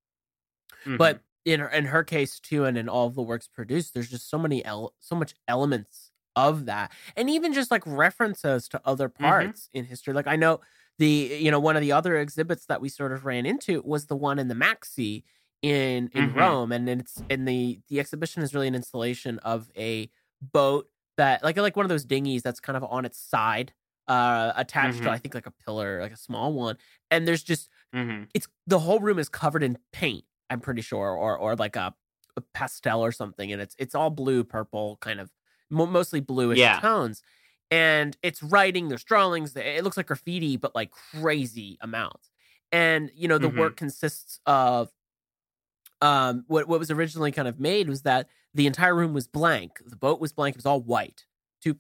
Mhm. 0.87 0.99
But 0.99 1.23
in 1.45 1.61
her, 1.61 1.69
in 1.69 1.87
her 1.87 2.05
case 2.05 2.39
too, 2.41 2.65
and 2.65 2.77
in 2.77 2.89
all 2.89 3.07
of 3.07 3.15
the 3.15 3.23
works 3.23 3.49
produced, 3.49 3.95
there's 3.95 4.11
just 4.11 4.29
so 4.29 4.39
many 4.39 4.65
el- 4.65 4.95
so 5.01 5.17
much 5.17 5.35
elements 5.49 6.11
of 6.37 6.67
that, 6.67 6.93
and 7.17 7.29
even 7.31 7.53
just 7.53 7.71
like 7.71 7.83
references 7.87 8.69
to 8.69 8.81
other 8.85 9.09
Mm-hmm. 9.21 9.51
parts 9.51 9.69
in 9.73 9.85
history. 9.87 10.15
Like 10.15 10.27
I 10.27 10.37
know 10.37 10.61
the 11.01 11.39
you 11.41 11.51
know 11.53 11.61
one 11.61 11.77
of 11.77 11.83
the 11.83 11.93
other 11.93 12.19
exhibits 12.19 12.67
that 12.69 12.83
we 12.83 12.91
sort 12.91 13.13
of 13.13 13.27
ran 13.27 13.47
into 13.47 13.83
was 13.85 14.07
the 14.09 14.17
one 14.17 14.39
in 14.41 14.49
the 14.49 14.57
MAXXI 14.57 15.25
in 15.63 16.11
in 16.15 16.33
Mhm. 16.33 16.35
Rome, 16.35 16.73
and 16.73 16.89
it's 16.89 17.23
and 17.31 17.49
the 17.49 17.81
the 17.89 18.01
exhibition 18.01 18.43
is 18.45 18.55
really 18.55 18.69
an 18.69 18.77
installation 18.77 19.41
of 19.41 19.71
a 19.77 20.11
boat 20.43 20.91
that 21.19 21.45
like 21.45 21.59
like 21.59 21.77
one 21.77 21.87
of 21.87 21.91
those 21.91 22.07
dinghies 22.07 22.43
that's 22.43 22.61
kind 22.61 22.77
of 22.79 22.85
on 22.85 23.07
its 23.07 23.19
side. 23.21 23.75
Uh, 24.09 24.53
attached 24.57 25.03
Mhm. 25.03 25.05
to 25.05 25.11
I 25.11 25.19
think 25.19 25.35
like 25.37 25.47
a 25.47 25.53
pillar, 25.53 26.01
like 26.03 26.13
a 26.13 26.17
small 26.17 26.53
one, 26.53 26.77
and 27.13 27.29
there's 27.29 27.45
just 27.45 27.71
Mhm. 27.93 28.31
it's 28.35 28.49
the 28.67 28.79
whole 28.79 29.01
room 29.01 29.19
is 29.19 29.29
covered 29.29 29.63
in 29.63 29.79
paint 29.93 30.25
i'm 30.51 30.61
pretty 30.61 30.83
sure 30.83 31.11
or 31.11 31.37
or 31.39 31.57
like 31.57 31.77
a, 31.77 31.95
a 32.37 32.41
pastel 32.55 33.01
or 33.05 33.13
something 33.13 33.53
and 33.53 33.61
it's 33.63 33.75
it's 33.79 33.95
all 33.95 34.11
blue 34.11 34.45
purple 34.45 34.99
kind 35.01 35.21
of 35.21 35.31
mostly 35.71 36.21
bluish 36.21 36.59
Yeah. 36.59 36.81
tones 36.81 37.23
and 37.71 38.17
it's 38.23 38.43
writing 38.43 38.89
there's 38.89 39.05
drawings 39.05 39.55
it 39.57 39.85
looks 39.85 39.97
like 39.97 40.07
graffiti 40.07 40.57
but 40.57 40.75
like 40.75 40.91
crazy 40.91 41.79
amounts. 41.81 42.31
And 42.73 43.11
you 43.15 43.29
know 43.29 43.39
the 43.39 43.49
Mhm. 43.49 43.59
work 43.59 43.77
consists 43.77 44.41
of 44.47 44.91
um 46.03 46.45
what 46.47 46.69
what 46.69 46.79
was 46.79 46.91
originally 46.91 47.33
kind 47.33 47.49
of 47.49 47.61
made 47.61 47.89
was 47.89 48.03
that 48.03 48.29
the 48.55 48.67
entire 48.67 48.95
room 48.95 49.13
was 49.13 49.27
blank. 49.27 49.81
The 49.85 49.97
boat 49.97 50.21
was 50.21 50.33
blank. 50.33 50.55
It 50.55 50.59
was 50.59 50.67
all 50.67 50.81
white 50.81 51.27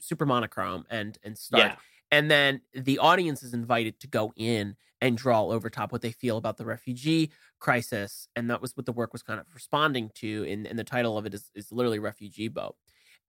super 0.01 0.27
monochrome 0.27 0.85
and 0.91 1.17
and 1.23 1.39
stark 1.39 1.63
Yeah. 1.63 1.77
and 2.11 2.31
then 2.31 2.61
the 2.75 2.99
audience 2.99 3.43
is 3.43 3.55
invited 3.55 3.99
to 4.01 4.07
go 4.07 4.31
in 4.37 4.77
and 5.01 5.17
draw 5.17 5.45
over 5.47 5.71
top 5.71 5.91
what 5.91 6.03
they 6.03 6.13
feel 6.13 6.37
about 6.37 6.59
the 6.59 6.67
refugee 6.67 7.31
crisis 7.61 8.29
and 8.37 8.51
that 8.51 8.61
was 8.61 8.77
what 8.77 8.85
the 8.85 8.93
work 8.93 9.15
was 9.15 9.23
kind 9.23 9.41
of 9.41 9.47
responding 9.55 10.11
to 10.17 10.45
and, 10.47 10.67
and 10.67 10.79
the 10.79 10.85
title 10.85 11.17
of 11.17 11.25
it 11.25 11.33
is, 11.33 11.51
is 11.55 11.73
literally 11.73 11.99
refugee 11.99 12.49
boat 12.49 12.77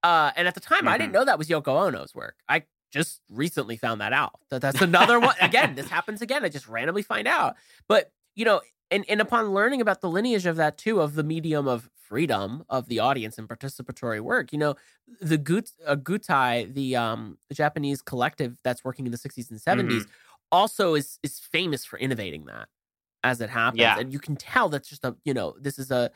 uh, 0.02 0.30
and 0.36 0.48
at 0.48 0.54
the 0.54 0.60
time 0.60 0.88
i 0.88 0.98
didn't 0.98 1.12
know 1.12 1.24
that 1.24 1.38
was 1.38 1.48
yoko 1.48 1.68
ono's 1.86 2.14
work. 2.14 2.36
I 2.48 2.64
just 2.92 3.20
recently 3.30 3.76
found 3.76 4.00
that 4.00 4.12
out. 4.12 4.38
That 4.50 4.60
that's 4.60 4.80
another 4.90 5.18
one. 5.18 5.34
Again 5.40 5.74
this 5.74 5.88
happens 5.88 6.20
again. 6.22 6.44
I 6.44 6.48
just 6.48 6.68
randomly 6.68 7.02
find 7.02 7.26
out. 7.26 7.56
But 7.88 8.12
you 8.34 8.44
know 8.44 8.60
and, 8.90 9.06
and 9.08 9.20
upon 9.22 9.54
learning 9.54 9.80
about 9.80 10.02
the 10.02 10.08
lineage 10.10 10.44
of 10.44 10.56
that 10.56 10.76
too 10.76 11.00
of 11.00 11.14
the 11.14 11.22
medium 11.22 11.66
of 11.66 11.88
freedom 11.96 12.64
of 12.68 12.88
the 12.88 12.98
audience 12.98 13.38
and 13.38 13.48
participatory 13.48 14.20
work 14.20 14.52
you 14.52 14.58
know 14.58 14.74
the 15.22 15.38
Gut, 15.38 15.70
uh, 15.86 15.96
gutai 15.96 16.72
the 16.74 16.94
um 16.94 17.38
the 17.48 17.54
japanese 17.54 18.02
collective 18.02 18.58
that's 18.62 18.84
working 18.84 19.06
in 19.06 19.12
the 19.12 19.18
60s 19.18 19.50
and 19.50 19.58
70s 19.58 20.06
also 20.52 20.94
is 20.94 21.18
is 21.22 21.38
famous 21.40 21.84
for 21.86 21.98
innovating 21.98 22.44
that 22.44 22.68
as 23.24 23.40
it 23.40 23.50
happens. 23.50 23.80
Yeah. 23.80 23.98
and 23.98 24.12
you 24.12 24.18
can 24.18 24.36
tell 24.36 24.68
that's 24.68 24.88
just 24.88 25.04
a 25.04 25.16
you 25.24 25.32
know 25.32 25.54
this 25.58 25.78
is 25.78 25.90
a 25.90 26.10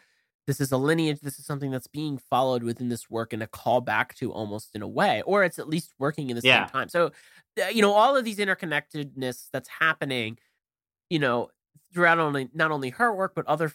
this 0.46 0.60
is 0.60 0.72
a 0.72 0.76
lineage 0.76 1.20
this 1.20 1.38
is 1.38 1.46
something 1.46 1.70
that's 1.70 1.86
being 1.88 2.18
followed 2.18 2.62
within 2.62 2.88
this 2.88 3.10
work 3.10 3.32
and 3.32 3.42
a 3.42 3.46
call 3.46 3.80
back 3.80 4.14
to 4.14 4.32
almost 4.32 4.70
in 4.74 4.82
a 4.82 4.88
way 4.88 5.22
or 5.22 5.44
it's 5.44 5.58
at 5.58 5.68
least 5.68 5.92
working 5.98 6.30
in 6.30 6.36
the 6.36 6.42
Yeah. 6.42 6.66
same 6.66 6.66
time 6.66 6.88
so 6.88 7.12
you 7.72 7.82
know 7.82 7.92
all 7.92 8.16
of 8.16 8.24
these 8.24 8.38
interconnectedness 8.38 9.48
that's 9.52 9.68
happening 9.68 10.38
you 11.10 11.18
know 11.18 11.50
throughout 11.92 12.18
only 12.18 12.48
not 12.54 12.70
only 12.70 12.90
her 12.90 13.14
work 13.14 13.34
but 13.34 13.46
other 13.46 13.72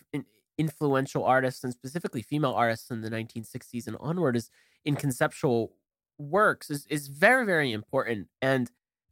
influential 0.57 1.23
artists 1.23 1.63
and 1.63 1.73
specifically 1.73 2.21
female 2.21 2.53
artists 2.53 2.91
in 2.91 3.01
the 3.01 3.09
1960s 3.09 3.87
and 3.87 3.97
onward 3.99 4.35
is 4.35 4.49
in 4.85 4.95
conceptual 4.95 5.73
works 6.19 6.69
is, 6.69 6.85
is 6.87 7.07
very 7.07 7.45
very 7.45 7.71
important 7.71 8.27
and 8.41 8.71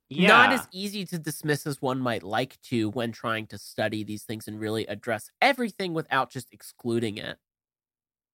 Yeah. 0.10 0.28
not 0.28 0.52
as 0.52 0.68
easy 0.72 1.06
to 1.06 1.20
dismiss 1.20 1.66
as 1.68 1.82
one 1.82 2.00
might 2.00 2.24
like 2.24 2.60
to 2.64 2.90
when 2.92 3.12
trying 3.12 3.48
to 3.48 3.58
study 3.58 4.04
these 4.04 4.24
things 4.24 4.48
and 4.48 4.60
really 4.60 4.86
address 4.88 5.30
everything 5.42 5.94
without 5.94 6.32
just 6.32 6.48
excluding 6.52 7.18
it. 7.18 7.38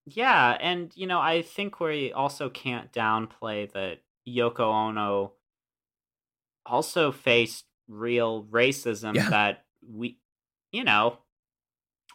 Yeah, 0.06 0.58
and 0.60 0.92
you 0.96 1.08
know, 1.08 1.20
I 1.20 1.42
think 1.42 1.80
we 1.80 2.12
also 2.14 2.50
can't 2.50 2.92
downplay 2.92 3.72
that 3.74 4.02
Yoko 4.28 4.60
Ono 4.90 5.34
also 6.66 7.12
faced 7.12 7.66
real 7.88 8.44
racism 8.46 9.16
Yeah. 9.16 9.30
that 9.30 9.66
we, 9.88 10.20
you 10.72 10.84
know, 10.84 11.20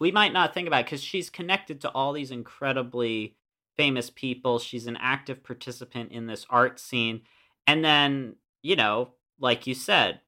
we 0.00 0.12
might 0.12 0.32
not 0.32 0.54
think 0.54 0.68
about 0.68 0.86
because 0.86 1.02
she's 1.02 1.30
connected 1.30 1.80
to 1.82 1.90
all 1.90 2.12
these 2.12 2.30
incredibly 2.30 3.36
famous 3.76 4.10
people. 4.10 4.58
She's 4.58 4.86
an 4.86 4.96
active 5.00 5.42
participant 5.44 6.12
in 6.12 6.26
this 6.26 6.46
art 6.50 6.80
scene. 6.80 7.22
And 7.66 7.84
then, 7.84 8.36
you 8.62 8.76
know, 8.76 9.14
like 9.40 9.66
you 9.66 9.74
said, 9.74 10.20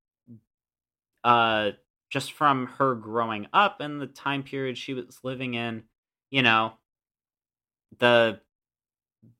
uh, 1.24 1.70
just 2.10 2.32
from 2.32 2.66
her 2.78 2.94
growing 2.94 3.46
up 3.52 3.80
and 3.80 4.00
the 4.00 4.06
time 4.06 4.42
period 4.42 4.76
she 4.76 4.94
was 4.94 5.20
living 5.22 5.54
in, 5.54 5.84
you 6.30 6.42
know, 6.42 6.74
the 7.98 8.40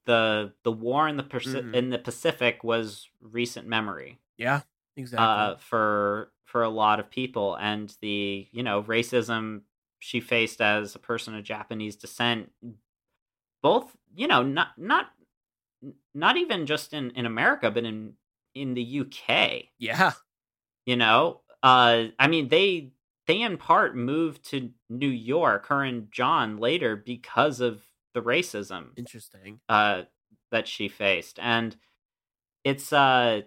the 0.05 0.55
the 0.63 0.73
war 0.73 1.09
in 1.09 1.17
the 1.17 1.25
Mhm. 1.45 1.71
in 1.73 1.91
the 1.91 1.99
Pacific 1.99 2.63
was 2.65 3.09
recent 3.21 3.67
memory 3.67 4.21
Yeah, 4.37 4.63
exactly. 4.97 5.53
uh, 5.53 5.57
for 5.57 6.33
for 6.45 6.63
a 6.63 6.69
lot 6.69 7.01
of 7.01 7.11
people, 7.11 7.57
and 7.57 7.97
the 8.01 8.49
you 8.53 8.63
know 8.63 8.83
racism 8.85 9.63
she 10.01 10.21
faced 10.21 10.61
as 10.61 10.95
a 10.95 10.99
person 10.99 11.35
of 11.35 11.45
Japanese 11.45 11.97
descent, 11.97 12.53
both 13.63 13.97
you 14.15 14.27
know 14.27 14.43
not 14.43 14.77
not 14.79 15.13
not 16.15 16.37
even 16.37 16.67
just 16.67 16.93
in 16.93 17.11
in 17.11 17.27
America, 17.27 17.71
but 17.71 17.85
in 17.85 18.17
in 18.55 18.75
the 18.75 18.83
UK. 18.83 19.71
yeah, 19.79 20.13
You 20.87 20.97
know, 20.97 21.43
uh, 21.63 22.09
I 22.19 22.29
mean 22.29 22.49
they 22.49 22.93
they 23.27 23.43
in 23.43 23.57
part 23.59 23.97
moved 23.97 24.45
to 24.47 24.73
New 24.89 25.09
York, 25.09 25.67
her 25.67 25.85
and 25.85 26.11
John 26.13 26.59
later 26.59 26.97
because 26.97 27.61
of 27.61 27.85
the 28.15 28.23
racism 28.23 28.91
interesting. 28.97 29.61
uh 29.69 30.03
that 30.51 30.69
she 30.69 30.89
faced 30.89 31.39
and 31.41 31.77
it's 32.65 32.93
uh 32.93 33.43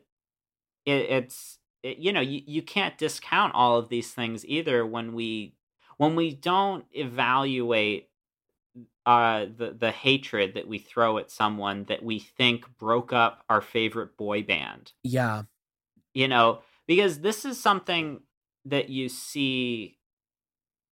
it, 0.86 0.92
it's 0.92 1.60
it, 1.84 1.98
you 1.98 2.12
know 2.12 2.22
you, 2.22 2.42
you 2.46 2.62
can't 2.62 2.98
discount 2.98 3.54
all 3.54 3.78
of 3.78 3.90
these 3.90 4.12
things 4.12 4.46
either 4.46 4.86
when 4.86 5.14
we 5.14 5.56
when 5.98 6.16
we 6.16 6.34
don't 6.34 6.86
evaluate 6.94 8.10
uh 9.06 9.46
the 9.58 9.76
the 9.78 9.92
hatred 9.92 10.56
that 10.56 10.68
we 10.68 10.78
throw 10.78 11.18
at 11.18 11.32
someone 11.32 11.86
that 11.86 12.04
we 12.04 12.20
think 12.20 12.66
broke 12.78 13.14
up 13.14 13.44
our 13.50 13.62
favorite 13.62 14.18
boy 14.18 14.44
band 14.44 14.94
Yeah, 15.04 15.44
you 16.14 16.28
know 16.28 16.62
because 16.88 17.20
this 17.20 17.46
is 17.46 17.62
something 17.62 18.22
that 18.66 18.90
you 18.90 19.10
see 19.10 19.98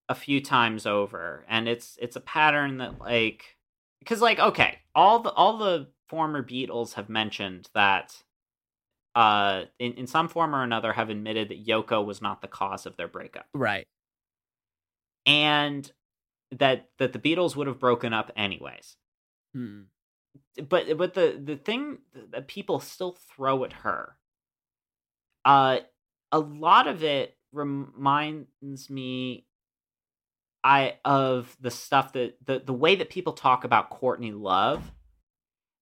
a 0.10 0.16
few 0.16 0.42
times 0.42 0.86
over 0.86 1.46
and 1.48 1.68
it's 1.68 1.98
it's 2.00 2.16
a 2.16 2.22
pattern 2.22 2.78
that 2.78 3.00
like 3.00 3.58
because 4.04 4.22
like 4.22 4.40
okay 4.40 4.80
all 4.94 5.20
the 5.20 5.32
all 5.32 5.58
the 5.58 5.88
former 6.10 6.44
beatles 6.44 6.94
have 6.94 7.10
mentioned 7.10 7.70
that 7.74 8.22
uh 9.16 9.64
in, 9.80 9.94
in 9.94 10.08
some 10.08 10.28
form 10.28 10.56
or 10.56 10.64
another 10.64 10.94
have 10.94 11.10
admitted 11.10 11.50
that 11.50 11.66
yoko 11.66 12.06
was 12.06 12.22
not 12.22 12.42
the 12.42 12.48
cause 12.48 12.86
of 12.86 12.98
their 12.98 13.08
breakup 13.08 13.46
right. 13.54 13.88
and 15.26 15.92
that 16.52 16.90
that 17.00 17.14
the 17.14 17.20
beatles 17.20 17.56
would 17.56 17.68
have 17.68 17.80
broken 17.80 18.14
up 18.14 18.32
anyways 18.36 18.98
Hmm. 19.56 19.82
but 20.68 20.98
but 20.98 21.14
the 21.14 21.40
the 21.44 21.56
thing 21.56 22.00
that 22.32 22.48
people 22.48 22.80
still 22.80 23.16
throw 23.36 23.64
at 23.64 23.74
her 23.74 24.18
uh 25.46 25.78
a 26.32 26.40
lot 26.40 26.88
of 26.88 27.04
it 27.04 27.38
reminds 27.52 28.90
me 28.90 29.46
i 30.64 30.96
of 31.06 31.56
the 31.60 31.72
stuff 31.72 32.14
that 32.14 32.36
the 32.46 32.60
the 32.60 32.74
way 32.74 32.96
that 32.96 33.10
people 33.10 33.34
talk 33.34 33.64
about 33.64 33.90
courtney 33.90 34.32
love 34.32 34.92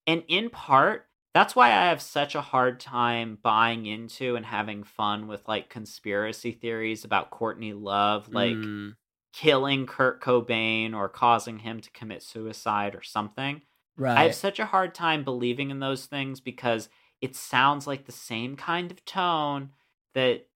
and 0.07 0.23
in 0.27 0.49
part 0.49 1.07
that's 1.33 1.55
why 1.55 1.67
i 1.67 1.85
have 1.85 2.01
such 2.01 2.35
a 2.35 2.41
hard 2.41 2.79
time 2.79 3.37
buying 3.41 3.85
into 3.85 4.35
and 4.35 4.45
having 4.45 4.83
fun 4.83 5.27
with 5.27 5.47
like 5.47 5.69
conspiracy 5.69 6.51
theories 6.51 7.05
about 7.05 7.29
courtney 7.29 7.73
love 7.73 8.27
like 8.29 8.53
Hmm. 8.55 8.89
killing 9.33 9.85
kurt 9.85 10.21
cobain 10.21 10.93
or 10.93 11.07
causing 11.07 11.59
him 11.59 11.79
to 11.79 11.91
commit 11.91 12.21
suicide 12.23 12.95
or 12.95 13.01
something 13.03 13.61
right. 13.95 14.17
I 14.17 14.23
have 14.23 14.35
such 14.35 14.59
a 14.59 14.65
hard 14.65 14.93
time 14.93 15.23
believing 15.23 15.69
in 15.69 15.79
those 15.79 16.05
things 16.05 16.39
because 16.41 16.89
it 17.21 17.35
sounds 17.35 17.85
like 17.87 18.05
the 18.05 18.11
same 18.11 18.55
kind 18.55 18.91
of 18.91 19.05
tone 19.05 19.69
that 20.15 20.47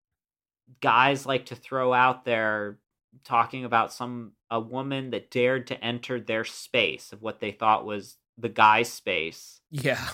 guys 0.81 1.25
like 1.25 1.45
to 1.45 1.55
throw 1.55 1.93
out 1.93 2.25
there 2.25 2.79
talking 3.23 3.65
about 3.65 3.93
some 3.93 4.33
a 4.49 4.59
woman 4.59 5.11
that 5.11 5.31
dared 5.31 5.67
to 5.67 5.83
enter 5.83 6.19
their 6.19 6.43
space 6.43 7.11
of 7.11 7.21
what 7.21 7.39
they 7.39 7.51
thought 7.51 7.85
was 7.85 8.17
the 8.37 8.49
guy's 8.49 8.91
space 8.91 9.61
yeah, 9.71 10.07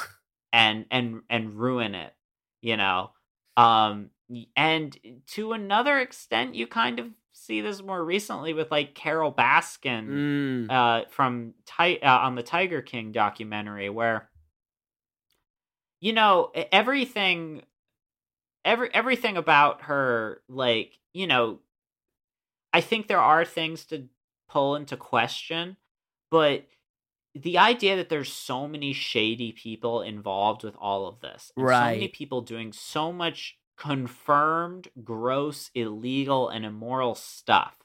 and 0.53 0.85
and 0.91 1.21
and 1.29 1.55
ruin 1.59 1.95
it 1.95 2.13
you 2.61 2.77
know 2.77 3.11
um 3.57 4.09
and 4.55 4.97
to 5.27 5.53
another 5.53 5.99
extent 5.99 6.55
you 6.55 6.67
kind 6.67 6.99
of 6.99 7.07
see 7.33 7.61
this 7.61 7.81
more 7.81 8.03
recently 8.03 8.53
with 8.53 8.71
like 8.71 8.93
Carole 8.93 9.33
Baskin 9.33 10.07
Mm. 10.07 10.69
uh, 10.69 11.05
from 11.09 11.53
Ti- 11.65 12.01
uh, 12.01 12.19
on 12.19 12.35
the 12.35 12.43
Tiger 12.43 12.81
King 12.81 13.11
documentary, 13.11 13.89
where 13.89 14.29
you 15.99 16.13
know 16.13 16.51
everything, 16.71 17.63
every 18.63 18.93
everything 18.93 19.37
about 19.37 19.83
her, 19.83 20.41
like 20.47 20.97
you 21.13 21.27
know, 21.27 21.59
I 22.73 22.81
think 22.81 23.07
there 23.07 23.19
are 23.19 23.45
things 23.45 23.85
to 23.85 24.07
pull 24.49 24.75
into 24.75 24.97
question, 24.97 25.77
but 26.29 26.67
the 27.33 27.57
idea 27.57 27.95
that 27.95 28.09
there's 28.09 28.31
so 28.31 28.67
many 28.67 28.93
shady 28.93 29.51
people 29.51 30.01
involved 30.01 30.63
with 30.63 30.75
all 30.79 31.07
of 31.07 31.21
this, 31.21 31.51
and 31.55 31.67
so 31.67 31.85
many 31.85 32.07
people 32.07 32.41
doing 32.41 32.73
so 32.73 33.11
much 33.11 33.57
confirmed, 33.77 34.89
gross, 35.03 35.71
illegal, 35.73 36.49
and 36.49 36.65
immoral 36.65 37.15
stuff 37.15 37.75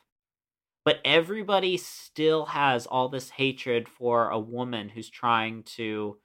but 0.87 1.01
everybody 1.05 1.77
still 1.77 2.47
has 2.47 2.87
all 2.87 3.09
this 3.09 3.31
hatred 3.31 3.89
for 3.89 4.31
a 4.31 4.39
woman 4.39 4.89
who's 4.89 5.11
trying 5.11 5.65
to 5.65 6.17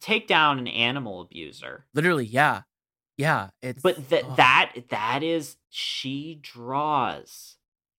take 0.00 0.26
down 0.26 0.58
an 0.58 0.66
animal 0.66 1.20
abuser 1.20 1.84
Literally, 1.94 2.24
yeah. 2.24 2.62
Yeah. 3.16 3.50
It's 3.62 3.82
but 3.82 4.08
that 4.08 4.24
ugh. 4.24 4.36
that 4.38 4.72
that 4.88 5.22
is 5.22 5.56
she 5.68 6.40
draws 6.42 7.56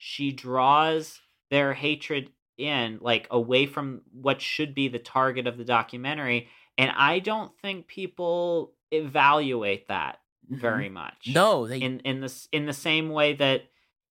she 0.07 0.31
draws 0.31 1.19
their 1.49 1.73
hatred 1.73 2.31
in 2.59 2.99
like 3.01 3.27
away 3.31 3.65
from 3.65 4.01
what 4.11 4.39
should 4.39 4.75
be 4.75 4.87
the 4.87 4.99
target 4.99 5.47
of 5.47 5.57
the 5.57 5.65
documentary 5.65 6.47
and 6.77 6.91
i 6.95 7.17
don't 7.17 7.57
think 7.59 7.87
people 7.87 8.73
evaluate 8.91 9.87
that 9.87 10.19
Mhm. 10.51 10.57
very 10.59 10.89
much 10.89 11.31
No, 11.33 11.65
they 11.65 11.79
in 11.79 12.01
in 12.01 12.21
this 12.21 12.47
in 12.51 12.67
the 12.67 12.73
same 12.73 13.09
way 13.09 13.33
that 13.33 13.63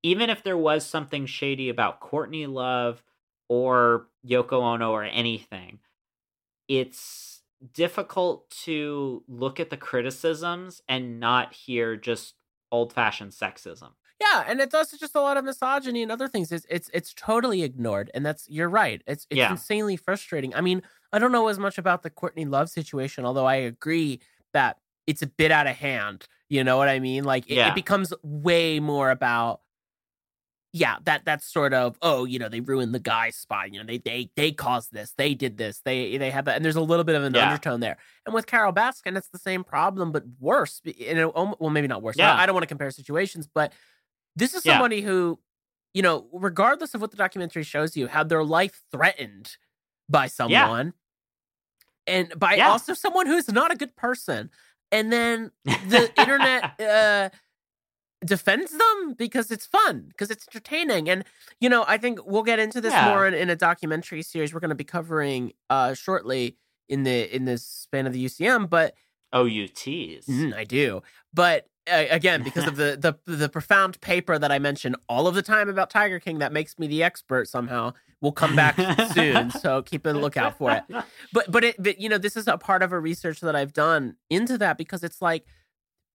even 0.02 0.30
if 0.30 0.42
there 0.42 0.58
was 0.58 0.84
something 0.84 1.26
shady 1.26 1.68
about 1.68 2.00
Courtney 2.00 2.46
Love 2.46 3.02
or 3.48 4.08
Yoko 4.26 4.60
Ono 4.74 4.90
or 4.90 5.04
anything, 5.04 5.78
it's 6.68 7.42
difficult 7.72 8.50
to 8.64 9.22
look 9.28 9.60
at 9.60 9.70
the 9.70 9.76
criticisms 9.76 10.82
and 10.88 11.20
not 11.20 11.54
hear 11.54 11.96
just 11.96 12.34
old 12.72 12.92
fashioned 12.92 13.30
sexism. 13.30 13.92
Yeah, 14.24 14.44
and 14.46 14.60
it's 14.60 14.74
also 14.74 14.96
just 14.96 15.14
a 15.14 15.20
lot 15.20 15.36
of 15.36 15.44
misogyny 15.44 16.02
and 16.02 16.10
other 16.12 16.28
things. 16.28 16.50
It's 16.52 16.66
it's 16.70 16.90
it's 16.94 17.12
totally 17.14 17.62
ignored, 17.62 18.10
and 18.14 18.24
that's 18.24 18.48
you're 18.48 18.68
right. 18.68 19.02
It's 19.06 19.26
it's 19.30 19.38
Yeah. 19.38 19.50
insanely 19.50 19.96
frustrating. 19.96 20.54
I 20.54 20.60
mean, 20.60 20.82
I 21.12 21.18
don't 21.18 21.32
know 21.32 21.48
as 21.48 21.58
much 21.58 21.78
about 21.78 22.02
the 22.02 22.10
Courtney 22.10 22.44
Love 22.44 22.70
situation, 22.70 23.24
although 23.24 23.46
I 23.46 23.56
agree 23.56 24.20
that 24.52 24.78
it's 25.06 25.22
a 25.22 25.26
bit 25.26 25.50
out 25.50 25.66
of 25.66 25.76
hand. 25.76 26.26
You 26.48 26.64
know 26.64 26.76
what 26.78 26.88
I 26.88 27.00
mean? 27.00 27.24
Like 27.24 27.50
it, 27.50 27.54
Yeah. 27.56 27.68
it 27.68 27.74
becomes 27.74 28.12
way 28.22 28.80
more 28.80 29.10
about 29.10 29.60
yeah, 30.76 30.96
that 31.04 31.24
that's 31.24 31.46
sort 31.46 31.72
of 31.72 31.96
oh, 32.02 32.24
you 32.24 32.38
know, 32.40 32.48
they 32.48 32.58
ruined 32.60 32.92
the 32.94 32.98
guy's 32.98 33.36
spot. 33.36 33.72
You 33.72 33.78
know, 33.78 33.86
they 33.86 33.98
they 33.98 34.30
they 34.34 34.50
caused 34.50 34.92
this, 34.92 35.12
they 35.16 35.32
did 35.34 35.56
this, 35.56 35.80
they 35.84 36.16
they 36.16 36.30
had 36.30 36.46
that, 36.46 36.56
and 36.56 36.64
there's 36.64 36.74
a 36.74 36.80
little 36.80 37.04
bit 37.04 37.14
of 37.14 37.22
an 37.22 37.32
Yeah. 37.34 37.44
undertone 37.46 37.78
there. 37.78 37.96
And 38.26 38.34
with 38.34 38.46
Carole 38.46 38.72
Baskin, 38.72 39.16
it's 39.16 39.28
the 39.28 39.38
same 39.38 39.62
problem, 39.62 40.10
but 40.10 40.24
worse. 40.40 40.80
You 40.84 41.10
um, 41.12 41.16
know, 41.34 41.56
well, 41.60 41.70
maybe 41.70 41.86
not 41.86 42.02
worse. 42.02 42.16
Yeah. 42.18 42.34
I, 42.34 42.42
I 42.42 42.46
don't 42.46 42.54
want 42.54 42.64
to 42.64 42.68
compare 42.68 42.90
situations, 42.90 43.46
but 43.52 43.72
this 44.36 44.54
is 44.54 44.64
Yeah. 44.64 44.72
somebody 44.72 45.00
who, 45.02 45.38
you 45.92 46.02
know, 46.02 46.28
regardless 46.32 46.94
of 46.94 47.00
what 47.00 47.10
the 47.10 47.16
documentary 47.16 47.62
shows 47.62 47.96
you, 47.96 48.06
had 48.08 48.28
their 48.28 48.44
life 48.44 48.82
threatened 48.90 49.56
by 50.08 50.26
someone, 50.26 50.92
and 52.06 52.38
by 52.38 52.56
Yeah. 52.56 52.70
also 52.70 52.94
someone 52.94 53.26
who's 53.26 53.48
not 53.48 53.72
a 53.72 53.76
good 53.76 53.96
person, 53.96 54.50
and 54.92 55.12
then 55.12 55.50
the 55.64 56.12
internet 56.18 56.64
uh, 56.80 57.30
defends 58.24 58.72
them 58.72 59.14
because 59.16 59.50
it's 59.50 59.66
fun, 59.66 60.06
because 60.08 60.30
it's 60.30 60.46
entertaining, 60.48 61.08
and 61.08 61.24
you 61.60 61.68
know, 61.68 61.84
I 61.86 61.98
think 61.98 62.24
we'll 62.26 62.42
get 62.42 62.58
into 62.58 62.80
this 62.80 62.92
Yeah. 62.92 63.06
more 63.06 63.26
in, 63.26 63.34
in 63.34 63.50
a 63.50 63.56
documentary 63.56 64.22
series 64.22 64.52
we're 64.52 64.60
going 64.60 64.70
to 64.70 64.74
be 64.74 64.84
covering 64.84 65.52
uh, 65.70 65.94
shortly 65.94 66.56
in 66.88 67.04
the 67.04 67.34
in 67.34 67.44
this 67.44 67.64
span 67.66 68.06
of 68.06 68.12
the 68.12 68.24
UCM, 68.24 68.68
but 68.68 68.94
oh 69.32 69.46
OUTs. 69.46 70.26
Mm, 70.28 70.54
I 70.54 70.64
do, 70.64 71.02
but 71.32 71.66
again, 71.86 72.42
because 72.42 72.66
of 72.66 72.76
the, 72.76 73.18
the 73.26 73.36
the 73.36 73.48
profound 73.48 74.00
paper 74.00 74.38
that 74.38 74.50
I 74.50 74.58
mention 74.58 74.96
all 75.08 75.26
of 75.26 75.34
the 75.34 75.42
time 75.42 75.68
about 75.68 75.90
Tiger 75.90 76.20
King, 76.20 76.38
that 76.38 76.52
makes 76.52 76.78
me 76.78 76.86
the 76.86 77.02
expert 77.02 77.48
somehow. 77.48 77.92
Will 78.20 78.32
come 78.32 78.56
back 78.56 78.76
soon, 79.12 79.50
so 79.50 79.82
keep 79.82 80.06
a 80.06 80.10
lookout 80.10 80.56
for 80.56 80.70
it. 80.70 80.84
But 81.32 81.50
but 81.50 81.62
it 81.62 81.76
but 81.78 82.00
you 82.00 82.08
know 82.08 82.16
this 82.16 82.38
is 82.38 82.48
a 82.48 82.56
part 82.56 82.82
of 82.82 82.90
a 82.90 82.98
research 82.98 83.40
that 83.40 83.54
I've 83.54 83.74
done 83.74 84.16
into 84.30 84.56
that 84.58 84.78
because 84.78 85.04
it's 85.04 85.20
like 85.20 85.44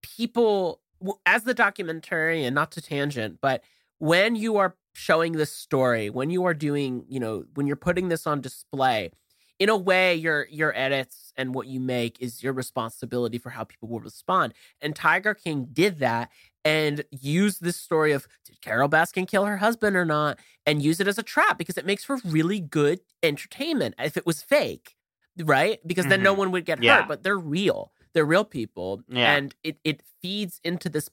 people 0.02 0.80
as 1.24 1.44
the 1.44 1.54
documentary 1.54 2.44
and 2.44 2.54
not 2.54 2.72
to 2.72 2.82
tangent, 2.82 3.38
but 3.40 3.62
when 3.98 4.34
you 4.34 4.56
are 4.56 4.74
showing 4.92 5.32
this 5.32 5.52
story, 5.52 6.10
when 6.10 6.30
you 6.30 6.44
are 6.46 6.54
doing 6.54 7.04
you 7.08 7.20
know 7.20 7.44
when 7.54 7.68
you're 7.68 7.76
putting 7.76 8.08
this 8.08 8.26
on 8.26 8.40
display, 8.40 9.12
in 9.60 9.68
a 9.68 9.76
way 9.76 10.14
your 10.16 10.46
your 10.50 10.76
edits 10.76 11.32
and 11.36 11.54
what 11.54 11.68
you 11.68 11.78
make 11.78 12.20
is 12.20 12.42
your 12.42 12.52
responsibility 12.52 13.38
for 13.38 13.50
how 13.50 13.62
people 13.62 13.88
will 13.88 14.00
respond 14.00 14.52
and 14.80 14.96
tiger 14.96 15.34
king 15.34 15.68
did 15.72 15.98
that 16.00 16.28
and 16.64 17.04
used 17.10 17.62
this 17.62 17.76
story 17.76 18.10
of 18.12 18.26
did 18.44 18.60
carole 18.62 18.88
baskin 18.88 19.28
kill 19.28 19.44
her 19.44 19.58
husband 19.58 19.94
or 19.94 20.04
not 20.04 20.38
and 20.66 20.82
use 20.82 20.98
it 20.98 21.06
as 21.06 21.18
a 21.18 21.22
trap 21.22 21.56
because 21.58 21.76
it 21.78 21.86
makes 21.86 22.02
for 22.04 22.18
really 22.24 22.58
good 22.58 23.00
entertainment 23.22 23.94
if 23.98 24.16
it 24.16 24.26
was 24.26 24.42
fake 24.42 24.96
right 25.38 25.78
because 25.86 26.06
then 26.08 26.22
no 26.22 26.34
Mhm. 26.34 26.38
one 26.38 26.50
would 26.52 26.64
get 26.64 26.82
Yeah. 26.82 26.96
hurt 27.02 27.08
but 27.08 27.22
they're 27.22 27.38
real 27.38 27.92
they're 28.12 28.24
real 28.26 28.44
people 28.44 29.02
Yeah. 29.08 29.34
and 29.36 29.54
it 29.62 29.78
it 29.84 30.02
feeds 30.20 30.60
into 30.64 30.88
this 30.88 31.08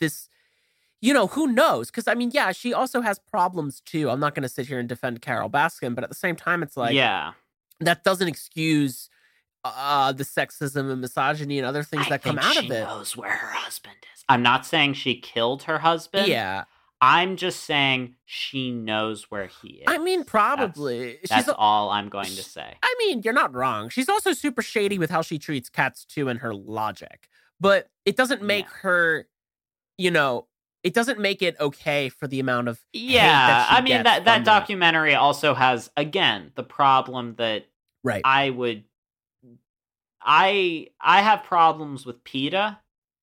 this 0.00 0.28
you 1.00 1.12
know 1.14 1.26
who 1.28 1.46
knows 1.46 1.90
because 1.90 2.08
i 2.08 2.14
mean 2.14 2.30
yeah 2.32 2.50
she 2.52 2.72
also 2.74 3.00
has 3.02 3.18
problems 3.18 3.80
too 3.80 4.10
i'm 4.10 4.20
not 4.20 4.34
going 4.34 4.42
to 4.42 4.48
sit 4.48 4.66
here 4.68 4.78
and 4.78 4.88
defend 4.88 5.20
carole 5.22 5.50
baskin 5.50 5.94
but 5.94 6.02
at 6.04 6.10
the 6.10 6.16
same 6.16 6.36
time 6.36 6.62
it's 6.62 6.76
like 6.76 6.94
yeah. 6.94 7.32
That 7.80 8.04
doesn't 8.04 8.28
excuse 8.28 9.08
uh 9.64 10.12
the 10.12 10.24
sexism 10.24 10.90
and 10.92 11.00
misogyny 11.00 11.58
and 11.58 11.66
other 11.66 11.82
things 11.82 12.04
I 12.06 12.10
that 12.10 12.22
come 12.22 12.38
out 12.38 12.56
of 12.58 12.64
it. 12.64 12.68
knows 12.84 13.16
where 13.16 13.30
her 13.30 13.48
husband 13.52 13.96
is. 14.14 14.22
I'm 14.28 14.42
not 14.42 14.66
saying 14.66 14.94
she 14.94 15.18
killed 15.20 15.62
her 15.64 15.78
husband. 15.78 16.26
Yeah. 16.28 16.64
I'm 17.00 17.36
just 17.36 17.64
saying 17.64 18.14
she 18.24 18.70
knows 18.70 19.30
where 19.30 19.46
he 19.46 19.68
is. 19.68 19.84
I 19.86 19.98
mean 19.98 20.24
probably. 20.24 21.18
That's 21.28 21.46
She's 21.46 21.54
all 21.56 21.90
I'm 21.90 22.08
going 22.08 22.26
to 22.26 22.42
say. 22.42 22.74
I 22.82 22.94
mean, 22.98 23.22
you're 23.24 23.34
not 23.34 23.54
wrong. 23.54 23.88
She's 23.90 24.08
also 24.08 24.32
super 24.32 24.62
shady 24.62 24.98
with 24.98 25.10
how 25.10 25.20
she 25.22 25.38
treats 25.38 25.68
cats 25.68 26.04
too 26.04 26.28
and 26.28 26.40
her 26.40 26.54
logic. 26.54 27.28
But 27.60 27.88
it 28.04 28.16
doesn't 28.16 28.42
make 28.42 28.66
Yeah. 28.66 28.78
her 28.82 29.28
you 29.96 30.10
know, 30.10 30.46
it 30.84 30.94
doesn't 30.94 31.18
make 31.18 31.42
it 31.42 31.56
okay 31.58 32.08
for 32.10 32.28
the 32.28 32.38
amount 32.38 32.68
of 32.68 32.78
Yeah, 32.92 33.26
that 33.26 33.66
I 33.72 33.80
mean 33.80 34.02
that 34.04 34.26
that 34.26 34.44
documentary 34.44 35.14
also 35.14 35.54
has 35.54 35.90
again 35.96 36.52
the 36.54 36.62
problem 36.62 37.34
that 37.38 37.66
Right. 38.04 38.20
I 38.24 38.50
would 38.50 38.84
I 40.22 40.88
I 41.00 41.22
have 41.22 41.42
problems 41.44 42.06
with 42.06 42.22
PETA 42.24 42.78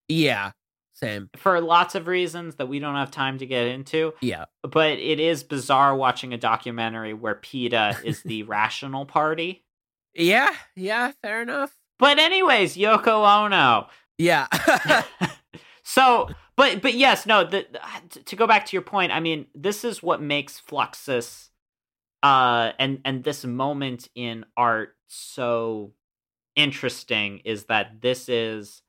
yeah. 0.07 0.51
Same. 0.93 1.29
for 1.37 1.59
lots 1.61 1.95
of 1.95 2.05
reasons 2.07 2.55
that 2.55 2.67
we 2.67 2.77
don't 2.79 2.95
have 2.95 3.09
time 3.09 3.39
to 3.39 3.45
get 3.47 3.65
into, 3.67 4.13
Yeah. 4.21 4.45
but 4.61 4.91
it 4.99 5.19
is 5.19 5.43
bizarre 5.43 5.95
watching 5.95 6.31
a 6.33 6.37
documentary 6.37 7.13
where 7.13 7.33
PETA 7.35 7.97
is 8.03 8.21
the 8.25 8.43
rational 8.43 9.05
party. 9.07 9.63
Yeah. 10.13 10.53
Yeah, 10.75 11.13
fair 11.23 11.41
enough. 11.41 11.75
But 11.97 12.19
anyways, 12.19 12.75
Yoko 12.77 13.25
Ono. 13.45 13.87
Yeah. 14.19 14.47
so 15.83 16.29
but 16.55 16.81
but 16.81 16.93
yes 16.93 17.25
no 17.25 17.43
the, 17.43 17.65
to 18.25 18.35
go 18.35 18.47
back 18.47 18.65
to 18.65 18.75
your 18.75 18.81
point 18.81 19.11
i 19.11 19.19
mean 19.19 19.45
this 19.55 19.83
is 19.83 20.03
what 20.03 20.21
makes 20.21 20.59
fluxus 20.59 21.49
uh 22.23 22.71
and 22.79 22.99
and 23.05 23.23
this 23.23 23.43
moment 23.43 24.07
in 24.15 24.45
art 24.55 24.95
so 25.07 25.91
interesting 26.55 27.39
is 27.45 27.65
that 27.65 28.01
this 28.01 28.29
is 28.29 28.81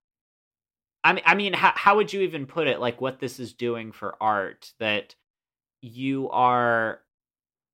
i 1.04 1.12
mean 1.12 1.24
i 1.26 1.34
mean 1.34 1.52
how, 1.52 1.72
how 1.74 1.96
would 1.96 2.12
you 2.12 2.20
even 2.22 2.46
put 2.46 2.66
it 2.66 2.80
like 2.80 3.00
what 3.00 3.20
this 3.20 3.40
is 3.40 3.52
doing 3.52 3.92
for 3.92 4.16
art 4.20 4.72
that 4.78 5.14
you 5.80 6.28
are 6.30 7.00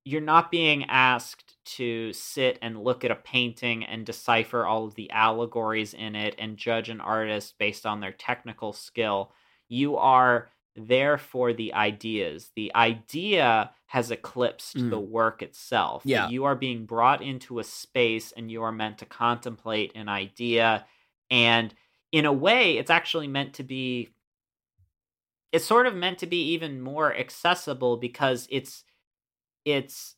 you're 0.05 0.21
not 0.21 0.49
being 0.49 0.85
asked 0.85 1.57
to 1.65 2.11
sit 2.13 2.57
and 2.61 2.83
look 2.83 3.03
at 3.03 3.11
a 3.11 3.15
painting 3.15 3.83
and 3.83 4.05
decipher 4.05 4.65
all 4.65 4.85
of 4.85 4.95
the 4.95 5.11
allegories 5.11 5.93
in 5.93 6.15
it 6.15 6.35
and 6.39 6.57
judge 6.57 6.89
an 6.89 7.01
artist 7.01 7.57
based 7.59 7.85
on 7.85 7.99
their 7.99 8.11
technical 8.13 8.73
skill. 8.73 9.31
You 9.67 9.97
are 9.97 10.49
there 10.75 11.17
for 11.17 11.53
the 11.53 11.73
ideas. 11.73 12.51
The 12.55 12.73
idea 12.75 13.71
has 13.87 14.11
eclipsed 14.11 14.77
Mm. 14.77 14.89
the 14.91 14.99
work 14.99 15.41
itself. 15.41 16.03
Yeah. 16.05 16.29
You 16.29 16.45
are 16.45 16.55
being 16.55 16.85
brought 16.85 17.21
into 17.21 17.59
a 17.59 17.63
space 17.63 18.31
and 18.31 18.49
you 18.51 18.63
are 18.63 18.71
meant 18.71 18.99
to 18.99 19.05
contemplate 19.05 19.91
an 19.95 20.07
idea. 20.07 20.85
And 21.29 21.73
in 22.11 22.25
a 22.25 22.33
way, 22.33 22.77
it's 22.77 22.89
actually 22.91 23.27
meant 23.27 23.53
to 23.55 23.63
be 23.63 24.09
it's 25.51 25.65
sort 25.65 25.87
of 25.87 25.95
meant 25.95 26.19
to 26.19 26.27
be 26.27 26.51
even 26.53 26.79
more 26.79 27.15
accessible 27.15 27.97
because 27.97 28.47
it's 28.51 28.83
it's 29.65 30.15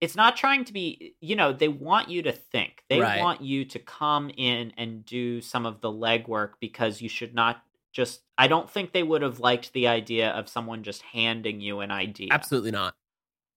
it's 0.00 0.16
not 0.16 0.36
trying 0.36 0.64
to 0.64 0.72
be 0.72 1.14
you 1.20 1.36
know 1.36 1.52
they 1.52 1.68
want 1.68 2.08
you 2.08 2.22
to 2.22 2.32
think 2.32 2.82
they 2.88 3.00
Right. 3.00 3.20
want 3.20 3.42
you 3.42 3.64
to 3.66 3.78
come 3.78 4.30
in 4.36 4.72
and 4.76 5.04
do 5.04 5.40
some 5.40 5.66
of 5.66 5.80
the 5.80 5.92
legwork 5.92 6.52
because 6.60 7.02
you 7.02 7.08
should 7.08 7.34
not 7.34 7.62
just 7.92 8.22
I 8.38 8.46
don't 8.48 8.70
think 8.70 8.92
they 8.92 9.02
would 9.02 9.22
have 9.22 9.40
liked 9.40 9.72
the 9.72 9.88
idea 9.88 10.30
of 10.30 10.48
someone 10.48 10.82
just 10.82 11.02
handing 11.02 11.60
you 11.60 11.80
an 11.80 11.90
idea. 11.90 12.28
Absolutely 12.30 12.70
not. 12.70 12.94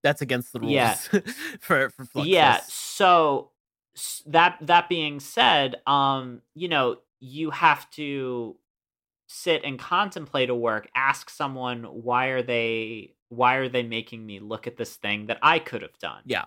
That's 0.02 0.20
against 0.20 0.52
the 0.52 0.60
rules. 0.60 0.72
Yeah. 0.72 0.94
for 1.60 1.90
for 1.90 2.04
Fluxus. 2.04 2.26
Yeah. 2.26 2.60
So 2.68 3.50
that 4.26 4.58
that 4.60 4.88
being 4.88 5.20
said, 5.20 5.76
um, 5.86 6.42
you 6.54 6.68
know, 6.68 6.98
you 7.20 7.50
have 7.50 7.88
to 7.92 8.56
sit 9.26 9.64
and 9.64 9.78
contemplate 9.78 10.50
a 10.50 10.54
work, 10.54 10.88
ask 10.94 11.30
someone 11.30 11.84
why 11.84 12.26
are 12.26 12.42
they 12.42 13.14
why 13.36 13.56
are 13.56 13.68
they 13.68 13.82
making 13.82 14.24
me 14.24 14.40
look 14.40 14.66
at 14.66 14.76
this 14.76 14.96
thing 14.96 15.26
that 15.26 15.38
I 15.42 15.58
could 15.58 15.82
have 15.82 15.98
done? 15.98 16.22
Yeah. 16.26 16.44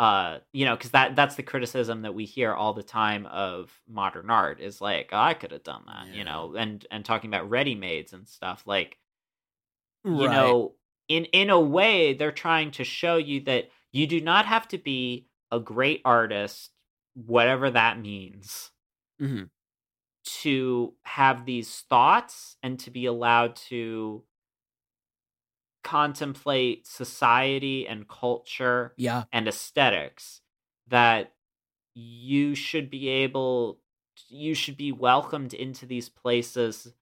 Uh, 0.00 0.38
you 0.52 0.64
know, 0.64 0.76
because 0.76 0.92
that 0.92 1.16
that's 1.16 1.34
the 1.34 1.42
criticism 1.42 2.02
that 2.02 2.14
we 2.14 2.24
hear 2.24 2.54
all 2.54 2.72
the 2.72 2.84
time 2.84 3.26
of 3.26 3.82
modern 3.88 4.30
art 4.30 4.60
is 4.60 4.80
like, 4.80 5.10
oh, 5.12 5.18
I 5.18 5.34
could 5.34 5.50
have 5.50 5.64
done 5.64 5.84
that, 5.86 6.08
Yeah. 6.08 6.14
you 6.14 6.24
know, 6.24 6.54
and 6.54 6.86
and 6.90 7.04
talking 7.04 7.30
about 7.30 7.50
ready 7.50 7.74
mades 7.74 8.12
and 8.12 8.28
stuff 8.28 8.62
like 8.66 8.98
you 10.04 10.28
know 10.28 10.74
in 11.08 11.24
in 11.26 11.50
a 11.50 11.60
way 11.60 12.14
they're 12.14 12.32
trying 12.32 12.70
to 12.70 12.84
show 12.84 13.16
you 13.16 13.40
that 13.40 13.68
you 13.92 14.06
do 14.06 14.20
not 14.20 14.46
have 14.46 14.66
to 14.68 14.78
be 14.78 15.26
a 15.50 15.58
great 15.60 16.00
artist 16.04 16.70
whatever 17.14 17.70
that 17.70 17.98
means 18.00 18.70
Mhm. 19.20 19.50
to 20.24 20.94
have 21.02 21.44
these 21.46 21.80
thoughts 21.82 22.56
and 22.62 22.78
to 22.80 22.90
be 22.90 23.06
allowed 23.06 23.56
to 23.56 24.24
contemplate 25.88 26.86
society 26.86 27.86
and 27.88 28.08
culture 28.08 28.94
Yeah. 28.96 29.24
and 29.32 29.48
aesthetics 29.48 30.42
that 30.88 31.34
you 31.94 32.54
should 32.54 32.90
be 32.90 33.08
able 33.08 33.80
you 34.28 34.54
should 34.54 34.76
be 34.76 34.92
welcomed 34.92 35.54
into 35.54 35.86
these 35.86 36.08
places 36.08 36.94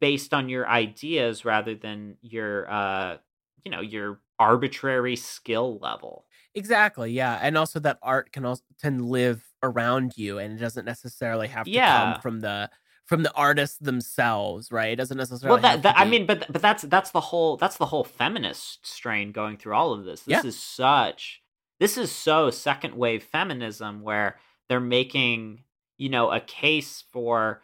based 0.00 0.34
on 0.34 0.48
your 0.48 0.68
ideas 0.68 1.44
rather 1.44 1.74
than 1.74 2.16
your 2.20 2.70
uh 2.70 3.18
you 3.64 3.70
know 3.70 3.80
your 3.80 4.20
arbitrary 4.38 5.16
skill 5.16 5.78
level 5.78 6.26
Exactly. 6.54 7.12
Yeah. 7.12 7.38
And 7.40 7.56
also 7.56 7.78
that 7.80 7.98
art 8.02 8.32
can 8.32 8.44
also 8.44 8.62
can 8.80 8.98
live 9.08 9.44
around 9.62 10.16
you 10.16 10.38
and 10.38 10.52
it 10.52 10.56
doesn't 10.60 10.84
necessarily 10.84 11.48
have 11.48 11.70
to 11.72 11.80
Yeah. 11.80 11.82
come 11.82 12.14
from 12.14 12.40
the 12.40 12.70
from 13.08 13.22
the 13.22 13.32
artists 13.32 13.78
themselves, 13.78 14.70
right? 14.70 14.92
It 14.92 14.96
doesn't 14.96 15.16
necessarily 15.16 15.60
well 15.60 15.62
that, 15.62 15.70
have 15.76 15.82
that 15.82 15.92
to 15.94 16.00
i 16.00 16.04
mean 16.04 16.26
but 16.26 16.46
but 16.52 16.62
that's 16.62 16.82
that's 16.84 17.10
the 17.10 17.20
whole 17.20 17.56
that's 17.56 17.78
the 17.78 17.86
whole 17.86 18.04
feminist 18.04 18.86
strain 18.86 19.32
going 19.32 19.56
through 19.56 19.74
all 19.74 19.92
of 19.92 20.04
this 20.04 20.22
this 20.22 20.44
Yeah. 20.44 20.48
is 20.48 20.60
such 20.60 21.42
this 21.80 21.96
is 21.96 22.12
so 22.12 22.50
second 22.50 22.94
wave 22.94 23.22
feminism 23.24 24.02
where 24.02 24.36
they're 24.68 24.78
making 24.80 25.64
you 25.96 26.10
know 26.10 26.30
a 26.30 26.40
case 26.40 27.02
for 27.10 27.62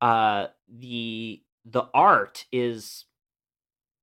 uh 0.00 0.48
the 0.68 1.42
the 1.64 1.84
art 1.94 2.44
is 2.52 3.04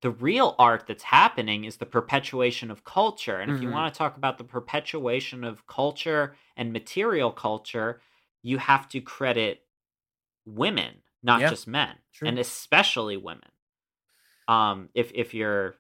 the 0.02 0.12
real 0.12 0.56
art 0.60 0.86
that's 0.88 1.04
happening 1.04 1.64
is 1.66 1.78
the 1.78 1.86
perpetuation 1.86 2.72
of 2.72 2.84
culture 2.86 3.38
and 3.40 3.52
if 3.52 3.62
you 3.62 3.68
Mhm. 3.68 3.72
want 3.72 3.94
to 3.94 3.98
talk 3.98 4.18
about 4.18 4.38
the 4.38 4.44
perpetuation 4.44 5.44
of 5.44 5.68
culture 5.68 6.36
and 6.58 6.72
material 6.74 7.32
culture 7.32 8.02
you 8.42 8.58
have 8.58 8.88
to 8.90 9.00
credit 9.02 9.63
women 10.46 11.02
not 11.22 11.42
Yeah. 11.42 11.50
just 11.50 11.68
men 11.68 11.96
True. 12.14 12.28
and 12.28 12.38
especially 12.40 13.18
women 13.18 13.50
um 14.48 14.90
if 14.94 15.12
if 15.14 15.34
you're 15.34 15.76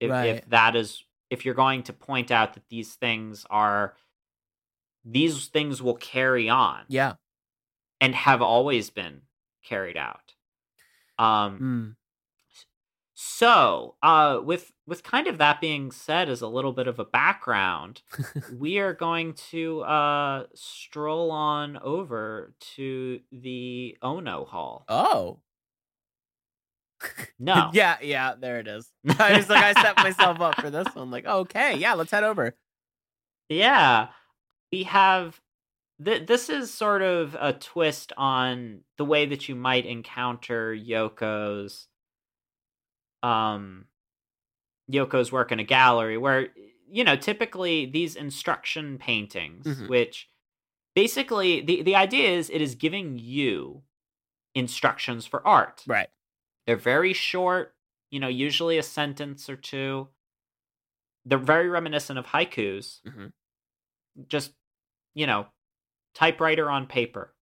if, 0.00 0.10
if 0.24 0.48
that 0.48 0.74
is 0.76 1.04
if 1.28 1.44
you're 1.44 1.54
going 1.54 1.82
to 1.84 1.92
point 1.92 2.30
out 2.30 2.54
that 2.54 2.68
these 2.70 2.94
things 2.94 3.46
are 3.50 3.94
these 5.04 5.46
things 5.48 5.82
will 5.82 5.96
carry 5.96 6.48
on 6.48 6.84
Yeah. 6.88 7.14
and 8.00 8.14
have 8.14 8.40
always 8.42 8.90
been 8.90 9.22
carried 9.62 9.96
out 9.96 10.34
um 11.18 11.58
Mm. 11.60 11.96
so, 13.14 13.96
uh, 14.02 14.40
with 14.42 14.72
with 14.90 15.04
kind 15.04 15.28
of 15.28 15.38
that 15.38 15.60
being 15.60 15.92
said, 15.92 16.28
as 16.28 16.42
a 16.42 16.48
little 16.48 16.72
bit 16.72 16.88
of 16.88 16.98
a 16.98 17.04
background, 17.04 18.02
we 18.52 18.78
are 18.78 18.92
going 18.92 19.34
to 19.50 19.82
uh, 19.82 20.46
stroll 20.52 21.30
on 21.30 21.78
over 21.78 22.52
to 22.74 23.20
the 23.30 23.96
Ono 24.02 24.44
Hall. 24.44 24.84
Oh. 24.88 25.38
No, 27.38 27.70
yeah, 27.72 27.98
yeah, 28.02 28.34
there 28.38 28.58
it 28.58 28.66
is. 28.66 28.90
I 29.20 29.36
was 29.36 29.48
like, 29.48 29.76
I 29.76 29.80
set 29.80 29.96
myself 29.96 30.40
up 30.40 30.60
for 30.60 30.70
this 30.70 30.92
one. 30.92 31.12
Like, 31.12 31.24
okay, 31.24 31.78
yeah, 31.78 31.94
let's 31.94 32.10
head 32.10 32.24
over. 32.24 32.56
yeah, 33.48 34.08
we 34.72 34.82
have. 34.82 35.40
Th- 36.04 36.26
this 36.26 36.48
is 36.48 36.74
sort 36.74 37.02
of 37.02 37.36
a 37.38 37.52
twist 37.52 38.12
on 38.16 38.80
the 38.98 39.04
way 39.04 39.26
that 39.26 39.48
you 39.48 39.54
might 39.54 39.86
encounter 39.86 40.74
Yoko's, 40.74 41.86
um, 43.22 43.84
Yoko's 44.90 45.32
work 45.32 45.52
in 45.52 45.60
a 45.60 45.64
gallery, 45.64 46.18
where 46.18 46.48
you 46.88 47.04
know 47.04 47.16
typically 47.16 47.86
these 47.86 48.16
instruction 48.16 48.98
paintings, 48.98 49.66
Mhm. 49.66 49.88
which 49.88 50.28
basically 50.94 51.60
the 51.60 51.82
the 51.82 51.96
idea 51.96 52.30
is 52.30 52.50
it 52.50 52.60
is 52.60 52.74
giving 52.74 53.18
you 53.18 53.82
instructions 54.54 55.26
for 55.26 55.46
art. 55.46 55.82
Right. 55.86 56.10
They're 56.66 56.76
very 56.76 57.12
short, 57.12 57.76
you 58.10 58.20
know, 58.20 58.28
usually 58.28 58.78
a 58.78 58.82
sentence 58.82 59.48
or 59.48 59.56
two. 59.56 60.08
They're 61.24 61.38
very 61.38 61.68
reminiscent 61.68 62.18
of 62.18 62.26
haikus. 62.26 63.00
Mhm. 63.02 63.32
Just, 64.28 64.54
you 65.14 65.26
know, 65.26 65.46
typewriter 66.14 66.68
on 66.70 66.86
paper. 66.86 67.34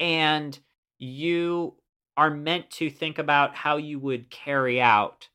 And 0.00 0.58
you 0.98 1.76
are 2.16 2.30
meant 2.30 2.70
to 2.72 2.90
think 2.90 3.18
about 3.18 3.54
how 3.54 3.76
you 3.76 3.98
would 3.98 4.30
carry 4.30 4.80
out 4.80 5.28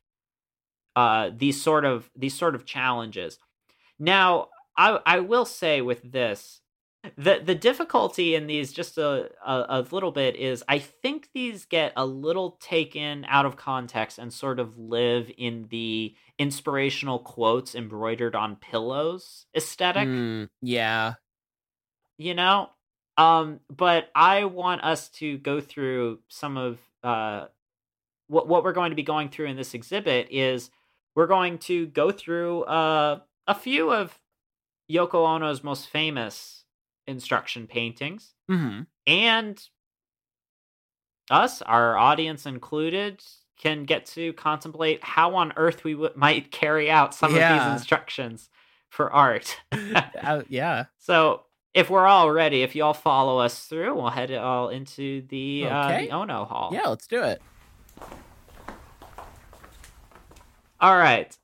uh, 0.98 1.30
these 1.43 1.62
sort 1.62 1.86
of 1.86 2.10
these 2.16 2.34
sort 2.36 2.56
of 2.56 2.66
challenges. 2.66 3.39
Now, 4.00 4.50
I 4.78 5.00
I 5.06 5.20
will 5.20 5.45
say 5.45 5.82
with 5.82 6.12
this, 6.12 6.62
the 7.18 7.39
the 7.43 7.56
difficulty 7.56 8.34
in 8.36 8.48
these 8.48 8.74
just 8.74 8.98
a, 8.98 9.30
a 9.45 9.56
a 9.70 9.88
little 9.91 10.12
bit 10.12 10.36
is 10.36 10.64
I 10.68 10.80
think 10.80 11.30
these 11.34 11.66
get 11.66 11.93
a 11.95 12.06
little 12.06 12.58
taken 12.60 13.26
out 13.30 13.45
of 13.45 13.56
context 13.56 14.18
and 14.18 14.34
sort 14.34 14.60
of 14.60 14.78
live 14.78 15.32
in 15.38 15.68
the 15.70 16.16
inspirational 16.39 17.20
quotes 17.20 17.76
embroidered 17.76 18.36
on 18.36 18.56
pillows 18.58 19.45
aesthetic 19.56 20.08
Mm, 20.08 20.50
yeah. 20.62 21.14
you 22.18 22.34
know 22.36 22.70
um 23.18 23.60
but 23.70 24.10
i 24.16 24.43
want 24.45 24.84
us 24.84 25.10
to 25.10 25.38
go 25.39 25.60
through 25.60 26.20
some 26.30 26.58
of 26.58 26.80
uh 27.04 27.45
what 28.28 28.48
what 28.48 28.64
we're 28.64 28.74
going 28.74 28.91
to 28.91 28.95
be 28.95 29.04
going 29.04 29.30
through 29.30 29.48
in 29.48 29.56
this 29.58 29.74
exhibit 29.74 30.28
is 30.32 30.70
we're 31.18 31.28
going 31.28 31.57
to 31.57 31.88
go 31.88 32.11
through 32.11 32.61
uh 32.63 33.20
a 33.47 33.55
few 33.55 33.91
of 33.91 34.18
Yoko 34.89 35.26
Ono's 35.26 35.63
most 35.63 35.89
famous 35.89 36.63
instruction 37.07 37.68
paintings 37.68 38.36
hmm 38.47 38.82
and 39.07 39.61
us 41.30 41.61
our 41.63 41.97
audience 41.97 42.45
included 42.45 43.22
can 43.59 43.84
get 43.86 44.05
to 44.05 44.32
contemplate 44.34 45.03
how 45.03 45.36
on 45.36 45.51
earth 45.57 45.84
we 45.84 45.93
w- 45.93 46.11
might 46.15 46.51
carry 46.51 46.89
out 46.91 47.13
some 47.15 47.32
of 47.36 47.39
these 47.53 47.65
instructions 47.74 48.49
for 48.89 49.11
art 49.11 49.57
Uh, 50.24 50.43
yeah. 50.49 50.86
so 50.99 51.41
if 51.74 51.89
we're 51.91 52.07
all 52.07 52.32
ready, 52.32 52.63
if 52.63 52.76
you 52.76 52.84
all 52.84 52.93
follow 52.95 53.38
us 53.38 53.65
through, 53.65 53.93
we'll 53.93 54.09
head 54.09 54.32
all 54.34 54.70
into 54.70 55.22
the 55.30 55.68
uh, 55.68 55.99
the 55.99 56.09
Ono 56.11 56.43
Hall. 56.45 56.72
Yeah, 56.74 56.88
let's 56.88 57.05
do 57.05 57.22
it. 57.24 57.39
All 60.80 60.97
right. 60.97 61.36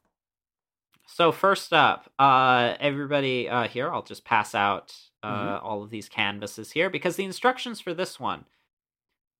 So 1.08 1.32
first 1.32 1.74
up, 1.74 2.12
uh, 2.18 2.76
everybody 2.80 3.50
uh, 3.50 3.68
here, 3.68 3.92
I'll 3.92 4.04
just 4.04 4.26
pass 4.26 4.56
out 4.56 4.96
uh, 5.22 5.60
all 5.62 5.84
of 5.84 5.90
these 5.90 6.10
canvases 6.10 6.72
here 6.72 6.90
because 6.90 7.16
the 7.16 7.24
instructions 7.24 7.80
for 7.80 7.94
this 7.94 8.20
one: 8.20 8.46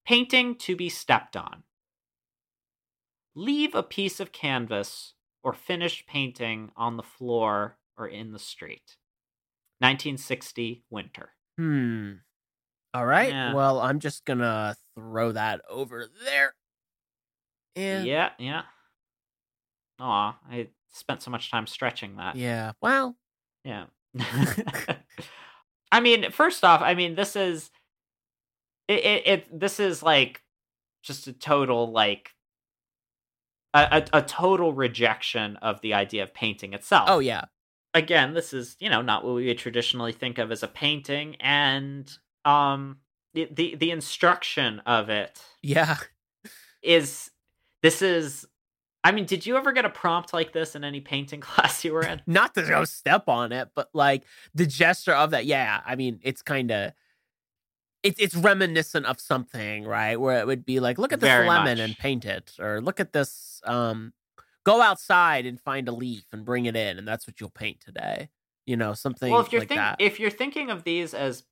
painting 0.06 0.56
to 0.56 0.76
be 0.76 0.90
stepped 0.90 1.36
on. 1.36 1.64
Leave 3.36 3.74
a 3.74 3.82
piece 3.84 4.20
of 4.20 4.32
canvas 4.32 5.14
or 5.44 5.54
finished 5.54 6.06
painting 6.08 6.72
on 6.78 6.98
the 6.98 7.04
floor 7.04 7.78
or 7.98 8.08
in 8.08 8.32
the 8.32 8.40
street. 8.40 8.98
1960 9.80 10.84
winter. 10.90 11.32
Hmm. 11.58 12.14
All 12.94 13.06
right. 13.06 13.30
Yeah. 13.30 13.54
Well, 13.54 13.80
I'm 13.80 14.00
just 14.00 14.26
gonna 14.26 14.76
throw 14.96 15.32
that 15.32 15.62
over 15.70 16.08
there. 16.24 16.54
And 17.76 18.06
Yeah, 18.06 18.30
yeah. 18.38 18.64
Aw, 20.04 20.38
I 20.52 20.68
spent 20.92 21.22
so 21.22 21.32
much 21.32 21.50
time 21.50 21.66
stretching 21.66 22.18
that. 22.18 22.36
yeah. 22.36 22.74
Well, 22.82 23.16
Yeah. 23.64 23.86
I 25.92 26.00
mean, 26.02 26.32
first 26.32 26.64
off, 26.64 26.82
I 26.82 26.94
mean, 26.94 27.16
this 27.16 27.36
is 27.36 27.72
it, 28.88 29.00
it, 29.06 29.28
it 29.28 29.60
this 29.60 29.80
is 29.80 30.04
like 30.04 30.42
just 31.04 31.28
a 31.28 31.34
total 31.34 31.92
like 31.92 32.32
a, 33.74 34.04
a, 34.14 34.18
a 34.18 34.22
total 34.22 34.74
rejection 34.74 35.56
of 35.58 35.82
the 35.82 35.94
idea 35.94 36.24
of 36.24 36.34
painting 36.34 36.74
itself. 36.74 37.10
oh 37.10 37.20
yeah. 37.20 37.46
Again, 37.96 38.34
this 38.34 38.54
is, 38.54 38.76
you 38.80 38.90
know, 38.90 39.04
not 39.04 39.24
what 39.24 39.36
we 39.36 39.46
would 39.48 39.60
traditionally 39.60 40.12
think 40.14 40.40
of 40.40 40.52
as 40.52 40.64
a 40.64 40.68
painting 40.68 41.36
and 41.40 42.12
um 42.46 42.98
the 43.34 43.48
the, 43.52 43.76
the 43.76 43.92
instruction 43.92 44.80
of 44.86 45.10
it 45.10 45.42
Yeah. 45.62 45.98
is 46.84 47.32
this 47.82 48.02
is 48.02 48.46
I 49.04 49.12
mean, 49.12 49.26
did 49.26 49.46
you 49.46 49.58
ever 49.58 49.74
get 49.74 49.84
a 49.86 49.90
prompt 49.90 50.34
like 50.34 50.54
this 50.54 50.76
in 50.76 50.84
any 50.84 51.02
painting 51.02 51.42
class 51.42 51.84
you 51.84 51.94
were 51.94 52.06
in? 52.06 52.22
Not 52.26 52.56
to 52.56 52.64
go 52.64 52.86
step 52.86 53.28
on 53.28 53.52
it, 53.52 53.70
but 53.76 53.90
like 53.94 54.24
the 54.56 54.66
gesture 54.66 55.14
of 55.14 55.32
that. 55.32 55.46
Yeah. 55.46 55.82
I 55.86 55.96
mean, 55.96 56.20
it's 56.24 56.42
kind 56.42 56.72
of. 56.72 56.94
It's, 58.02 58.20
it's 58.20 58.36
reminiscent 58.36 59.06
of 59.06 59.22
something, 59.22 59.86
right? 59.86 60.20
Where 60.20 60.38
it 60.40 60.46
would 60.46 60.66
be 60.66 60.82
like, 60.82 60.98
look 60.98 61.14
at 61.14 61.22
this 61.22 61.30
Very 61.30 61.48
lemon 61.48 61.78
much. 61.78 61.80
and 61.80 61.98
paint 61.98 62.26
it, 62.26 62.52
or 62.60 62.82
look 62.82 63.00
at 63.00 63.14
this, 63.14 63.62
um, 63.64 64.12
go 64.66 64.82
outside 64.82 65.46
and 65.46 65.58
find 65.58 65.88
a 65.88 65.94
leaf 65.94 66.26
and 66.34 66.44
bring 66.44 66.66
it 66.66 66.76
in, 66.76 66.98
and 66.98 67.08
that's 67.08 67.26
what 67.26 67.40
you'll 67.40 67.50
paint 67.50 67.80
today. 67.80 68.28
You 68.66 68.76
know, 68.76 68.94
something 68.94 69.32
well, 69.32 69.40
if 69.40 69.54
you're 69.54 69.62
like 69.62 69.70
think, 69.70 69.82
if 70.00 70.20
you're 70.20 70.32
thinking 70.32 70.70
of 70.70 70.84
these 70.84 71.14
as 71.14 71.44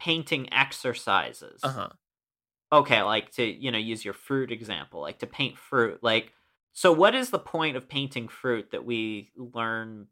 painting 0.00 0.52
exercises, 0.52 1.60
uh 1.62 1.68
huh. 1.68 1.88
okay, 2.72 3.02
like 3.02 3.30
to 3.34 3.44
you 3.44 3.70
know 3.70 3.78
use 3.78 4.04
your 4.04 4.14
fruit 4.14 4.50
example, 4.50 5.00
like 5.00 5.20
to 5.20 5.28
paint 5.28 5.56
fruit, 5.56 6.02
like 6.02 6.32
so. 6.74 6.92
What 6.92 7.14
is 7.14 7.30
the 7.30 7.38
point 7.38 7.76
of 7.78 7.88
painting 7.88 8.28
fruit 8.28 8.70
that 8.72 8.84
we 8.84 9.30
learn 9.36 10.08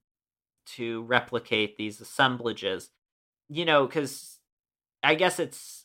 to 0.77 1.03
replicate 1.03 1.77
these 1.77 2.01
assemblages? 2.01 2.89
You 3.51 3.65
know, 3.67 3.87
because 3.87 4.39
I 5.03 5.15
guess 5.17 5.39
it's 5.39 5.85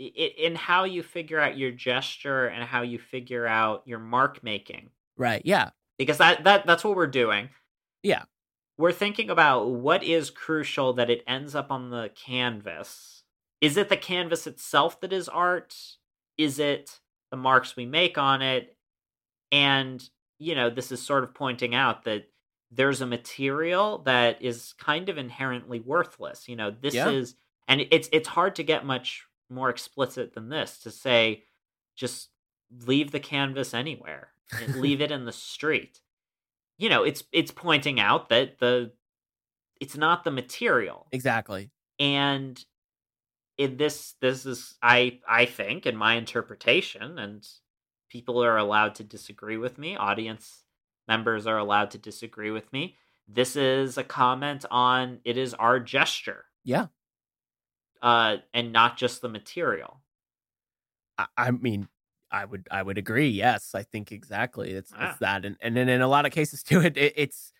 i- 0.00 0.04
i- 0.18 0.34
in 0.38 0.56
how 0.56 0.84
you 0.84 1.02
figure 1.04 1.38
out 1.38 1.56
your 1.58 1.70
gesture 1.70 2.46
and 2.46 2.64
how 2.64 2.82
you 2.82 2.98
figure 2.98 3.46
out 3.46 3.82
your 3.86 3.98
mark 4.00 4.42
making. 4.42 4.90
Right. 5.16 5.42
Yeah. 5.44 5.70
because 5.98 6.16
that 6.16 6.42
that 6.44 6.64
that's 6.66 6.82
what 6.82 6.96
we're 6.96 7.06
doing. 7.06 7.50
Yeah. 8.02 8.24
We're 8.78 8.90
thinking 8.92 9.28
about 9.28 9.66
what 9.68 10.02
is 10.02 10.30
crucial 10.30 10.94
that 10.94 11.10
it 11.10 11.22
ends 11.26 11.54
up 11.54 11.70
on 11.70 11.90
the 11.90 12.10
canvas. 12.16 13.22
Is 13.60 13.76
it 13.76 13.90
the 13.90 13.98
canvas 13.98 14.46
itself 14.46 14.98
that 15.02 15.12
is 15.12 15.28
art? 15.28 15.76
Is 16.38 16.58
it 16.58 17.00
the 17.30 17.36
marks 17.36 17.76
we 17.76 17.84
make 17.84 18.16
on 18.16 18.40
it? 18.40 18.74
And 19.52 20.08
you 20.38 20.54
know, 20.54 20.70
this 20.70 20.90
is 20.90 21.02
sort 21.02 21.22
of 21.24 21.34
pointing 21.34 21.74
out 21.74 22.04
that 22.04 22.24
there's 22.70 23.00
a 23.00 23.06
material 23.06 23.98
that 23.98 24.40
is 24.40 24.74
kind 24.78 25.08
of 25.08 25.18
inherently 25.18 25.80
worthless. 25.80 26.48
You 26.48 26.56
know, 26.56 26.70
this 26.70 26.94
Yeah. 26.94 27.10
is 27.10 27.34
and 27.68 27.82
it's 27.90 28.08
it's 28.12 28.28
hard 28.28 28.54
to 28.56 28.62
get 28.62 28.84
much 28.86 29.26
more 29.48 29.68
explicit 29.70 30.34
than 30.34 30.48
this 30.48 30.78
to 30.78 30.90
say 30.90 31.44
just 31.96 32.30
leave 32.86 33.10
the 33.10 33.20
canvas 33.20 33.74
anywhere 33.74 34.28
and 34.62 34.76
leave 34.76 35.00
it 35.02 35.10
in 35.10 35.24
the 35.24 35.32
street 35.32 36.00
you 36.78 36.88
know 36.88 37.02
it's 37.02 37.24
it's 37.32 37.50
pointing 37.50 37.98
out 37.98 38.28
that 38.28 38.58
the 38.60 38.92
it's 39.80 39.96
not 39.96 40.22
the 40.22 40.30
material 40.30 41.08
Exactly. 41.10 41.70
and 41.98 42.64
in 43.58 43.76
this 43.76 44.14
this 44.20 44.46
is 44.46 44.76
i 44.82 45.18
i 45.28 45.44
think 45.46 45.84
in 45.84 45.96
my 45.96 46.14
interpretation 46.14 47.18
and 47.18 47.46
people 48.10 48.44
are 48.44 48.58
allowed 48.58 48.94
to 48.96 49.04
disagree 49.04 49.56
with 49.56 49.78
me 49.78 49.96
audience 49.96 50.64
members 51.08 51.46
are 51.46 51.58
allowed 51.58 51.90
to 51.90 51.98
disagree 51.98 52.50
with 52.50 52.70
me 52.72 52.96
this 53.28 53.56
is 53.56 53.96
a 53.98 54.04
comment 54.04 54.64
on 54.70 55.20
it 55.24 55.36
is 55.38 55.54
our 55.54 55.80
gesture 55.80 56.44
Yeah. 56.64 56.86
uh 58.02 58.38
and 58.52 58.72
not 58.72 58.96
just 58.96 59.22
the 59.22 59.28
material 59.28 60.02
I, 61.18 61.26
I 61.36 61.50
mean, 61.50 61.88
I 62.30 62.44
would 62.44 62.66
I 62.70 62.82
would 62.82 62.96
agree. 62.96 63.28
Yes, 63.28 63.74
I 63.74 63.82
think 63.82 64.10
exactly. 64.12 64.70
It's 64.70 64.92
Ah. 64.96 65.10
it's 65.10 65.18
that, 65.18 65.44
and 65.44 65.56
and 65.60 65.76
then 65.76 65.88
in 65.88 66.00
a 66.00 66.08
lot 66.08 66.24
of 66.26 66.32
cases 66.32 66.62
too, 66.68 66.80
it, 66.80 66.96
it 66.96 67.12
it's 67.16 67.52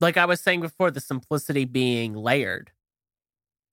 like 0.00 0.16
I 0.16 0.24
was 0.26 0.40
saying 0.40 0.60
before, 0.60 0.90
the 0.90 1.00
simplicity 1.00 1.64
being 1.64 2.14
layered. 2.14 2.70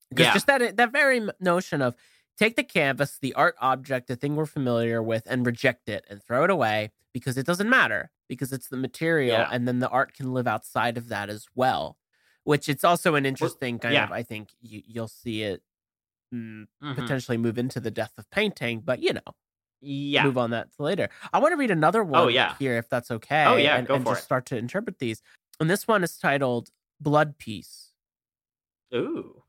Because 0.10 0.28
Yeah. 0.28 0.34
just 0.34 0.48
that 0.48 0.78
that 0.78 0.92
very 0.92 1.28
notion 1.40 1.82
of 1.82 1.96
take 2.38 2.56
the 2.56 2.64
canvas, 2.64 3.18
the 3.20 3.34
art 3.34 3.56
object, 3.60 4.08
the 4.08 4.16
thing 4.16 4.36
we're 4.36 4.46
familiar 4.46 5.02
with, 5.02 5.24
and 5.28 5.46
reject 5.46 5.90
it 5.90 6.06
and 6.10 6.22
throw 6.22 6.44
it 6.44 6.50
away 6.50 6.92
because 7.14 7.38
it 7.38 7.46
doesn't 7.46 7.70
matter 7.70 8.12
because 8.30 8.52
it's 8.52 8.68
the 8.68 8.78
material, 8.78 9.38
Yeah. 9.38 9.50
and 9.52 9.68
then 9.68 9.80
the 9.80 9.90
art 9.90 10.14
can 10.14 10.34
live 10.34 10.48
outside 10.48 10.98
of 10.98 11.08
that 11.10 11.30
as 11.30 11.46
well. 11.56 11.98
Which 12.44 12.70
it's 12.70 12.84
also 12.84 13.16
an 13.16 13.26
interesting 13.26 13.80
kind 13.80 13.94
yeah. 13.94 14.06
of. 14.06 14.12
I 14.12 14.24
think 14.24 14.50
you, 14.62 14.82
you'll 14.86 15.08
see 15.08 15.44
it 15.44 15.62
mm, 16.34 16.68
Mhm. 16.84 16.96
potentially 16.96 17.38
move 17.38 17.58
into 17.58 17.80
the 17.80 17.92
death 17.92 18.14
of 18.18 18.30
painting, 18.30 18.82
but 18.82 19.02
you 19.02 19.14
know, 19.14 19.22
yeah 19.82 20.24
move 20.24 20.38
on 20.38 20.50
that 20.52 20.72
to 20.76 20.84
later. 20.84 21.10
I 21.34 21.40
want 21.40 21.52
to 21.54 21.58
read 21.58 21.72
another 21.72 22.04
one 22.04 22.34
yeah. 22.34 22.56
here, 22.60 22.78
if 22.78 22.90
that's 22.90 23.12
okay. 23.12 23.46
Oh, 23.46 23.56
yeah, 23.58 23.78
and, 23.78 23.88
go 23.88 23.96
and 23.96 24.04
for 24.04 24.12
just 24.12 24.24
it. 24.24 24.26
start 24.26 24.46
to 24.48 24.58
interpret 24.58 25.00
these. 25.00 25.22
And 25.60 25.70
this 25.70 25.88
one 25.88 26.04
is 26.04 26.18
titled 26.18 26.70
"Blood 27.00 27.38
Piece." 27.38 27.92
ooh 28.94 29.44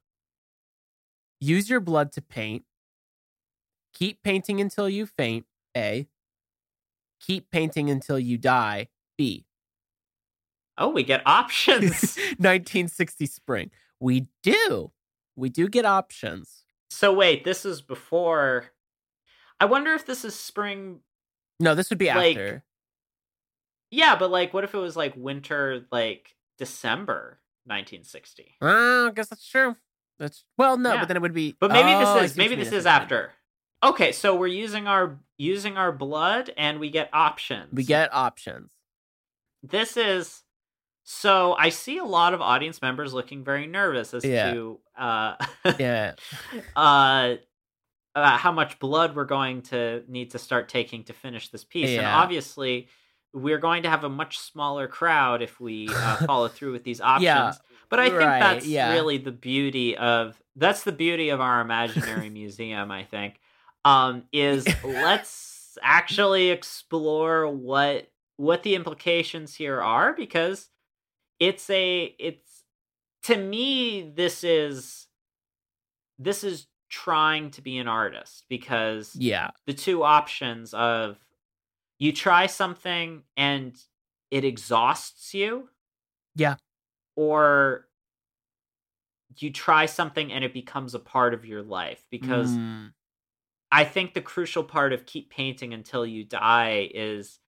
Use 1.40 1.70
your 1.70 1.80
blood 1.80 2.10
to 2.12 2.22
paint. 2.22 2.64
Keep 3.98 4.22
painting 4.22 4.60
until 4.60 4.88
you 4.88 5.06
faint. 5.06 5.46
A. 5.76 6.06
Keep 7.20 7.50
painting 7.50 7.90
until 7.90 8.18
you 8.18 8.38
die. 8.38 8.88
B. 9.16 9.44
oh 10.76 10.88
we 10.90 11.02
get 11.02 11.22
options 11.26 12.16
1960 12.38 13.26
spring. 13.26 13.70
We 13.98 14.28
do. 14.44 14.92
We 15.34 15.48
do 15.48 15.68
get 15.68 15.84
options. 15.84 16.62
So 16.90 17.12
wait, 17.12 17.42
this 17.44 17.64
is 17.64 17.82
before. 17.82 18.66
I 19.58 19.64
wonder 19.64 19.92
if 19.94 20.06
this 20.06 20.24
is 20.24 20.34
spring. 20.36 21.00
No, 21.58 21.74
this 21.74 21.90
would 21.90 21.98
be 21.98 22.06
Like, 22.06 22.36
after. 22.36 22.64
Yeah, 23.90 24.14
but 24.16 24.30
like, 24.30 24.54
what 24.54 24.62
if 24.64 24.72
it 24.74 24.78
was 24.78 24.96
like 24.96 25.14
winter, 25.16 25.84
like 25.90 26.36
December 26.58 27.40
1960? 27.64 28.54
Uh, 28.62 29.08
I 29.08 29.10
guess 29.14 29.28
that's 29.28 29.48
true. 29.48 29.74
That's 30.20 30.44
well, 30.56 30.76
no, 30.76 30.92
Yeah. 30.94 31.00
but 31.00 31.08
then 31.08 31.16
it 31.16 31.22
would 31.22 31.34
be. 31.34 31.56
But 31.58 31.72
maybe 31.72 31.88
Oh, 31.90 32.20
this 32.20 32.32
is 32.32 32.36
maybe 32.36 32.54
this 32.54 32.72
is 32.72 32.86
after. 32.86 33.32
Okay, 33.82 34.12
so 34.12 34.34
we're 34.34 34.46
using 34.48 34.86
our 34.86 35.18
using 35.36 35.76
our 35.76 35.92
blood, 35.92 36.50
and 36.56 36.80
we 36.80 36.90
get 36.90 37.10
options. 37.12 37.68
We 37.72 37.84
get 37.84 38.12
options. 38.12 38.70
this 39.62 39.96
is. 39.96 40.42
So 41.10 41.54
I 41.54 41.70
see 41.70 41.96
a 41.96 42.04
lot 42.04 42.34
of 42.34 42.42
audience 42.42 42.82
members 42.82 43.14
looking 43.14 43.42
very 43.42 43.66
nervous 43.66 44.12
as 44.12 44.24
Yeah. 44.26 44.52
to 44.52 44.78
uh, 44.94 45.36
Yeah. 45.78 46.12
uh, 46.76 47.36
about 48.14 48.40
how 48.40 48.52
much 48.52 48.78
blood 48.78 49.16
we're 49.16 49.24
going 49.24 49.62
to 49.62 50.02
need 50.06 50.32
to 50.32 50.38
start 50.38 50.68
taking 50.68 51.04
to 51.04 51.14
finish 51.14 51.48
this 51.48 51.64
piece. 51.64 51.96
And 51.96 52.06
obviously, 52.06 52.88
we're 53.32 53.56
going 53.58 53.84
to 53.84 53.88
have 53.90 54.04
a 54.04 54.10
much 54.10 54.38
smaller 54.38 54.86
crowd 54.86 55.40
if 55.40 55.58
we 55.58 55.88
uh, 55.90 56.16
follow 56.26 56.48
through 56.48 56.72
with 56.72 56.84
these 56.84 57.00
options. 57.00 57.24
Yeah, 57.24 57.52
but 57.88 58.00
I 58.00 58.08
think 58.10 58.20
that's 58.20 58.66
yeah. 58.66 58.92
really 58.92 59.16
the 59.16 59.32
beauty 59.32 59.96
of 59.96 60.38
that's 60.56 60.82
the 60.82 60.92
beauty 60.92 61.30
of 61.30 61.40
our 61.40 61.62
imaginary 61.62 62.28
museum. 62.42 62.90
I 62.90 63.04
think 63.04 63.40
um, 63.88 64.24
is 64.32 64.66
let's 64.84 65.78
actually 65.82 66.50
explore 66.50 67.48
what 67.48 68.10
what 68.36 68.62
the 68.62 68.74
implications 68.74 69.54
here 69.54 69.80
are 69.80 70.12
because 70.12 70.68
it's 71.40 71.68
a 71.70 72.14
it's 72.18 72.64
to 73.22 73.36
me 73.36 74.02
this 74.14 74.44
is 74.44 75.06
this 76.18 76.44
is 76.44 76.66
trying 76.88 77.50
to 77.52 77.62
be 77.62 77.78
an 77.78 77.88
artist 77.88 78.44
because 78.48 79.14
Yeah. 79.14 79.50
the 79.66 79.74
two 79.74 80.02
options 80.02 80.74
of 80.74 81.18
you 81.98 82.12
try 82.12 82.46
something 82.46 83.22
and 83.36 83.76
it 84.30 84.44
exhausts 84.44 85.34
you 85.34 85.68
Yeah. 86.34 86.56
or 87.16 87.86
you 89.36 89.52
try 89.52 89.86
something 89.86 90.32
and 90.32 90.44
it 90.44 90.52
becomes 90.52 90.94
a 90.94 90.98
part 90.98 91.34
of 91.34 91.44
your 91.44 91.62
life 91.62 92.04
because 92.10 92.56
Mm, 92.56 92.92
I 93.70 93.84
think 93.84 94.14
the 94.14 94.20
crucial 94.20 94.64
part 94.64 94.92
of 94.92 95.06
keep 95.06 95.30
painting 95.30 95.74
until 95.74 96.06
you 96.06 96.24
die 96.24 96.90
is 96.92 97.38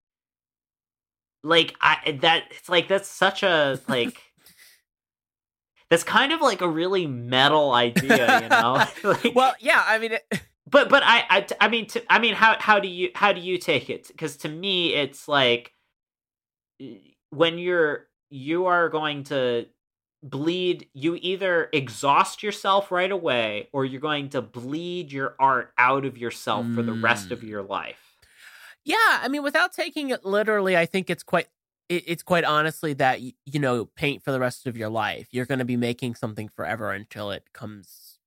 like 1.43 1.75
I 1.81 1.99
eh, 2.07 2.19
that 2.21 2.45
it's 2.51 2.69
like 2.69 2.89
that's 2.89 3.09
such 3.09 3.43
a 3.43 3.81
like 3.89 4.21
that's 5.91 6.05
kind 6.05 6.33
of 6.33 6.41
like 6.41 6.61
a 6.61 6.69
really 6.69 7.07
metal 7.07 7.73
idea, 7.73 8.43
you 8.43 8.49
know. 8.51 8.85
Like, 9.05 9.35
well, 9.35 9.55
yeah. 9.61 9.83
I 9.87 9.99
mean, 9.99 10.13
it, 10.13 10.41
but 10.69 10.89
but 10.89 11.03
I 11.05 11.25
I 11.31 11.47
I 11.61 11.69
mean 11.69 11.87
to, 11.89 12.13
I 12.13 12.19
mean 12.19 12.35
how 12.35 12.57
how 12.59 12.79
do 12.79 12.89
you 12.89 13.11
how 13.15 13.33
do 13.33 13.41
you 13.41 13.59
take 13.59 13.89
it? 13.89 14.09
Because 14.09 14.37
to 14.39 14.49
me 14.49 14.95
it's 14.95 15.27
like 15.27 15.73
eh, 16.81 16.97
when 17.31 17.59
you're 17.59 18.09
you 18.29 18.67
are 18.67 18.89
going 18.89 19.25
to 19.25 19.67
bleed 20.23 20.87
you 20.93 21.19
either 21.23 21.69
exhaust 21.73 22.43
yourself 22.43 22.91
right 22.93 23.11
away 23.11 23.69
or 23.73 23.85
you're 23.87 24.01
going 24.01 24.29
to 24.29 24.43
bleed 24.43 25.11
your 25.11 25.35
art 25.39 25.73
out 25.79 26.05
of 26.05 26.19
yourself 26.19 26.67
for 26.75 26.83
the 26.83 26.93
rest 26.93 27.31
of 27.31 27.41
Mm. 27.41 27.49
your 27.49 27.63
life 27.63 27.97
yeah. 28.85 28.97
I 29.23 29.29
mean, 29.29 29.43
without 29.43 29.73
taking 29.75 30.09
it 30.09 30.25
literally, 30.25 30.75
I 30.77 30.87
think 30.87 31.11
it's 31.11 31.23
quite. 31.23 31.49
It, 31.91 32.05
it's 32.07 32.23
quite 32.23 32.45
honestly 32.45 32.95
that 32.95 33.21
you 33.21 33.35
know, 33.59 33.85
paint 33.85 34.25
for 34.25 34.33
the 34.33 34.41
rest 34.41 34.67
of 34.67 34.75
your 34.77 34.89
life. 34.89 35.29
You're 35.33 35.45
going 35.45 35.59
to 35.59 35.67
be 35.67 35.77
making 35.77 36.15
something 36.15 36.49
forever 36.49 36.91
until 36.91 37.31
it 37.31 37.53
comes 37.53 38.19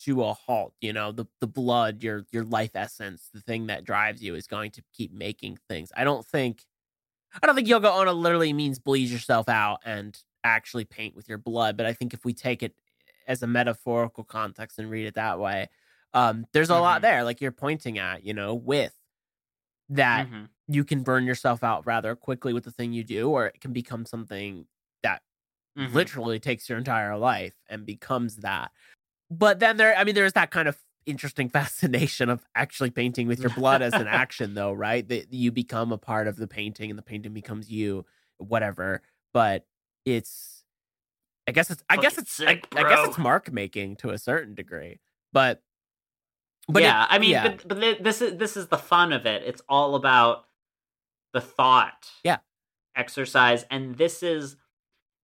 to 0.00 0.22
a 0.22 0.34
halt. 0.34 0.74
You 0.82 0.92
know, 0.92 1.12
the 1.12 1.24
the 1.40 1.46
blood, 1.46 2.02
your 2.02 2.26
your 2.30 2.44
life 2.44 2.72
essence, 2.74 3.30
the 3.32 3.40
thing 3.40 3.68
that 3.68 3.84
drives 3.84 4.22
you 4.22 4.34
is 4.34 4.46
going 4.46 4.70
to 4.72 4.82
keep 4.92 5.12
making 5.14 5.58
things. 5.68 5.90
I 5.96 6.04
don't 6.04 6.26
think. 6.26 6.64
I 7.42 7.46
don't 7.46 7.54
think 7.56 7.68
Yoko 7.68 8.00
Ono 8.02 8.12
literally 8.12 8.52
means 8.52 8.78
bleed 8.78 9.08
yourself 9.08 9.48
out 9.48 9.80
and 9.84 10.18
actually 10.44 10.84
paint 10.84 11.14
with 11.16 11.28
your 11.28 11.38
blood, 11.38 11.76
but 11.76 11.86
I 11.86 11.92
think 11.92 12.14
if 12.14 12.24
we 12.24 12.34
take 12.34 12.62
it 12.62 12.74
as 13.26 13.42
a 13.42 13.46
metaphorical 13.46 14.24
context 14.24 14.78
and 14.78 14.90
read 14.90 15.06
it 15.06 15.14
that 15.14 15.38
way, 15.38 15.68
Um, 16.12 16.46
there's 16.52 16.70
a 16.70 16.76
lot 16.80 17.02
Mhm. 17.02 17.02
there, 17.02 17.22
like 17.22 17.40
you're 17.40 17.52
pointing 17.52 17.96
at, 17.98 18.24
you 18.24 18.34
know, 18.34 18.52
with 18.54 18.94
that 19.88 20.28
Mhm. 20.28 20.50
you 20.68 20.84
can 20.84 21.02
burn 21.02 21.24
yourself 21.24 21.64
out 21.64 21.86
rather 21.86 22.14
quickly 22.14 22.52
with 22.52 22.64
the 22.64 22.70
thing 22.72 22.92
you 22.92 23.02
do, 23.04 23.28
or 23.30 23.46
it 23.46 23.60
can 23.60 23.72
become 23.72 24.06
something 24.06 24.66
that 25.02 25.22
Mhm. 25.76 26.10
literally 26.10 26.40
takes 26.40 26.68
your 26.68 26.78
entire 26.78 27.16
life 27.18 27.56
and 27.68 27.86
becomes 27.86 28.36
that. 28.38 28.72
But 29.30 29.60
then 29.60 29.76
there, 29.76 29.96
I 29.96 30.04
mean, 30.04 30.14
there's 30.14 30.34
that 30.34 30.50
kind 30.50 30.68
of 30.68 30.78
interesting 31.06 31.48
fascination 31.50 32.28
of 32.30 32.44
actually 32.54 32.90
painting 32.90 33.28
with 33.28 33.42
your 33.42 33.50
blood 33.50 33.82
as 33.82 33.98
an 33.98 34.06
action, 34.08 34.54
though, 34.54 34.72
right? 34.72 35.06
That 35.08 35.32
you 35.32 35.52
become 35.52 35.92
a 35.92 35.98
part 35.98 36.28
of 36.28 36.36
the 36.36 36.48
painting 36.48 36.90
and 36.90 36.98
the 36.98 37.02
painting 37.02 37.34
becomes 37.34 37.70
you, 37.70 38.06
whatever. 38.38 39.02
But 39.32 39.66
it's, 40.04 40.64
I 41.48 41.52
guess 41.52 41.70
it's, 41.70 41.82
I 41.88 41.96
guess 41.96 42.18
it's, 42.18 42.32
sick, 42.32 42.66
I, 42.76 42.80
I 42.80 42.88
guess 42.88 43.08
it's 43.08 43.18
mark 43.18 43.52
making 43.52 43.96
to 43.96 44.10
a 44.10 44.18
certain 44.18 44.54
degree. 44.54 45.00
But, 45.32 45.62
but 46.68 46.82
it- 46.82 46.86
yeah, 46.86 47.06
I 47.08 47.18
mean, 47.18 47.30
yeah. 47.30 47.48
but, 47.48 47.68
but 47.68 48.02
this 48.04 48.20
is 48.22 48.36
this 48.38 48.56
is 48.56 48.68
the 48.68 48.78
fun 48.78 49.12
of 49.12 49.26
it. 49.26 49.42
It's 49.44 49.62
all 49.68 49.94
about 49.96 50.44
the 51.32 51.40
thought, 51.40 52.08
Yeah. 52.24 52.38
exercise, 52.96 53.64
and 53.70 53.96
this 53.96 54.22
is 54.22 54.56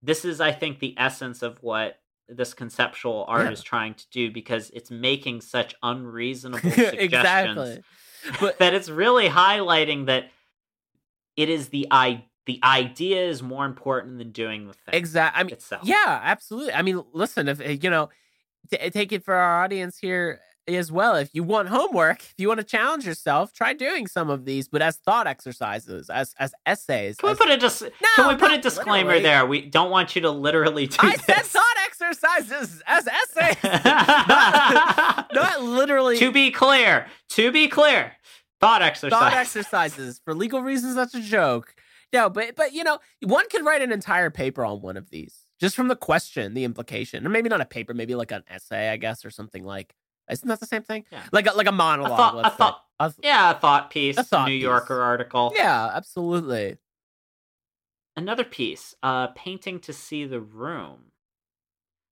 this 0.03 0.25
is, 0.25 0.41
I 0.41 0.53
think, 0.53 0.79
the 0.81 0.95
essence 0.99 1.43
of 1.43 1.63
what 1.63 2.01
this 2.29 2.55
conceptual 2.55 3.25
art 3.29 3.47
Yeah. 3.47 3.53
is 3.53 3.63
trying 3.63 3.95
to 3.95 4.05
do 4.11 4.31
because 4.31 4.71
it's 4.71 4.91
making 4.91 5.41
such 5.43 5.75
unreasonable 5.83 6.59
suggestions 6.71 7.01
exactly. 7.01 7.83
But 8.41 8.59
that 8.59 8.75
it's 8.75 8.89
really 8.89 9.29
highlighting 9.29 10.07
that 10.07 10.31
it 11.37 11.49
is 11.49 11.69
the 11.69 11.87
i 11.91 12.25
the 12.47 12.61
idea 12.63 13.29
is 13.29 13.43
more 13.43 13.67
important 13.67 14.19
than 14.19 14.31
doing 14.31 14.69
the 14.69 14.73
thing 14.73 14.95
exactly. 14.95 15.41
I 15.41 15.45
mean, 15.45 15.53
itself. 15.53 15.83
Yeah, 15.85 16.21
absolutely. 16.23 16.73
I 16.73 16.83
mean, 16.83 17.05
listen, 17.13 17.49
if 17.49 17.61
eh, 17.61 17.77
you 17.81 17.91
know, 17.91 18.09
t- 18.71 18.79
eh, 18.79 18.91
take 18.91 19.13
it 19.13 19.25
for 19.25 19.35
our 19.35 19.63
audience 19.65 19.99
here 19.99 20.41
as 20.69 20.91
well. 20.91 21.15
If 21.15 21.31
you 21.33 21.43
want 21.43 21.69
homework, 21.69 22.23
if 22.23 22.35
you 22.39 22.49
want 22.49 22.59
to 22.59 22.65
challenge 22.65 23.07
yourself, 23.07 23.53
try 23.53 23.73
doing 23.73 24.07
some 24.07 24.31
of 24.31 24.45
these, 24.45 24.69
but 24.69 24.83
as 24.83 24.97
thought 24.97 25.27
exercises, 25.27 26.11
as 26.11 26.35
as 26.39 26.53
essays. 26.65 27.17
Can 27.17 27.31
we 27.31 27.37
put 27.37 27.51
a 27.51 27.57
dis- 27.57 27.85
Can 28.17 28.29
we 28.29 28.37
put 28.37 28.53
a 28.53 28.59
disclaimer 28.59 29.15
literally. 29.15 29.23
there? 29.23 29.47
We 29.47 29.61
don't 29.63 29.91
want 29.91 30.17
you 30.17 30.23
to 30.23 30.31
literally 30.31 30.87
do 30.87 30.97
I 31.01 31.17
said 31.17 31.45
thought 31.45 31.77
exercises 31.87 32.83
as 32.87 33.07
essays, 33.07 33.57
not, 33.85 35.31
not 35.33 35.63
literally 35.63 36.19
to 36.19 36.33
be 36.33 36.51
clear, 36.51 37.07
to 37.31 37.53
be 37.53 37.69
clear, 37.69 38.13
thought 38.61 38.83
exercise. 38.83 39.19
thought 39.19 39.35
exercises 39.35 40.21
for 40.25 40.35
legal 40.35 40.63
reasons. 40.63 40.97
That's 40.97 41.15
a 41.15 41.21
joke. 41.21 41.75
No, 42.13 42.31
but 42.31 42.55
but 42.57 42.73
you 42.73 42.85
know, 42.85 42.99
one 43.25 43.49
could 43.49 43.65
write 43.65 43.83
an 43.83 43.93
entire 43.93 44.31
paper 44.31 44.65
on 44.65 44.81
one 44.81 44.97
of 44.97 45.11
these 45.11 45.35
just 45.61 45.75
from 45.77 45.89
the 45.89 45.97
question, 45.97 46.55
the 46.55 46.65
implication, 46.65 47.27
or 47.27 47.31
maybe 47.31 47.49
not 47.49 47.61
a 47.61 47.65
paper, 47.67 47.95
maybe 47.95 48.15
like 48.15 48.31
an 48.33 48.43
essay, 48.49 48.91
I 48.91 48.97
guess, 48.97 49.25
or 49.25 49.31
something 49.31 49.65
like. 49.65 49.95
Isn't 50.31 50.49
that 50.49 50.59
the 50.59 50.67
same 50.67 50.83
thing? 50.83 51.05
Yeah. 51.13 51.23
Like 51.33 51.47
a, 51.47 51.53
like 51.53 51.69
a 51.69 51.73
monologue. 51.73 52.17
thought- 52.19 52.47
a 52.47 52.51
thought- 52.51 52.83
A 52.99 53.09
th- 53.11 53.21
Yeah, 53.23 53.53
a 53.53 53.55
thought 53.55 53.91
piece, 53.91 54.17
A 54.19 54.25
thought 54.25 54.49
New 54.49 54.57
piece. 54.57 54.63
Yorker 54.65 55.01
article. 55.01 55.53
yeah, 55.55 55.89
absolutely. 55.95 56.79
Another 58.17 58.43
piece, 58.45 58.95
uh, 59.03 59.29
painting 59.29 59.79
to 59.81 59.93
see 59.93 60.25
the 60.25 60.41
room. 60.41 61.13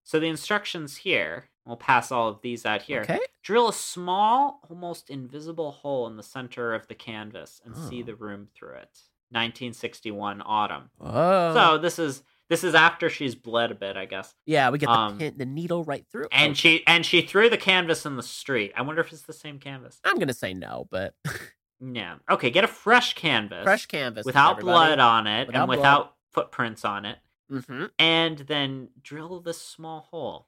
So 0.05 0.21
the 0.21 0.27
instructions 0.29 0.99
here, 0.99 1.49
we'll 1.65 1.77
pass 1.77 2.13
all 2.13 2.29
of 2.29 2.41
these 2.43 2.65
out 2.67 2.83
here. 2.83 3.01
Okay. 3.01 3.19
Drill 3.43 3.69
a 3.69 3.73
small, 3.73 4.61
almost 4.71 5.09
invisible 5.11 5.73
hole 5.73 6.07
in 6.07 6.17
the 6.17 6.23
center 6.23 6.75
of 6.75 6.87
the 6.89 6.95
canvas 6.95 7.61
and 7.65 7.75
see 7.77 8.03
Oh. 8.03 8.07
the 8.07 8.15
room 8.15 8.49
through 8.55 8.75
it. 8.75 9.01
1961 9.35 10.43
autumn. 10.45 10.91
Oh. 11.01 11.55
So 11.55 11.79
this 11.79 11.99
is 11.99 12.23
this 12.51 12.63
is 12.63 12.75
after 12.75 13.09
she's 13.11 13.35
bled 13.35 13.71
a 13.73 13.75
bit, 13.75 13.97
I 13.97 14.05
guess. 14.05 14.35
yeah, 14.47 14.71
we 14.71 14.79
get 14.79 14.87
the 14.87 14.93
um, 14.93 15.19
pin, 15.19 15.35
the 15.37 15.47
needle 15.47 15.83
right 15.85 16.05
through. 16.13 16.29
And 16.33 16.53
Okay. 16.53 16.55
she 16.79 16.87
and 16.87 17.05
she 17.05 17.23
threw 17.23 17.49
the 17.51 17.57
canvas 17.57 18.05
in 18.07 18.17
the 18.17 18.23
street. 18.23 18.73
I 18.77 18.83
wonder 18.83 19.01
if 19.01 19.13
it's 19.13 19.23
the 19.23 19.33
same 19.33 19.59
canvas. 19.59 19.99
I'm 20.05 20.19
gonna 20.19 20.33
say 20.35 20.55
no, 20.55 20.87
but 20.91 21.15
Yeah. 21.81 22.17
Okay, 22.31 22.51
get 22.51 22.65
a 22.65 22.69
fresh 22.69 23.15
canvas. 23.15 23.65
fresh 23.65 23.87
canvas 23.87 24.25
without 24.25 24.61
blood 24.61 24.99
on 24.99 25.27
it 25.27 25.49
Without 25.49 25.61
and 25.63 25.67
blood. 25.69 25.79
without 25.79 26.15
footprints 26.33 26.85
on 26.85 27.05
it. 27.05 27.19
Mm-hmm. 27.53 27.87
And 27.99 28.39
then 28.39 28.89
drill 29.03 29.41
this 29.41 29.61
small 29.61 30.07
hole. 30.11 30.47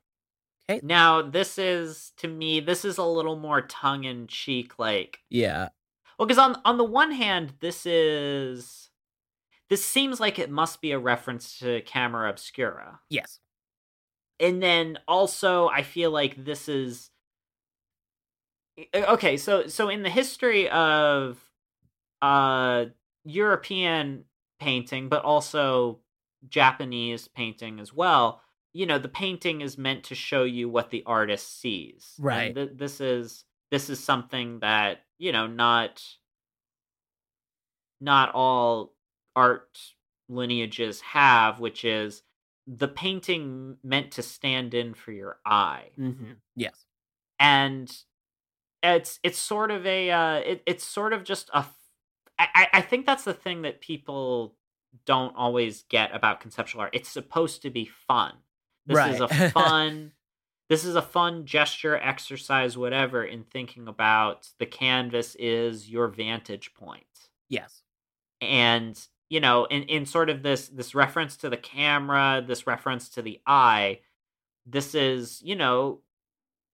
Okay. 0.69 0.81
Now, 0.83 1.23
this 1.23 1.59
is 1.59 2.13
to 2.19 2.27
me, 2.29 2.59
this 2.61 2.85
is 2.85 2.99
a 2.99 3.05
little 3.05 3.37
more 3.37 3.61
tongue 3.63 4.05
in 4.05 4.27
cheek, 4.27 4.79
like 4.79 5.19
Yeah. 5.31 5.69
Well, 6.19 6.27
because 6.27 6.39
on 6.39 6.61
on 6.65 6.77
the 6.79 6.85
one 6.85 7.13
hand, 7.13 7.55
this 7.61 7.87
is 7.87 8.91
this 9.69 9.85
seems 9.85 10.21
like 10.21 10.39
it 10.39 10.51
must 10.51 10.81
be 10.81 10.93
a 10.93 10.99
reference 10.99 11.59
to 11.59 11.81
camera 11.83 12.31
obscura. 12.31 13.01
Yes. 13.11 13.41
and 14.39 14.63
then 14.63 14.99
also 15.09 15.67
i 15.69 15.83
feel 15.83 16.11
like 16.11 16.45
this 16.45 16.69
is 16.69 17.11
okay 18.95 19.37
so 19.39 19.67
so 19.67 19.89
in 19.89 20.03
the 20.03 20.11
history 20.11 20.69
of 20.69 21.39
uh 22.21 22.85
european 23.25 24.25
painting 24.61 25.09
but 25.09 25.25
also 25.25 25.99
japanese 26.49 27.29
painting 27.29 27.81
as 27.81 27.93
well 27.95 28.43
you 28.75 28.85
know 28.85 28.99
the 28.99 29.09
painting 29.09 29.63
is 29.63 29.79
meant 29.79 30.05
to 30.05 30.15
show 30.15 30.45
you 30.45 30.69
what 30.69 30.91
the 30.91 31.03
artist 31.07 31.59
sees 31.61 32.13
And 32.19 32.25
Right. 32.27 32.55
th- 32.55 32.71
this 32.75 33.01
is 33.01 33.46
this 33.71 33.91
is 33.91 34.03
something 34.03 34.61
that 34.61 35.03
you 35.19 35.33
know 35.33 35.47
not 35.47 36.03
not 38.01 38.35
all 38.35 38.93
art 39.35 39.79
lineages 40.29 41.01
have 41.01 41.61
which 41.61 41.85
is 41.85 42.23
the 42.67 42.89
painting 42.89 43.77
meant 43.85 44.11
to 44.13 44.23
stand 44.23 44.75
in 44.75 44.93
for 44.95 45.13
your 45.13 45.39
eye 45.47 45.91
Mm-hmm. 45.99 46.33
Yes. 46.57 46.85
and 47.39 47.91
it's 48.83 49.19
it's 49.23 49.39
sort 49.39 49.71
of 49.71 49.87
a 49.87 50.11
uh 50.11 50.35
it, 50.37 50.63
it's 50.67 50.85
sort 50.85 51.13
of 51.13 51.25
just 51.25 51.49
a 51.55 51.65
I, 52.39 52.69
I 52.75 52.81
think 52.83 53.07
that's 53.07 53.25
the 53.25 53.33
thing 53.33 53.63
that 53.63 53.81
people 53.81 54.57
don't 55.07 55.35
always 55.37 55.85
get 55.85 56.15
about 56.15 56.41
conceptual 56.41 56.83
art 56.83 56.91
it's 56.93 57.09
supposed 57.09 57.63
to 57.63 57.71
be 57.71 57.87
fun 57.87 58.35
this 58.87 58.97
is 59.15 59.21
a 59.21 59.29
fun 59.51 60.13
this 60.69 60.85
is 60.85 60.97
a 60.97 61.03
fun 61.03 61.47
gesture 61.47 61.97
exercise 61.97 62.77
whatever 62.77 63.25
in 63.25 63.45
thinking 63.45 63.87
about 63.89 64.49
the 64.59 64.67
canvas 64.67 65.37
is 65.39 65.89
your 65.91 66.09
vantage 66.09 66.75
point 66.75 67.05
Yes. 67.49 67.83
and 68.41 69.01
you 69.29 69.41
know 69.41 69.65
in, 69.67 69.83
in 69.85 70.07
sort 70.07 70.31
of 70.31 70.43
this 70.43 70.69
this 70.69 70.95
reference 70.95 71.37
to 71.39 71.49
the 71.51 71.57
camera 71.57 72.45
this 72.47 72.67
reference 72.67 73.09
to 73.11 73.23
the 73.23 73.41
eye 73.47 74.01
this 74.67 74.95
is 74.95 75.41
you 75.45 75.57
know 75.57 76.01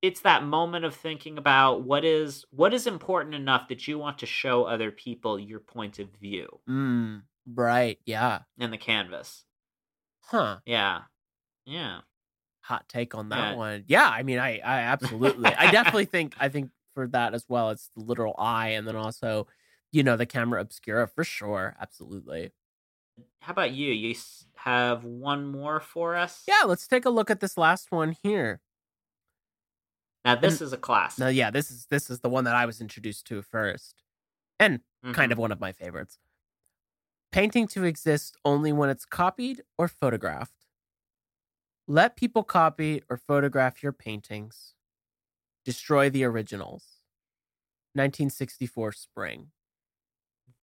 it's 0.01 0.21
that 0.23 0.43
moment 0.45 0.85
of 0.85 0.95
thinking 0.97 1.39
about 1.39 1.83
what 1.83 2.05
is 2.05 2.45
what 2.51 2.75
is 2.75 2.87
important 2.87 3.35
enough 3.35 3.69
that 3.69 3.87
you 3.87 3.99
want 3.99 4.19
to 4.19 4.27
show 4.27 4.65
other 4.65 4.91
people 4.91 5.39
your 5.39 5.61
point 5.61 5.99
of 5.99 6.09
view 6.21 6.49
Mm. 6.69 7.23
Right. 7.55 7.99
Yeah. 8.07 8.41
in 8.59 8.71
the 8.71 8.79
canvas 8.79 9.45
Huh. 10.25 10.59
yeah 10.65 11.03
yeah 11.67 12.01
hot 12.63 12.89
take 12.89 13.15
on 13.15 13.29
that 13.29 13.51
Yeah. 13.53 13.57
one. 13.57 13.85
Yeah, 13.87 14.09
I 14.09 14.23
mean, 14.23 14.39
I, 14.39 14.59
I 14.61 14.81
absolutely, 14.81 15.47
I 15.55 15.71
definitely 15.71 16.07
think, 16.07 16.35
I 16.41 16.49
think 16.49 16.71
for 16.95 17.07
that 17.09 17.35
as 17.35 17.45
well, 17.49 17.71
it's 17.71 17.91
the 17.97 18.03
literal 18.03 18.35
eye, 18.39 18.69
and 18.71 18.87
then 18.89 18.97
also, 18.97 19.47
you 19.93 20.03
know, 20.03 20.17
the 20.17 20.27
camera 20.27 20.61
obscura 20.61 21.07
for 21.09 21.25
sure. 21.25 21.77
Absolutely. 21.81 22.53
how 23.41 23.53
about 23.53 23.73
you 23.73 23.93
you 23.93 24.15
have 24.55 25.05
one 25.05 25.47
more 25.47 25.81
for 25.81 26.17
us 26.17 26.45
Yeah, 26.49 26.63
let's 26.67 26.87
take 26.87 27.05
a 27.05 27.11
look 27.11 27.31
at 27.31 27.41
this 27.41 27.57
last 27.59 27.91
one 27.93 28.13
here. 28.23 28.61
now 30.25 30.35
this 30.37 30.55
And- 30.61 30.63
is 30.67 30.73
a 30.73 30.79
class 30.79 31.19
No, 31.19 31.29
yeah, 31.29 31.51
this 31.51 31.71
is 31.71 31.87
this 31.91 32.09
is 32.11 32.21
the 32.21 32.29
one 32.31 32.45
that 32.45 32.55
I 32.55 32.65
was 32.67 32.81
introduced 32.81 33.27
to 33.27 33.43
first, 33.43 34.03
and 34.59 34.81
Mm-hmm. 35.05 35.15
kind 35.15 35.33
of 35.33 35.39
one 35.39 35.51
of 35.51 35.59
my 35.59 35.73
favorites. 35.73 36.21
Painting 37.33 37.67
to 37.69 37.83
exist 37.83 38.37
only 38.45 38.73
when 38.73 38.89
it's 38.89 39.05
copied 39.05 39.65
or 39.77 39.89
photographed. 39.89 40.62
Let 41.89 42.17
people 42.17 42.43
copy 42.43 43.03
or 43.09 43.17
photograph 43.17 43.83
your 43.83 43.93
paintings. 43.93 44.75
Destroy 45.65 46.11
the 46.11 46.25
originals. 46.25 46.85
1964 47.95 48.93
spring. 48.93 49.49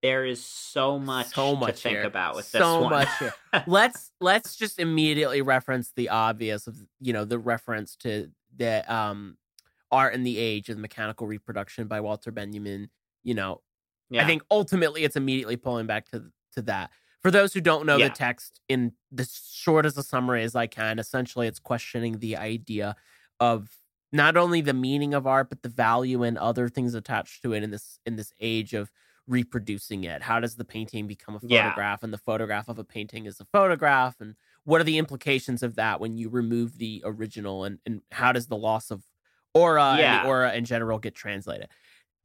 there 0.01 0.25
is 0.25 0.43
so 0.43 0.97
much 0.97 1.27
so 1.27 1.55
much 1.55 1.75
to 1.75 1.81
think 1.81 1.97
here. 1.97 2.05
about 2.05 2.35
with 2.35 2.45
so 2.45 2.57
this 2.57 2.81
one 2.81 2.89
much 2.89 3.09
here. 3.19 3.33
let's 3.67 4.11
let's 4.19 4.55
just 4.55 4.79
immediately 4.79 5.43
reference 5.43 5.91
the 5.95 6.09
obvious 6.09 6.65
of 6.65 6.75
you 6.99 7.13
know 7.13 7.25
the 7.25 7.37
reference 7.37 7.95
to 7.97 8.31
the 8.57 8.83
um 8.91 9.37
art 9.91 10.13
and 10.13 10.25
the 10.25 10.37
age 10.37 10.69
of 10.69 10.77
mechanical 10.77 11.27
reproduction 11.27 11.87
by 11.87 11.99
Walter 12.01 12.31
Benjamin. 12.31 12.89
You 13.23 13.33
know, 13.33 13.61
yeah. 14.09 14.23
I 14.23 14.25
think 14.25 14.43
ultimately 14.49 15.03
it's 15.03 15.15
immediately 15.15 15.57
pulling 15.57 15.87
back 15.87 16.09
to 16.11 16.25
to 16.53 16.61
that. 16.63 16.91
For 17.21 17.31
those 17.31 17.53
who 17.53 17.61
don't 17.61 17.85
know 17.85 17.97
Yeah. 17.97 18.07
the 18.09 18.15
text, 18.15 18.61
in 18.69 18.93
the 19.11 19.27
short 19.51 19.85
as 19.85 19.97
a 19.97 20.03
summary 20.03 20.43
as 20.43 20.55
I 20.55 20.67
can, 20.67 20.99
essentially 20.99 21.47
it's 21.47 21.59
questioning 21.59 22.19
the 22.19 22.37
idea 22.37 22.95
of 23.39 23.69
not 24.11 24.37
only 24.37 24.61
the 24.61 24.73
meaning 24.73 25.13
of 25.13 25.27
art 25.27 25.49
but 25.49 25.61
the 25.61 25.69
value 25.69 26.23
and 26.23 26.37
other 26.37 26.69
things 26.69 26.93
attached 26.93 27.41
to 27.43 27.53
it 27.53 27.61
in 27.63 27.71
this 27.71 27.99
in 28.05 28.15
this 28.15 28.33
age 28.39 28.73
of 28.73 28.89
reproducing 29.27 30.03
it. 30.05 30.23
How 30.23 30.39
does 30.39 30.55
the 30.55 30.65
painting 30.65 31.05
become 31.07 31.35
a 31.35 31.39
Yeah. 31.43 31.65
photograph 31.65 32.01
and 32.03 32.11
the 32.11 32.17
photograph 32.17 32.67
of 32.67 32.79
a 32.79 32.83
painting 32.83 33.25
is 33.25 33.39
a 33.39 33.45
photograph 33.45 34.19
and 34.19 34.35
what 34.63 34.81
are 34.81 34.85
the 34.85 34.97
implications 34.97 35.61
of 35.61 35.75
that 35.75 35.99
when 35.99 36.17
you 36.17 36.29
remove 36.29 36.77
the 36.79 37.01
original 37.05 37.63
and, 37.63 37.79
and 37.85 38.01
how 38.11 38.31
does 38.31 38.47
the 38.47 38.57
loss 38.57 38.89
of 38.89 39.03
aura 39.53 39.91
and 39.91 39.99
Yeah. 39.99 40.23
the 40.23 40.27
aura 40.29 40.53
in 40.53 40.65
general 40.65 40.97
get 40.99 41.13
translated. 41.15 41.67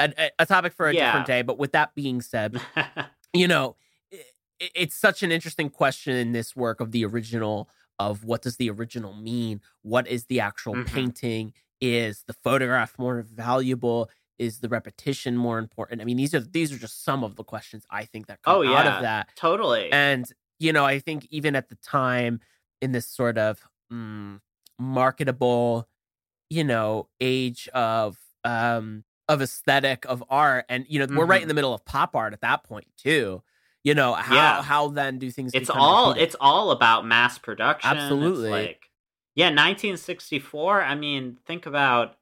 A, 0.01 0.30
a, 0.38 0.47
topic 0.47 0.72
for 0.72 0.88
a 0.88 0.95
Yeah. 0.95 1.07
different 1.07 1.26
day. 1.26 1.42
But 1.42 1.59
with 1.59 1.72
that 1.72 1.95
being 1.95 2.20
said, 2.22 2.59
you 3.34 3.49
know, 3.49 3.76
it's 4.61 4.94
such 4.94 5.22
an 5.22 5.32
interesting 5.32 5.70
question 5.70 6.14
in 6.16 6.32
this 6.32 6.55
work 6.57 6.80
of 6.80 6.92
the 6.92 7.05
original 7.05 7.68
of 7.98 8.24
what 8.24 8.42
does 8.42 8.57
the 8.57 8.70
original 8.70 9.14
mean? 9.14 9.61
What 9.82 10.07
is 10.09 10.26
the 10.26 10.40
actual 10.40 10.76
Mhm. 10.76 10.84
painting? 10.84 11.52
Is 11.80 12.24
the 12.26 12.32
photograph 12.32 12.98
more 12.98 13.22
valuable? 13.22 14.11
Is 14.38 14.61
the 14.61 14.68
repetition 14.68 15.36
more 15.36 15.59
important? 15.59 16.00
I 16.00 16.05
mean, 16.05 16.16
these 16.16 16.34
are 16.34 16.40
these 16.40 16.72
are 16.72 16.78
just 16.78 17.05
some 17.05 17.22
of 17.24 17.36
the 17.36 17.44
questions 17.44 17.84
I 17.90 18.05
think 18.05 18.26
that 18.26 18.42
come 18.42 18.57
Oh, 18.57 18.62
out 18.64 18.86
yeah. 18.86 18.86
of 18.86 18.98
that. 18.98 19.28
totally. 19.34 19.90
And 19.92 20.26
you 20.59 20.72
know, 20.72 20.84
I 20.84 20.98
think 21.00 21.26
even 21.30 21.57
at 21.57 21.68
the 21.68 21.76
time 21.76 22.40
in 22.80 22.92
this 22.92 23.07
sort 23.09 23.38
of 23.38 23.61
mm, 23.92 24.40
marketable, 24.78 25.88
you 26.50 26.64
know, 26.64 27.09
age 27.20 27.68
of 27.74 28.18
um 28.44 29.05
of 29.28 29.40
aesthetic 29.42 30.05
of 30.07 30.22
art, 30.28 30.66
and 30.68 30.86
you 30.88 30.98
know, 31.05 31.07
we're 31.14 31.26
right 31.26 31.42
in 31.42 31.48
the 31.48 31.55
middle 31.55 31.74
of 31.74 31.84
pop 31.84 32.14
art 32.16 32.32
at 32.32 32.40
that 32.42 32.64
point 32.64 32.86
too. 32.96 33.42
You 33.85 33.95
know, 33.95 34.14
how 34.14 34.35
Yeah. 34.35 34.62
how 34.62 34.89
then 34.89 35.18
do 35.18 35.30
things? 35.30 35.53
it's 35.55 35.70
all 35.70 36.09
repeated? 36.09 36.24
it's 36.26 36.37
all 36.41 36.70
about 36.70 37.07
mass 37.07 37.39
production. 37.39 37.91
It's 37.93 38.01
Absolutely. 38.03 38.51
like 38.51 38.91
yeah, 39.37 39.47
1964. 39.51 40.82
I 40.82 40.95
mean, 40.95 41.39
think 41.47 41.66
about 41.66 42.16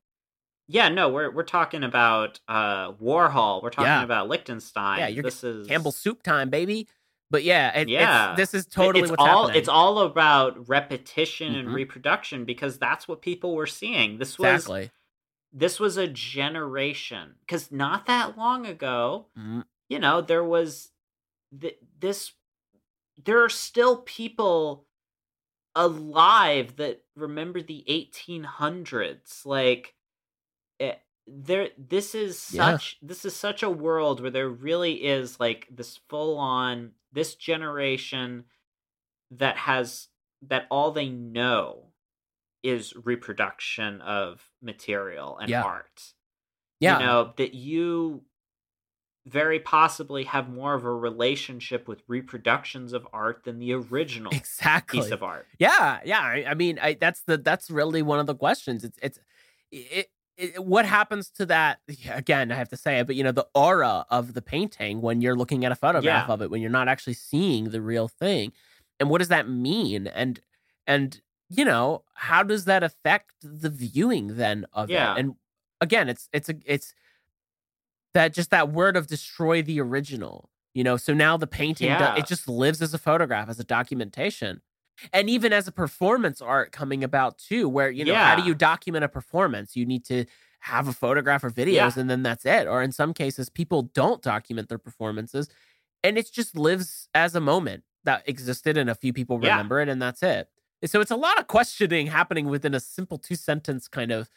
yeah, 0.69 0.89
no, 0.89 1.09
we're 1.09 1.31
we're 1.31 1.43
talking 1.45 1.85
about 1.85 2.41
uh 2.49 2.93
Warhol. 2.93 3.63
We're 3.63 3.71
talking 3.71 3.87
Yeah. 3.87 4.03
about 4.03 4.29
lichtenstein 4.29 4.99
Yeah, 4.99 5.09
you're 5.09 5.23
this 5.23 5.45
is 5.45 5.67
Campbell 5.69 5.93
soup 5.93 6.23
time, 6.23 6.51
baby. 6.51 6.89
But 7.31 7.45
yeah, 7.45 7.79
it, 7.79 7.89
Yeah. 7.89 8.33
it's, 8.33 8.37
this 8.39 8.55
is 8.55 8.67
totally 8.67 9.03
it's 9.03 9.11
what's 9.11 9.23
all 9.23 9.43
happening. 9.45 9.59
it's 9.61 9.69
all 9.69 10.01
about 10.01 10.69
repetition 10.69 11.55
and 11.55 11.69
Mhm. 11.69 11.75
reproduction 11.75 12.45
because 12.45 12.79
that's 12.79 13.07
what 13.09 13.23
people 13.23 13.55
were 13.55 13.67
seeing. 13.67 14.19
This 14.19 14.39
was 14.39 14.55
exactly. 14.67 14.91
this 15.53 15.79
was 15.79 15.97
a 15.97 16.09
generation 16.09 17.35
because 17.41 17.71
not 17.71 18.07
that 18.07 18.37
long 18.37 18.67
ago 18.67 19.27
Mhm. 19.39 19.65
you 19.89 19.99
know 19.99 20.21
there 20.21 20.45
was 20.45 20.92
th- 21.61 21.79
this 21.99 22.33
there 23.25 23.43
are 23.45 23.49
still 23.49 23.99
people 24.03 24.87
alive 25.75 26.77
that 26.77 27.03
remember 27.17 27.63
the 27.63 27.85
1800s 27.89 29.47
like 29.47 29.95
it, 30.79 31.01
there 31.27 31.71
this 31.79 32.15
is 32.15 32.51
Yeah. 32.53 32.73
such 32.73 32.99
this 33.01 33.25
is 33.25 33.35
such 33.35 33.63
a 33.63 33.71
world 33.71 34.21
where 34.21 34.31
there 34.31 34.49
really 34.49 35.05
is 35.05 35.41
like 35.41 35.69
this 35.71 35.99
full 36.09 36.37
on 36.39 36.93
this 37.13 37.35
generation 37.35 38.45
that 39.31 39.57
has 39.57 40.09
that 40.43 40.67
all 40.71 40.91
they 40.93 41.09
know 41.09 41.93
is 42.63 42.95
reproduction 42.97 44.01
of 44.03 44.43
material 44.61 45.39
and 45.39 45.49
Yeah. 45.51 45.63
art 45.63 46.15
Yeah, 46.81 46.99
you 46.99 47.07
know 47.07 47.33
that 47.37 47.55
you 47.55 48.25
very 49.27 49.61
possibly 49.61 50.25
have 50.25 50.49
more 50.49 50.75
of 50.75 50.85
a 50.85 50.93
relationship 50.93 51.87
with 51.87 52.03
reproductions 52.09 52.93
of 52.93 53.07
art 53.13 53.45
than 53.45 53.59
the 53.61 53.73
original 53.73 54.33
exactly. 54.35 55.01
piece 55.01 55.11
of 55.13 55.23
art 55.23 55.47
Yeah, 55.59 56.01
yeah. 56.05 56.21
I, 56.21 56.45
I 56.49 56.55
mean, 56.55 56.79
I, 56.83 56.95
that's 56.95 57.23
the 57.23 57.39
that's 57.39 57.71
really 57.71 58.03
one 58.03 58.19
of 58.19 58.27
the 58.27 58.35
questions. 58.35 58.83
It's 58.85 58.99
it's 59.01 59.19
it, 59.71 60.11
it, 60.37 60.65
what 60.65 60.87
happens 60.87 61.31
to 61.31 61.47
that 61.47 61.79
again. 62.11 62.51
I 62.51 62.57
have 62.57 62.69
to 62.71 62.77
say 62.77 62.99
it, 62.99 63.07
but 63.07 63.15
you 63.17 63.23
know, 63.23 63.33
the 63.33 63.47
aura 63.55 64.05
of 64.11 64.35
the 64.35 64.43
painting 64.43 65.01
when 65.01 65.21
you're 65.21 65.37
looking 65.37 65.65
at 65.65 65.73
a 65.73 65.77
photograph 65.77 66.27
Yeah. 66.29 66.33
of 66.33 66.43
it, 66.43 66.51
when 66.51 66.61
you're 66.61 66.71
not 66.71 66.89
actually 66.89 67.15
seeing 67.15 67.71
the 67.71 67.81
real 67.81 68.09
thing, 68.09 68.53
and 68.99 69.09
what 69.09 69.19
does 69.19 69.29
that 69.29 69.49
mean? 69.49 70.09
And 70.09 70.41
and 70.87 71.21
you 71.49 71.65
know, 71.65 72.03
how 72.15 72.43
does 72.43 72.65
that 72.65 72.83
affect 72.83 73.35
the 73.43 73.71
viewing 73.71 74.37
then 74.37 74.67
of 74.73 74.91
Yeah. 74.91 75.13
it? 75.15 75.21
And 75.21 75.35
again, 75.81 76.09
it's 76.09 76.29
it's 76.33 76.49
a 76.49 76.55
it's 76.65 76.93
that 78.15 78.33
just 78.35 78.51
that 78.51 78.71
word 78.73 78.97
of 78.97 79.07
destroy 79.07 79.63
the 79.63 79.81
original. 79.81 80.49
You 80.75 80.85
know, 80.85 80.97
so 80.97 81.13
now 81.13 81.37
the 81.37 81.47
painting 81.47 81.89
Yeah. 81.89 82.17
it 82.17 82.27
just 82.27 82.49
lives 82.49 82.81
as 82.81 82.95
a 82.95 82.99
photograph, 82.99 83.49
as 83.51 83.61
a 83.61 83.65
documentation 83.65 84.63
and 85.13 85.29
even 85.29 85.53
as 85.53 85.67
a 85.67 85.73
performance 85.73 86.41
art 86.41 86.71
coming 86.71 87.03
about 87.03 87.39
too 87.39 87.67
where 87.69 87.91
you 87.91 88.05
know 88.05 88.15
how 88.15 88.37
do 88.37 88.43
you 88.43 88.55
document 88.55 89.03
a 89.03 89.09
performance 89.09 89.75
you 89.75 89.87
need 89.87 90.05
to 90.05 90.25
have 90.61 90.87
a 90.87 90.93
photograph 90.93 91.43
or 91.43 91.51
videos 91.51 91.73
Yeah. 91.75 91.93
and 91.97 92.11
then 92.11 92.23
that's 92.23 92.45
it 92.45 92.69
or 92.69 92.83
in 92.83 92.93
some 92.93 93.15
cases 93.15 93.49
people 93.49 93.83
don't 93.95 94.23
document 94.23 94.69
their 94.69 94.79
performances 94.79 95.49
and 96.05 96.19
it 96.19 96.31
just 96.31 96.57
lives 96.57 97.09
as 97.15 97.35
a 97.35 97.41
moment 97.41 97.85
that 98.05 98.23
existed 98.29 98.77
and 98.77 98.91
a 98.91 98.95
few 98.95 99.13
people 99.15 99.41
Yeah. 99.43 99.53
remember 99.53 99.81
it 99.81 99.89
and 99.89 100.01
that's 100.01 100.23
it 100.23 100.49
so 100.85 101.01
it's 101.01 101.11
a 101.11 101.17
lot 101.17 101.39
of 101.41 101.47
questioning 101.47 102.09
happening 102.09 102.47
within 102.47 102.75
a 102.75 102.81
simple 102.81 103.17
two 103.19 103.35
sentence 103.35 103.89
kind 103.89 104.13
of 104.13 104.29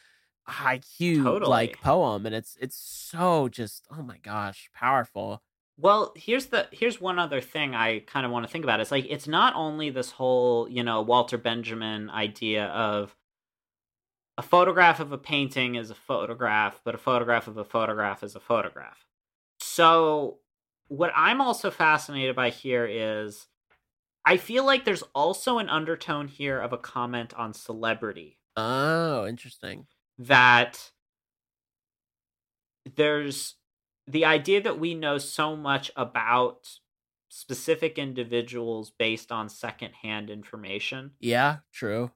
IQ 0.47 1.23
Totally. 1.23 1.49
like 1.49 1.81
poem 1.81 2.25
and 2.25 2.35
it's 2.35 2.57
it's 2.61 2.75
so 2.77 3.49
just 3.49 3.85
oh 3.91 4.03
my 4.03 4.17
gosh 4.17 4.69
powerful 4.73 5.41
Well, 5.77 6.13
here's 6.15 6.47
the 6.47 6.67
here's 6.71 7.01
one 7.01 7.19
other 7.19 7.41
thing 7.41 7.75
I 7.75 7.99
kind 7.99 8.25
of 8.25 8.31
want 8.31 8.45
to 8.45 8.51
think 8.51 8.63
about. 8.63 8.79
It's 8.79 8.91
like 8.91 9.05
it's 9.09 9.27
not 9.27 9.55
only 9.55 9.89
this 9.89 10.11
whole, 10.11 10.69
you 10.69 10.83
know, 10.83 11.01
Walter 11.01 11.37
Benjamin 11.37 12.09
idea 12.09 12.67
of 12.67 13.15
a 14.37 14.41
photograph 14.41 14.99
of 14.99 15.11
a 15.11 15.17
painting 15.17 15.75
is 15.75 15.89
a 15.89 15.95
photograph, 15.95 16.79
but 16.83 16.95
a 16.95 16.97
photograph 16.97 17.47
of 17.47 17.57
a 17.57 17.63
photograph 17.63 18.23
is 18.23 18.35
a 18.35 18.39
photograph. 18.39 19.05
So, 19.59 20.39
what 20.87 21.11
I'm 21.15 21.41
also 21.41 21.71
fascinated 21.71 22.35
by 22.35 22.49
here 22.51 22.85
is 22.85 23.47
I 24.25 24.37
feel 24.37 24.65
like 24.65 24.85
there's 24.85 25.03
also 25.13 25.57
an 25.59 25.69
undertone 25.69 26.27
here 26.27 26.59
of 26.59 26.73
a 26.73 26.77
comment 26.77 27.33
on 27.33 27.53
celebrity 27.53 28.39
oh 28.57 29.25
interesting 29.27 29.85
that 30.18 30.91
there's 32.95 33.55
the 34.07 34.26
idea 34.26 34.61
that 34.61 34.80
we 34.80 34.93
know 34.93 35.18
so 35.18 35.55
much 35.55 35.91
about 35.95 36.80
specific 37.30 37.97
individuals 37.97 38.91
based 38.91 39.32
on 39.32 39.49
secondhand 39.49 40.30
information 40.30 41.16
yeah 41.20 41.59
true 41.72 42.11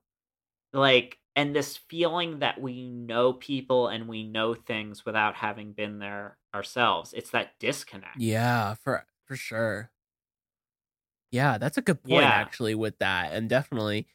like 0.73 1.19
and 1.35 1.55
this 1.55 1.77
feeling 1.77 2.39
that 2.39 2.59
we 2.59 2.89
know 2.89 3.33
people 3.33 3.87
and 3.87 4.07
we 4.07 4.23
know 4.23 4.53
things 4.53 5.05
without 5.05 5.35
having 5.35 5.73
been 5.73 5.99
there 5.99 6.37
ourselves 6.53 7.13
it's 7.13 7.31
that 7.31 7.57
disconnect 7.59 8.15
Yeah, 8.15 8.75
for 8.75 9.07
for 9.25 9.35
sure. 9.35 9.91
Yeah, 11.31 11.57
that's 11.57 11.77
a 11.77 11.81
good 11.81 12.03
point 12.03 12.31
Yeah. 12.31 12.31
actually 12.31 12.75
with 12.75 12.97
that. 12.99 13.33
And 13.33 13.49
definitely 13.49 14.07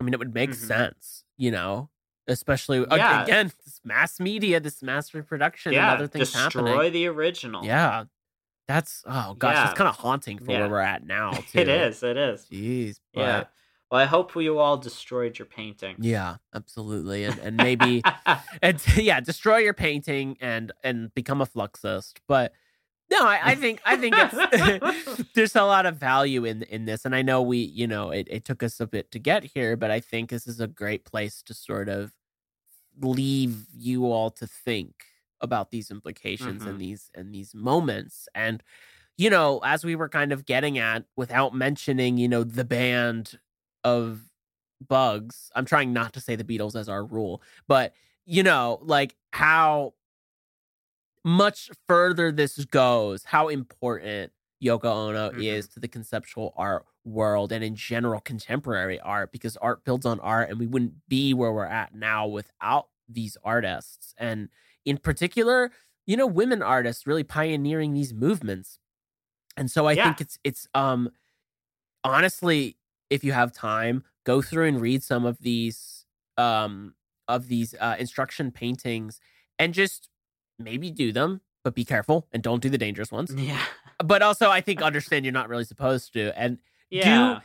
I 0.00 0.04
mean 0.04 0.14
it 0.14 0.18
would 0.20 0.34
make 0.34 0.54
Mhm. 0.54 0.88
sense, 0.94 1.24
you 1.38 1.50
know, 1.52 1.90
especially 2.28 2.84
Yeah. 2.90 3.22
again, 3.24 3.50
this 3.64 3.80
mass 3.84 4.20
media, 4.20 4.60
this 4.60 4.82
mass 4.82 5.14
reproduction 5.14 5.72
yeah 5.72 5.90
and 5.92 5.98
other 5.98 6.06
things 6.06 6.30
destroy 6.32 6.66
happening. 6.66 6.92
the 6.92 7.06
original 7.08 7.64
Yeah. 7.64 8.04
That's 8.68 9.02
oh 9.06 9.34
gosh, 9.38 9.54
Yeah. 9.54 9.64
that's 9.64 9.78
kind 9.78 9.88
of 9.88 9.96
haunting 9.96 10.38
for 10.38 10.52
Yeah. 10.52 10.60
where 10.60 10.68
we're 10.68 10.80
at 10.80 11.04
now 11.06 11.30
too. 11.52 11.58
it 11.58 11.68
is 11.68 12.02
it 12.02 12.16
is 12.16 12.46
Jeez. 12.52 13.00
But 13.14 13.20
yeah 13.20 13.44
well 13.90 14.00
i 14.02 14.04
hope 14.04 14.34
you 14.36 14.58
all 14.58 14.76
destroyed 14.76 15.38
your 15.38 15.46
painting 15.46 15.96
yeah, 16.00 16.36
absolutely. 16.54 17.24
And 17.24 17.38
and 17.38 17.56
maybe 17.56 18.02
and 18.62 18.78
yeah, 18.96 19.20
destroy 19.20 19.56
your 19.58 19.72
painting 19.74 20.36
and 20.40 20.70
and 20.84 21.14
become 21.14 21.40
a 21.40 21.46
fluxist. 21.46 22.20
But 22.28 22.52
no, 23.10 23.26
I, 23.26 23.40
I 23.42 23.54
think 23.54 23.80
I 23.86 23.96
think 23.96 24.14
it's 24.18 25.22
there's 25.34 25.56
a 25.56 25.62
lot 25.64 25.86
of 25.86 25.96
value 25.96 26.44
in 26.44 26.62
in 26.64 26.84
this, 26.84 27.06
and 27.06 27.14
I 27.14 27.22
know 27.22 27.40
we 27.40 27.56
you 27.56 27.86
know 27.86 28.10
it, 28.10 28.28
it 28.30 28.44
took 28.44 28.62
us 28.62 28.78
a 28.80 28.86
bit 28.86 29.10
to 29.12 29.18
get 29.18 29.44
here, 29.44 29.78
but 29.78 29.90
I 29.90 30.00
think 30.00 30.28
this 30.28 30.46
is 30.46 30.60
a 30.60 30.66
great 30.66 31.06
place 31.06 31.42
to 31.46 31.54
sort 31.54 31.88
of 31.88 32.12
leave 33.00 33.66
you 33.76 34.06
all 34.06 34.30
to 34.30 34.46
think 34.46 34.94
about 35.40 35.70
these 35.70 35.90
implications 35.90 36.62
and 36.62 36.72
mm-hmm. 36.72 36.78
these 36.78 37.10
and 37.14 37.32
these 37.32 37.54
moments 37.54 38.28
and 38.34 38.62
you 39.16 39.30
know 39.30 39.60
as 39.64 39.84
we 39.84 39.94
were 39.94 40.08
kind 40.08 40.32
of 40.32 40.44
getting 40.44 40.78
at 40.78 41.04
without 41.16 41.54
mentioning 41.54 42.18
you 42.18 42.28
know 42.28 42.42
the 42.42 42.64
band 42.64 43.38
of 43.84 44.20
bugs 44.88 45.50
i'm 45.54 45.64
trying 45.64 45.92
not 45.92 46.12
to 46.12 46.20
say 46.20 46.34
the 46.34 46.44
beatles 46.44 46.74
as 46.74 46.88
our 46.88 47.04
rule 47.04 47.40
but 47.66 47.92
you 48.26 48.42
know 48.42 48.78
like 48.82 49.14
how 49.32 49.92
much 51.24 51.70
further 51.86 52.32
this 52.32 52.64
goes 52.64 53.24
how 53.24 53.48
important 53.48 54.32
yoko 54.62 54.84
ono 55.08 55.30
Mhm. 55.30 55.36
is 55.36 55.68
to 55.68 55.80
the 55.80 55.88
conceptual 55.88 56.52
art 56.56 56.84
world 57.04 57.52
and 57.52 57.62
in 57.64 57.76
general 57.76 58.20
contemporary 58.20 58.98
art 59.00 59.32
because 59.32 59.56
art 59.58 59.84
builds 59.84 60.04
on 60.06 60.18
art 60.20 60.50
and 60.50 60.58
we 60.58 60.66
wouldn't 60.66 60.94
be 61.08 61.32
where 61.34 61.52
we're 61.52 61.64
at 61.66 61.94
now 61.94 62.26
without 62.26 62.88
these 63.08 63.36
artists 63.44 64.14
and 64.18 64.48
in 64.84 64.98
particular 64.98 65.70
you 66.06 66.16
know 66.16 66.26
women 66.26 66.62
artists 66.62 67.06
really 67.06 67.24
pioneering 67.24 67.94
these 67.94 68.12
movements 68.12 68.78
and 69.56 69.70
so 69.70 69.86
i 69.86 69.94
Yeah. 69.94 69.96
think 69.96 70.20
it's 70.20 70.38
it's 70.44 70.68
um 70.74 71.10
honestly 72.04 72.76
if 73.10 73.24
you 73.24 73.32
have 73.32 73.52
time 73.52 74.04
go 74.24 74.42
through 74.42 74.66
and 74.66 74.80
read 74.80 75.02
some 75.02 75.24
of 75.24 75.38
these 75.40 76.04
um 76.36 76.94
of 77.28 77.48
these 77.48 77.74
uh 77.80 77.96
instruction 77.98 78.50
paintings 78.50 79.20
and 79.58 79.74
just 79.74 80.08
maybe 80.58 80.90
do 80.90 81.12
them 81.12 81.40
but 81.68 81.74
be 81.74 81.84
careful 81.84 82.26
and 82.32 82.42
don't 82.42 82.62
do 82.62 82.70
the 82.70 82.78
dangerous 82.78 83.12
ones 83.12 83.30
yeah 83.36 83.60
but 84.02 84.22
also 84.22 84.50
i 84.50 84.60
think 84.60 84.80
understand 84.80 85.24
you're 85.24 85.32
not 85.32 85.48
really 85.50 85.64
supposed 85.64 86.12
to 86.14 86.32
and 86.38 86.58
yeah 86.88 87.40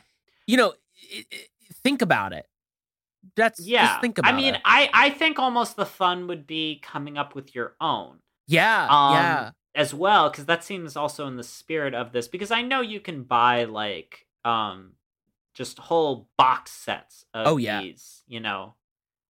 you 0.46 0.56
know 0.56 0.72
think 1.82 2.00
about 2.02 2.32
it 2.32 2.46
that's 3.36 3.58
yeah. 3.60 3.86
Just 3.86 4.00
think 4.02 4.18
about 4.18 4.28
it. 4.30 4.34
I 4.34 4.36
mean, 4.36 4.54
it. 4.54 4.60
I 4.66 4.90
I 4.92 5.10
think 5.10 5.38
almost 5.38 5.76
the 5.76 5.86
fun 5.86 6.26
would 6.26 6.46
be 6.46 6.78
coming 6.82 7.16
up 7.16 7.34
with 7.34 7.54
your 7.54 7.74
own. 7.80 8.18
Yeah, 8.46 8.86
Um, 8.90 9.14
yeah, 9.14 9.50
as 9.74 9.94
well 9.94 10.28
because 10.28 10.44
that 10.44 10.62
seems 10.62 10.94
also 10.94 11.26
in 11.26 11.36
the 11.36 11.42
spirit 11.42 11.94
of 11.94 12.12
this 12.12 12.28
because 12.28 12.50
i 12.50 12.60
know 12.62 12.80
you 12.82 13.00
can 13.00 13.22
buy 13.22 13.64
like 13.64 14.26
um 14.44 14.92
just 15.54 15.78
whole 15.78 16.28
box 16.36 16.70
sets 16.70 17.24
of 17.32 17.46
Oh, 17.46 17.56
yeah. 17.56 17.80
these 17.80 18.22
you 18.28 18.40
know 18.40 18.74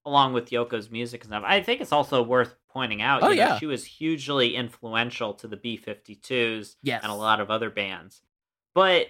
along 0.04 0.32
with 0.32 0.50
yoko's 0.50 0.90
music 0.90 1.22
and 1.22 1.30
stuff 1.30 1.44
i 1.46 1.62
think 1.62 1.80
it's 1.80 1.92
also 1.92 2.20
worth 2.22 2.56
pointing 2.74 3.02
out 3.02 3.22
Oh, 3.22 3.30
you 3.30 3.36
know, 3.36 3.38
yeah. 3.38 3.59
she 3.59 3.66
was 3.66 3.84
hugely 3.86 4.56
influential 4.56 5.34
to 5.34 5.48
the 5.48 5.56
b-52s 5.59 6.76
yes, 6.82 7.02
and 7.02 7.12
a 7.12 7.16
lot 7.16 7.40
of 7.40 7.51
other 7.51 7.70
bands 7.70 8.22
but 8.74 9.09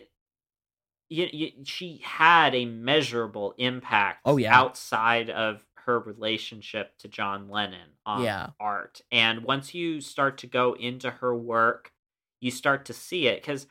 you, 1.08 1.28
you, 1.32 1.52
she 1.64 1.98
had 1.98 2.54
a 2.54 2.64
measurable 2.64 3.54
impact 3.58 4.20
Oh, 4.24 4.36
yeah. 4.36 4.50
outside 4.50 5.30
of 5.30 5.66
her 5.76 5.98
relationship 6.00 6.96
to 6.98 7.08
John 7.08 7.48
Lennon 7.48 7.90
on 8.06 8.22
Yeah. 8.22 8.50
art. 8.58 9.02
And 9.12 9.44
once 9.44 9.74
you 9.74 10.00
start 10.00 10.38
to 10.38 10.46
go 10.46 10.72
into 10.74 11.10
her 11.10 11.36
work, 11.36 11.92
you 12.40 12.50
start 12.50 12.86
to 12.86 12.92
see 12.94 13.26
it 13.26 13.42
because 13.42 13.66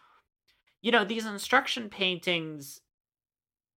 you 0.83 0.91
know 0.91 1.05
these 1.05 1.27
instruction 1.27 1.89
paintings 1.89 2.81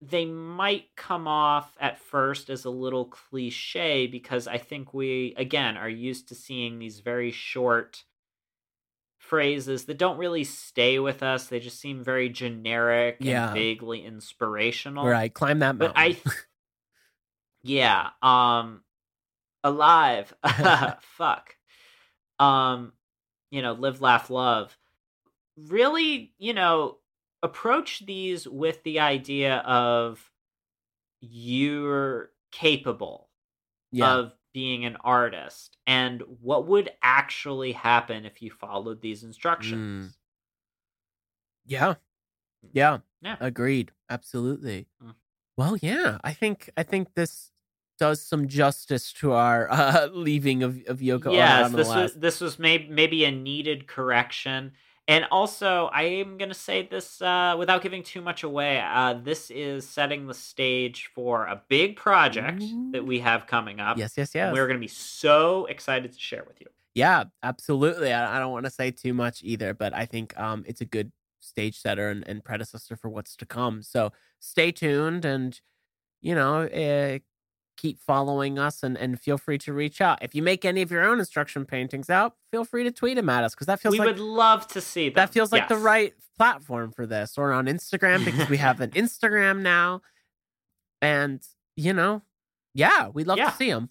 they 0.02 0.24
might 0.26 0.94
come 0.96 1.26
off 1.26 1.74
at 1.80 1.98
first 1.98 2.50
as 2.50 2.64
a 2.64 2.70
little 2.70 3.06
cliche 3.06 4.06
because 4.06 4.46
I 4.46 4.58
think 4.58 4.92
we 4.92 5.34
again 5.36 5.76
are 5.76 5.88
used 5.88 6.28
to 6.28 6.34
seeing 6.34 6.78
these 6.78 7.00
very 7.00 7.30
short 7.30 8.04
phrases 9.18 9.86
that 9.86 9.98
don't 9.98 10.18
really 10.18 10.44
stay 10.44 10.98
with 10.98 11.22
us. 11.22 11.46
They 11.48 11.58
just 11.60 11.80
seem 11.80 12.04
very 12.04 12.28
generic 12.28 13.16
Yeah. 13.20 13.46
and 13.46 13.54
vaguely 13.54 14.04
inspirational. 14.04 15.06
right. 15.06 15.32
Climb 15.32 15.58
that 15.60 15.76
mountain. 15.76 15.92
But 15.94 15.98
I 15.98 16.12
th- 16.12 16.24
Yeah, 17.62 18.10
um 18.22 18.82
alive. 19.64 20.32
Fuck. 21.00 21.56
Um 22.38 22.92
you 23.50 23.62
know, 23.62 23.72
live 23.72 24.00
laugh 24.00 24.28
love. 24.30 24.76
Really, 25.56 26.34
you 26.38 26.52
know, 26.52 26.98
approach 27.46 28.04
these 28.04 28.46
with 28.46 28.82
the 28.82 29.00
idea 29.00 29.56
of 29.58 30.30
you're 31.20 32.30
capable 32.52 33.28
yeah, 33.92 34.14
of 34.14 34.32
being 34.52 34.84
an 34.84 34.96
artist 35.02 35.76
and 35.86 36.22
what 36.40 36.66
would 36.66 36.90
actually 37.02 37.72
happen 37.72 38.26
if 38.26 38.42
you 38.42 38.50
followed 38.50 39.00
these 39.00 39.22
instructions. 39.22 40.18
yeah, 41.64 41.94
yeah, 42.72 42.98
Yeah. 43.22 43.36
Agreed. 43.40 43.92
Absolutely. 44.10 44.86
Mm. 45.02 45.14
Well, 45.56 45.76
yeah. 45.80 46.18
I 46.22 46.32
think 46.32 46.70
I 46.76 46.82
think 46.82 47.14
this 47.14 47.50
does 47.98 48.20
some 48.22 48.46
justice 48.46 49.12
to 49.14 49.32
our 49.32 49.68
uh, 49.70 50.08
leaving 50.12 50.62
of 50.62 50.82
of 50.86 50.98
Yoko 50.98 51.26
Ono 51.26 51.36
yes, 51.36 51.72
this 51.72 51.88
last. 51.88 52.02
was 52.02 52.14
this 52.14 52.40
was 52.40 52.58
maybe 52.58 52.88
maybe 52.88 53.24
a 53.24 53.30
needed 53.30 53.86
correction. 53.86 54.72
And 55.08 55.24
also, 55.30 55.88
I 55.92 56.02
am 56.02 56.36
going 56.36 56.48
to 56.48 56.54
say 56.54 56.82
this 56.82 57.22
uh, 57.22 57.54
without 57.56 57.80
giving 57.80 58.02
too 58.02 58.20
much 58.20 58.42
away. 58.42 58.80
Uh, 58.80 59.14
this 59.14 59.50
is 59.52 59.88
setting 59.88 60.26
the 60.26 60.34
stage 60.34 61.10
for 61.14 61.46
a 61.46 61.62
big 61.68 61.94
project 61.94 62.64
that 62.90 63.06
we 63.06 63.20
have 63.20 63.46
coming 63.46 63.78
up. 63.78 63.98
Yes, 63.98 64.14
yes, 64.16 64.34
yes. 64.34 64.52
We're 64.52 64.66
going 64.66 64.78
to 64.78 64.84
be 64.84 64.88
so 64.88 65.66
excited 65.66 66.12
to 66.12 66.18
share 66.18 66.44
with 66.46 66.60
you. 66.60 66.66
Yeah, 66.96 67.24
absolutely. 67.42 68.12
I, 68.12 68.36
I 68.36 68.40
don't 68.40 68.50
want 68.50 68.64
to 68.64 68.70
say 68.70 68.90
too 68.90 69.14
much 69.14 69.42
either, 69.44 69.74
but 69.74 69.94
I 69.94 70.06
think 70.06 70.36
um, 70.40 70.64
it's 70.66 70.80
a 70.80 70.86
good 70.86 71.12
stage 71.38 71.78
setter 71.78 72.08
and, 72.08 72.26
and 72.26 72.42
predecessor 72.42 72.96
for 72.96 73.08
what's 73.08 73.36
to 73.36 73.46
come. 73.46 73.82
So 73.82 74.12
stay 74.40 74.72
tuned 74.72 75.24
and, 75.24 75.60
you 76.20 76.34
know, 76.34 76.62
uh, 76.62 77.18
keep 77.76 78.00
following 78.00 78.58
us 78.58 78.82
and, 78.82 78.96
and 78.96 79.20
feel 79.20 79.38
free 79.38 79.58
to 79.58 79.72
reach 79.72 80.00
out. 80.00 80.18
If 80.22 80.34
you 80.34 80.42
make 80.42 80.64
any 80.64 80.82
of 80.82 80.90
your 80.90 81.04
own 81.04 81.18
instruction 81.18 81.64
paintings 81.66 82.08
out, 82.10 82.34
feel 82.50 82.64
free 82.64 82.84
to 82.84 82.90
tweet 82.90 83.16
them 83.16 83.28
at 83.28 83.44
us 83.44 83.54
because 83.54 83.66
that 83.66 83.80
feels 83.80 83.92
we 83.92 83.98
like 83.98 84.06
would 84.08 84.18
love 84.18 84.66
to 84.68 84.80
see 84.80 85.08
them. 85.08 85.14
that 85.16 85.30
feels 85.32 85.52
like 85.52 85.68
the 85.68 85.76
right 85.76 86.14
platform 86.36 86.92
for 86.92 87.06
this 87.06 87.36
or 87.38 87.52
on 87.52 87.66
Instagram 87.66 88.24
because 88.24 88.48
we 88.48 88.56
have 88.56 88.80
an 88.80 88.90
Instagram 88.92 89.60
now. 89.60 90.00
And, 91.02 91.42
you 91.76 91.92
know, 91.92 92.22
yeah, 92.74 93.08
we'd 93.08 93.26
love 93.26 93.38
Yeah. 93.38 93.50
to 93.50 93.56
see 93.56 93.70
them. 93.70 93.90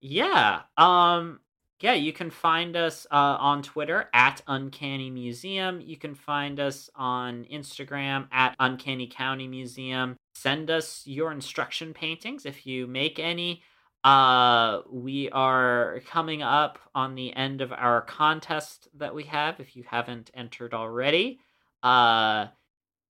Yeah. 0.00 0.62
Um 0.76 1.40
yeah, 1.80 1.92
you 1.94 2.12
can 2.12 2.30
find 2.30 2.76
us 2.76 3.06
uh, 3.10 3.36
on 3.38 3.62
Twitter 3.62 4.08
at 4.12 4.42
Uncanny 4.46 5.10
Museum. 5.10 5.80
You 5.80 5.96
can 5.96 6.14
find 6.14 6.58
us 6.58 6.90
on 6.96 7.44
Instagram 7.52 8.26
at 8.32 8.56
Uncanny 8.58 9.06
County 9.06 9.46
Museum. 9.46 10.16
Send 10.34 10.70
us 10.70 11.02
your 11.06 11.30
instruction 11.32 11.94
paintings 11.94 12.46
if 12.46 12.66
you 12.66 12.86
make 12.86 13.18
any. 13.18 13.62
Uh, 14.04 14.80
we 14.90 15.28
are 15.30 16.00
coming 16.06 16.42
up 16.42 16.78
on 16.94 17.14
the 17.14 17.34
end 17.34 17.60
of 17.60 17.72
our 17.72 18.00
contest 18.02 18.88
that 18.94 19.14
we 19.14 19.24
have. 19.24 19.60
If 19.60 19.76
you 19.76 19.84
haven't 19.88 20.30
entered 20.34 20.74
already, 20.74 21.38
uh, 21.82 22.46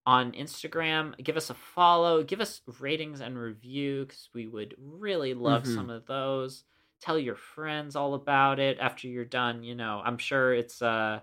on 0.07 0.33
Instagram, 0.33 1.15
give 1.23 1.37
us 1.37 1.51
a 1.51 1.55
follow, 1.55 2.23
give 2.23 2.41
us 2.41 2.63
ratings 2.81 3.21
and 3.21 3.39
review 3.39 4.05
because 4.07 4.31
we 4.35 4.47
would 4.47 4.75
really 4.79 5.35
love 5.35 5.65
Mhm. 5.65 5.75
some 5.75 5.91
of 5.91 6.07
those 6.07 6.65
tell 7.01 7.19
your 7.19 7.37
friends 7.37 7.95
all 7.97 8.15
about 8.15 8.59
it 8.59 8.79
after 8.81 9.07
you're 9.09 9.25
done 9.25 9.63
you 9.63 9.75
know 9.75 10.03
i'm 10.05 10.19
sure 10.19 10.53
it's 10.53 10.83
uh 10.83 11.21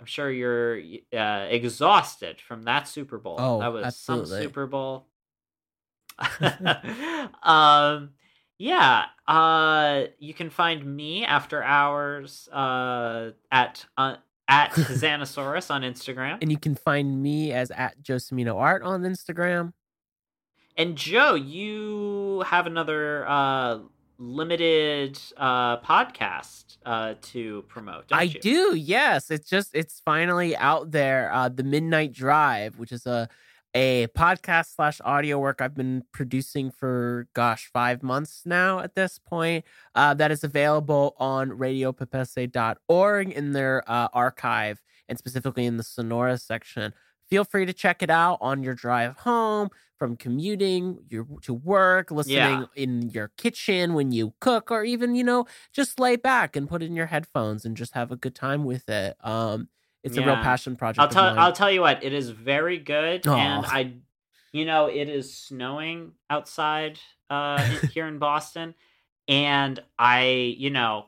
i'm 0.00 0.06
sure 0.06 0.30
you're 0.30 0.80
uh 1.16 1.46
exhausted 1.50 2.40
from 2.40 2.62
that 2.62 2.86
super 2.88 3.18
bowl 3.18 3.36
Oh, 3.38 3.58
that 3.60 3.72
was 3.72 3.96
some 3.96 4.20
absolutely. 4.20 4.44
super 4.46 4.66
bowl 4.66 5.08
um 7.42 8.10
yeah 8.58 9.04
uh 9.28 10.04
you 10.18 10.32
can 10.34 10.50
find 10.50 10.84
me 10.84 11.24
after 11.24 11.62
hours 11.62 12.48
uh 12.52 13.32
at 13.52 13.84
uh, 13.98 14.16
at 14.48 14.70
xanosaurus 14.72 15.70
on 15.70 15.82
instagram 15.82 16.38
And 16.40 16.50
you 16.50 16.58
can 16.58 16.74
find 16.74 17.22
me 17.22 17.52
as 17.52 17.70
at 17.70 18.00
Josemino 18.02 18.56
Art 18.56 18.82
on 18.82 19.02
Instagram. 19.02 19.72
and 20.76 20.96
joe 20.96 21.34
you 21.34 22.42
have 22.46 22.66
another 22.66 23.26
uh 23.28 23.78
limited 24.18 25.18
uh 25.36 25.78
podcast 25.78 26.78
uh 26.86 27.14
to 27.20 27.62
promote 27.68 28.06
I 28.12 28.22
you? 28.24 28.40
do, 28.40 28.74
yes. 28.74 29.30
It's 29.30 29.48
just 29.48 29.74
it's 29.74 30.00
finally 30.04 30.56
out 30.56 30.90
there. 30.90 31.32
Uh 31.32 31.48
the 31.48 31.64
Midnight 31.64 32.12
Drive, 32.12 32.78
which 32.78 32.92
is 32.92 33.06
a 33.06 33.28
a 33.74 34.06
podcast 34.16 34.74
slash 34.74 35.00
audio 35.04 35.38
work 35.38 35.60
I've 35.60 35.74
been 35.74 36.02
producing 36.12 36.70
for 36.70 37.28
gosh, 37.34 37.68
five 37.72 38.02
months 38.02 38.42
now 38.46 38.78
at 38.80 38.94
this 38.94 39.18
point. 39.18 39.64
Uh 39.94 40.14
that 40.14 40.30
is 40.30 40.42
available 40.44 41.14
on 41.18 41.50
radiopapesse.org 41.50 43.30
in 43.30 43.52
their 43.52 43.82
uh, 43.90 44.08
archive 44.12 44.80
and 45.08 45.18
specifically 45.18 45.66
in 45.66 45.76
the 45.76 45.82
Sonora 45.84 46.38
section. 46.38 46.92
Feel 47.30 47.44
free 47.44 47.66
to 47.66 47.72
check 47.72 48.02
it 48.02 48.10
out 48.10 48.38
on 48.40 48.62
your 48.62 48.74
drive 48.74 49.18
home, 49.18 49.68
from 49.98 50.16
commuting 50.16 50.98
your, 51.08 51.26
to 51.42 51.54
work, 51.54 52.10
listening 52.10 52.42
Yeah. 52.42 52.66
in 52.76 53.10
your 53.10 53.32
kitchen 53.36 53.94
when 53.94 54.12
you 54.12 54.34
cook, 54.40 54.70
or 54.70 54.84
even, 54.84 55.14
you 55.14 55.24
know, 55.24 55.46
just 55.72 55.98
lay 55.98 56.16
back 56.16 56.54
and 56.54 56.68
put 56.68 56.82
in 56.82 56.94
your 56.94 57.06
headphones 57.06 57.64
and 57.64 57.76
just 57.76 57.94
have 57.94 58.12
a 58.12 58.16
good 58.16 58.34
time 58.34 58.64
with 58.64 58.88
it. 58.88 59.16
Um, 59.24 59.68
it's 60.04 60.16
a 60.16 60.22
real 60.22 60.36
passion 60.36 60.76
project. 60.76 61.00
I'll 61.00 61.08
tell. 61.08 61.34
I'll 61.36 61.52
tell 61.52 61.70
you 61.70 61.80
what, 61.80 62.04
it 62.04 62.12
is 62.12 62.30
very 62.30 62.78
good 62.78 63.26
and 63.26 63.64
I 63.66 63.94
you 64.52 64.64
know, 64.64 64.86
it 64.86 65.08
is 65.08 65.36
snowing 65.36 66.12
outside 66.30 66.98
uh 67.28 67.66
here 67.92 68.06
in 68.06 68.18
Boston 68.18 68.74
and 69.28 69.82
I, 69.98 70.54
you 70.58 70.70
know, 70.70 71.06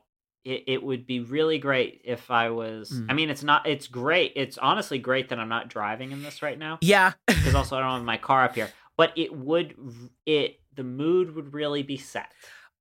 it, 0.49 0.65
it 0.67 0.83
would 0.83 1.07
be 1.07 1.21
really 1.21 1.59
great 1.59 2.01
if 2.05 2.31
I 2.31 2.51
was 2.51 2.91
Mm. 2.91 3.07
I 3.11 3.13
mean 3.15 3.31
it's 3.31 3.43
not 3.43 3.67
it's 3.67 3.87
great. 3.87 4.33
It's 4.37 4.57
honestly 4.59 4.99
great 4.99 5.29
that 5.29 5.39
I'm 5.39 5.49
not 5.49 5.69
driving 5.69 6.13
in 6.13 6.23
this 6.23 6.43
right 6.43 6.59
now 6.59 6.79
yeah, 6.81 7.13
because 7.27 7.55
also 7.55 7.77
I 7.77 7.81
don't 7.81 7.93
have 7.93 8.05
my 8.05 8.17
car 8.17 8.45
up 8.45 8.55
here. 8.55 8.71
But 8.97 9.13
it 9.17 9.35
would 9.37 9.75
it 10.27 10.61
the 10.75 10.85
mood 10.85 11.35
would 11.35 11.53
really 11.53 11.83
be 11.83 11.97
set 11.97 12.33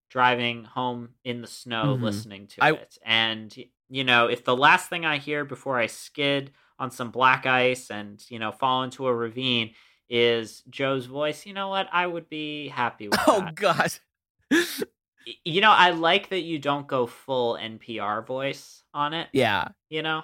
driving 0.10 0.64
home 0.64 1.10
in 1.26 1.41
the 1.41 1.48
snow 1.48 1.98
Mhm. 1.98 2.02
listening 2.02 2.48
to 2.48 2.64
I- 2.64 2.72
it. 2.72 2.98
And 3.06 3.53
you 3.89 4.03
know, 4.03 4.27
if 4.27 4.44
the 4.44 4.56
last 4.56 4.89
thing 4.89 5.06
I 5.06 5.18
hear 5.18 5.45
before 5.45 5.77
I 5.80 5.88
skid 5.88 6.52
on 6.80 6.91
some 6.91 7.10
black 7.11 7.45
ice 7.45 7.89
and, 7.89 8.23
you 8.30 8.38
know, 8.38 8.52
fall 8.52 8.84
into 8.84 9.07
a 9.07 9.14
ravine 9.15 9.73
is 10.10 10.61
Joe's 10.69 11.06
voice, 11.06 11.45
you 11.45 11.53
know 11.53 11.69
what? 11.69 11.88
I 11.91 12.06
would 12.06 12.30
be 12.30 12.68
happy 12.68 13.07
with 13.10 13.19
oh 13.27 13.39
that. 13.41 13.56
god, 13.56 13.91
You 15.44 15.62
know, 15.62 15.72
I 15.72 15.91
like 15.91 16.30
that 16.30 16.41
you 16.41 16.60
don't 16.60 16.88
go 16.88 17.08
full 17.08 17.56
NPR 17.56 18.26
voice 18.26 18.84
on 18.94 19.14
it, 19.14 19.28
yeah, 19.34 19.70
you 19.90 20.02
know? 20.02 20.24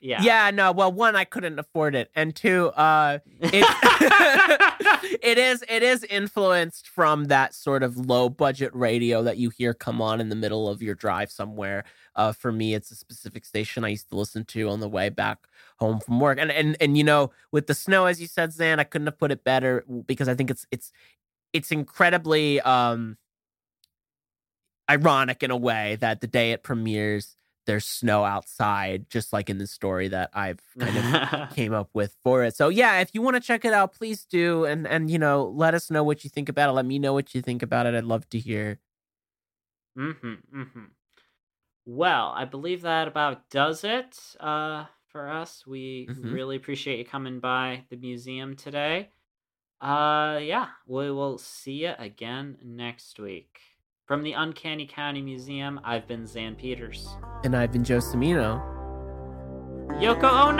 Yeah. 0.00 0.22
yeah. 0.22 0.50
No, 0.50 0.72
well, 0.72 0.92
one, 0.92 1.16
I 1.16 1.24
couldn't 1.24 1.58
afford 1.58 1.94
it, 1.94 2.10
and 2.14 2.34
two, 2.34 2.68
uh, 2.68 3.18
it 3.40 3.64
it 5.22 5.38
is 5.38 5.64
it 5.68 5.82
is 5.82 6.04
influenced 6.04 6.88
from 6.88 7.26
that 7.26 7.54
sort 7.54 7.82
of 7.82 7.96
low 7.96 8.28
budget 8.28 8.70
radio 8.74 9.22
that 9.22 9.36
you 9.36 9.50
hear 9.50 9.74
come 9.74 10.00
on 10.00 10.20
in 10.20 10.28
the 10.28 10.36
middle 10.36 10.68
of 10.68 10.82
your 10.82 10.94
drive 10.94 11.30
somewhere. 11.30 11.84
Uh, 12.16 12.32
for 12.32 12.52
me, 12.52 12.74
it's 12.74 12.90
a 12.90 12.94
specific 12.94 13.44
station 13.44 13.84
I 13.84 13.88
used 13.88 14.08
to 14.10 14.16
listen 14.16 14.44
to 14.46 14.68
on 14.68 14.80
the 14.80 14.88
way 14.88 15.08
back 15.08 15.46
home 15.78 16.00
from 16.00 16.20
work, 16.20 16.38
and 16.38 16.50
and 16.50 16.76
and 16.80 16.96
you 16.96 17.04
know, 17.04 17.30
with 17.50 17.66
the 17.66 17.74
snow, 17.74 18.06
as 18.06 18.20
you 18.20 18.26
said, 18.26 18.50
Xan, 18.50 18.78
I 18.78 18.84
couldn't 18.84 19.06
have 19.06 19.18
put 19.18 19.32
it 19.32 19.44
better 19.44 19.84
because 20.06 20.28
I 20.28 20.34
think 20.34 20.50
it's 20.50 20.66
it's 20.70 20.92
it's 21.52 21.70
incredibly 21.70 22.60
um 22.60 23.16
ironic 24.90 25.42
in 25.42 25.50
a 25.50 25.56
way 25.56 25.96
that 25.96 26.20
the 26.20 26.26
day 26.26 26.52
it 26.52 26.62
premieres 26.62 27.36
there's 27.66 27.86
snow 27.86 28.24
outside 28.24 29.08
just 29.08 29.32
like 29.32 29.48
in 29.48 29.56
the 29.56 29.66
story 29.66 30.08
that 30.08 30.28
I've 30.34 30.60
kind 30.78 30.98
of 30.98 31.50
came 31.54 31.72
up 31.72 31.88
with 31.94 32.14
for 32.22 32.44
it. 32.44 32.54
So 32.54 32.68
yeah, 32.68 33.00
if 33.00 33.14
you 33.14 33.22
want 33.22 33.36
to 33.36 33.40
check 33.40 33.64
it 33.64 33.72
out, 33.72 33.94
please 33.94 34.26
do 34.26 34.64
and 34.66 34.86
and 34.86 35.10
you 35.10 35.18
know, 35.18 35.46
let 35.46 35.74
us 35.74 35.90
know 35.90 36.04
what 36.04 36.24
you 36.24 36.30
think 36.30 36.48
about 36.50 36.68
it. 36.68 36.72
Let 36.72 36.84
me 36.86 36.98
know 36.98 37.14
what 37.14 37.34
you 37.34 37.40
think 37.42 37.62
about 37.62 37.86
it. 37.86 37.94
I'd 37.94 38.04
love 38.04 38.28
to 38.30 38.38
hear. 38.38 38.80
Mm-hmm. 39.96 40.34
Mm-hmm. 40.60 40.84
Well, 41.86 42.32
I 42.36 42.44
believe 42.44 42.82
that 42.82 43.08
about 43.08 43.50
does 43.50 43.84
it 43.84 44.36
uh, 44.40 44.86
for 45.08 45.28
us. 45.28 45.66
We 45.66 46.06
Mhm. 46.08 46.32
really 46.32 46.56
appreciate 46.56 46.98
you 46.98 47.04
coming 47.04 47.40
by 47.40 47.86
the 47.90 47.96
museum 47.96 48.56
today. 48.56 49.10
Uh, 49.80 50.40
yeah, 50.42 50.70
we 50.86 51.10
will 51.12 51.38
see 51.38 51.84
you 51.86 51.94
again 51.98 52.58
next 52.62 53.18
week. 53.20 53.60
From 54.06 54.22
the 54.22 54.32
Uncanny 54.32 54.86
County 54.86 55.22
Museum, 55.22 55.80
I've 55.82 56.06
been 56.06 56.24
Xan 56.24 56.58
Peters. 56.58 57.08
And 57.42 57.56
I've 57.56 57.72
been 57.72 57.84
Joe 57.84 58.00
Semino. 58.00 58.60
Yoko, 59.98 60.30
Ono! 60.48 60.58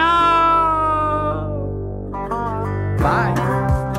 Bye. 2.98 3.93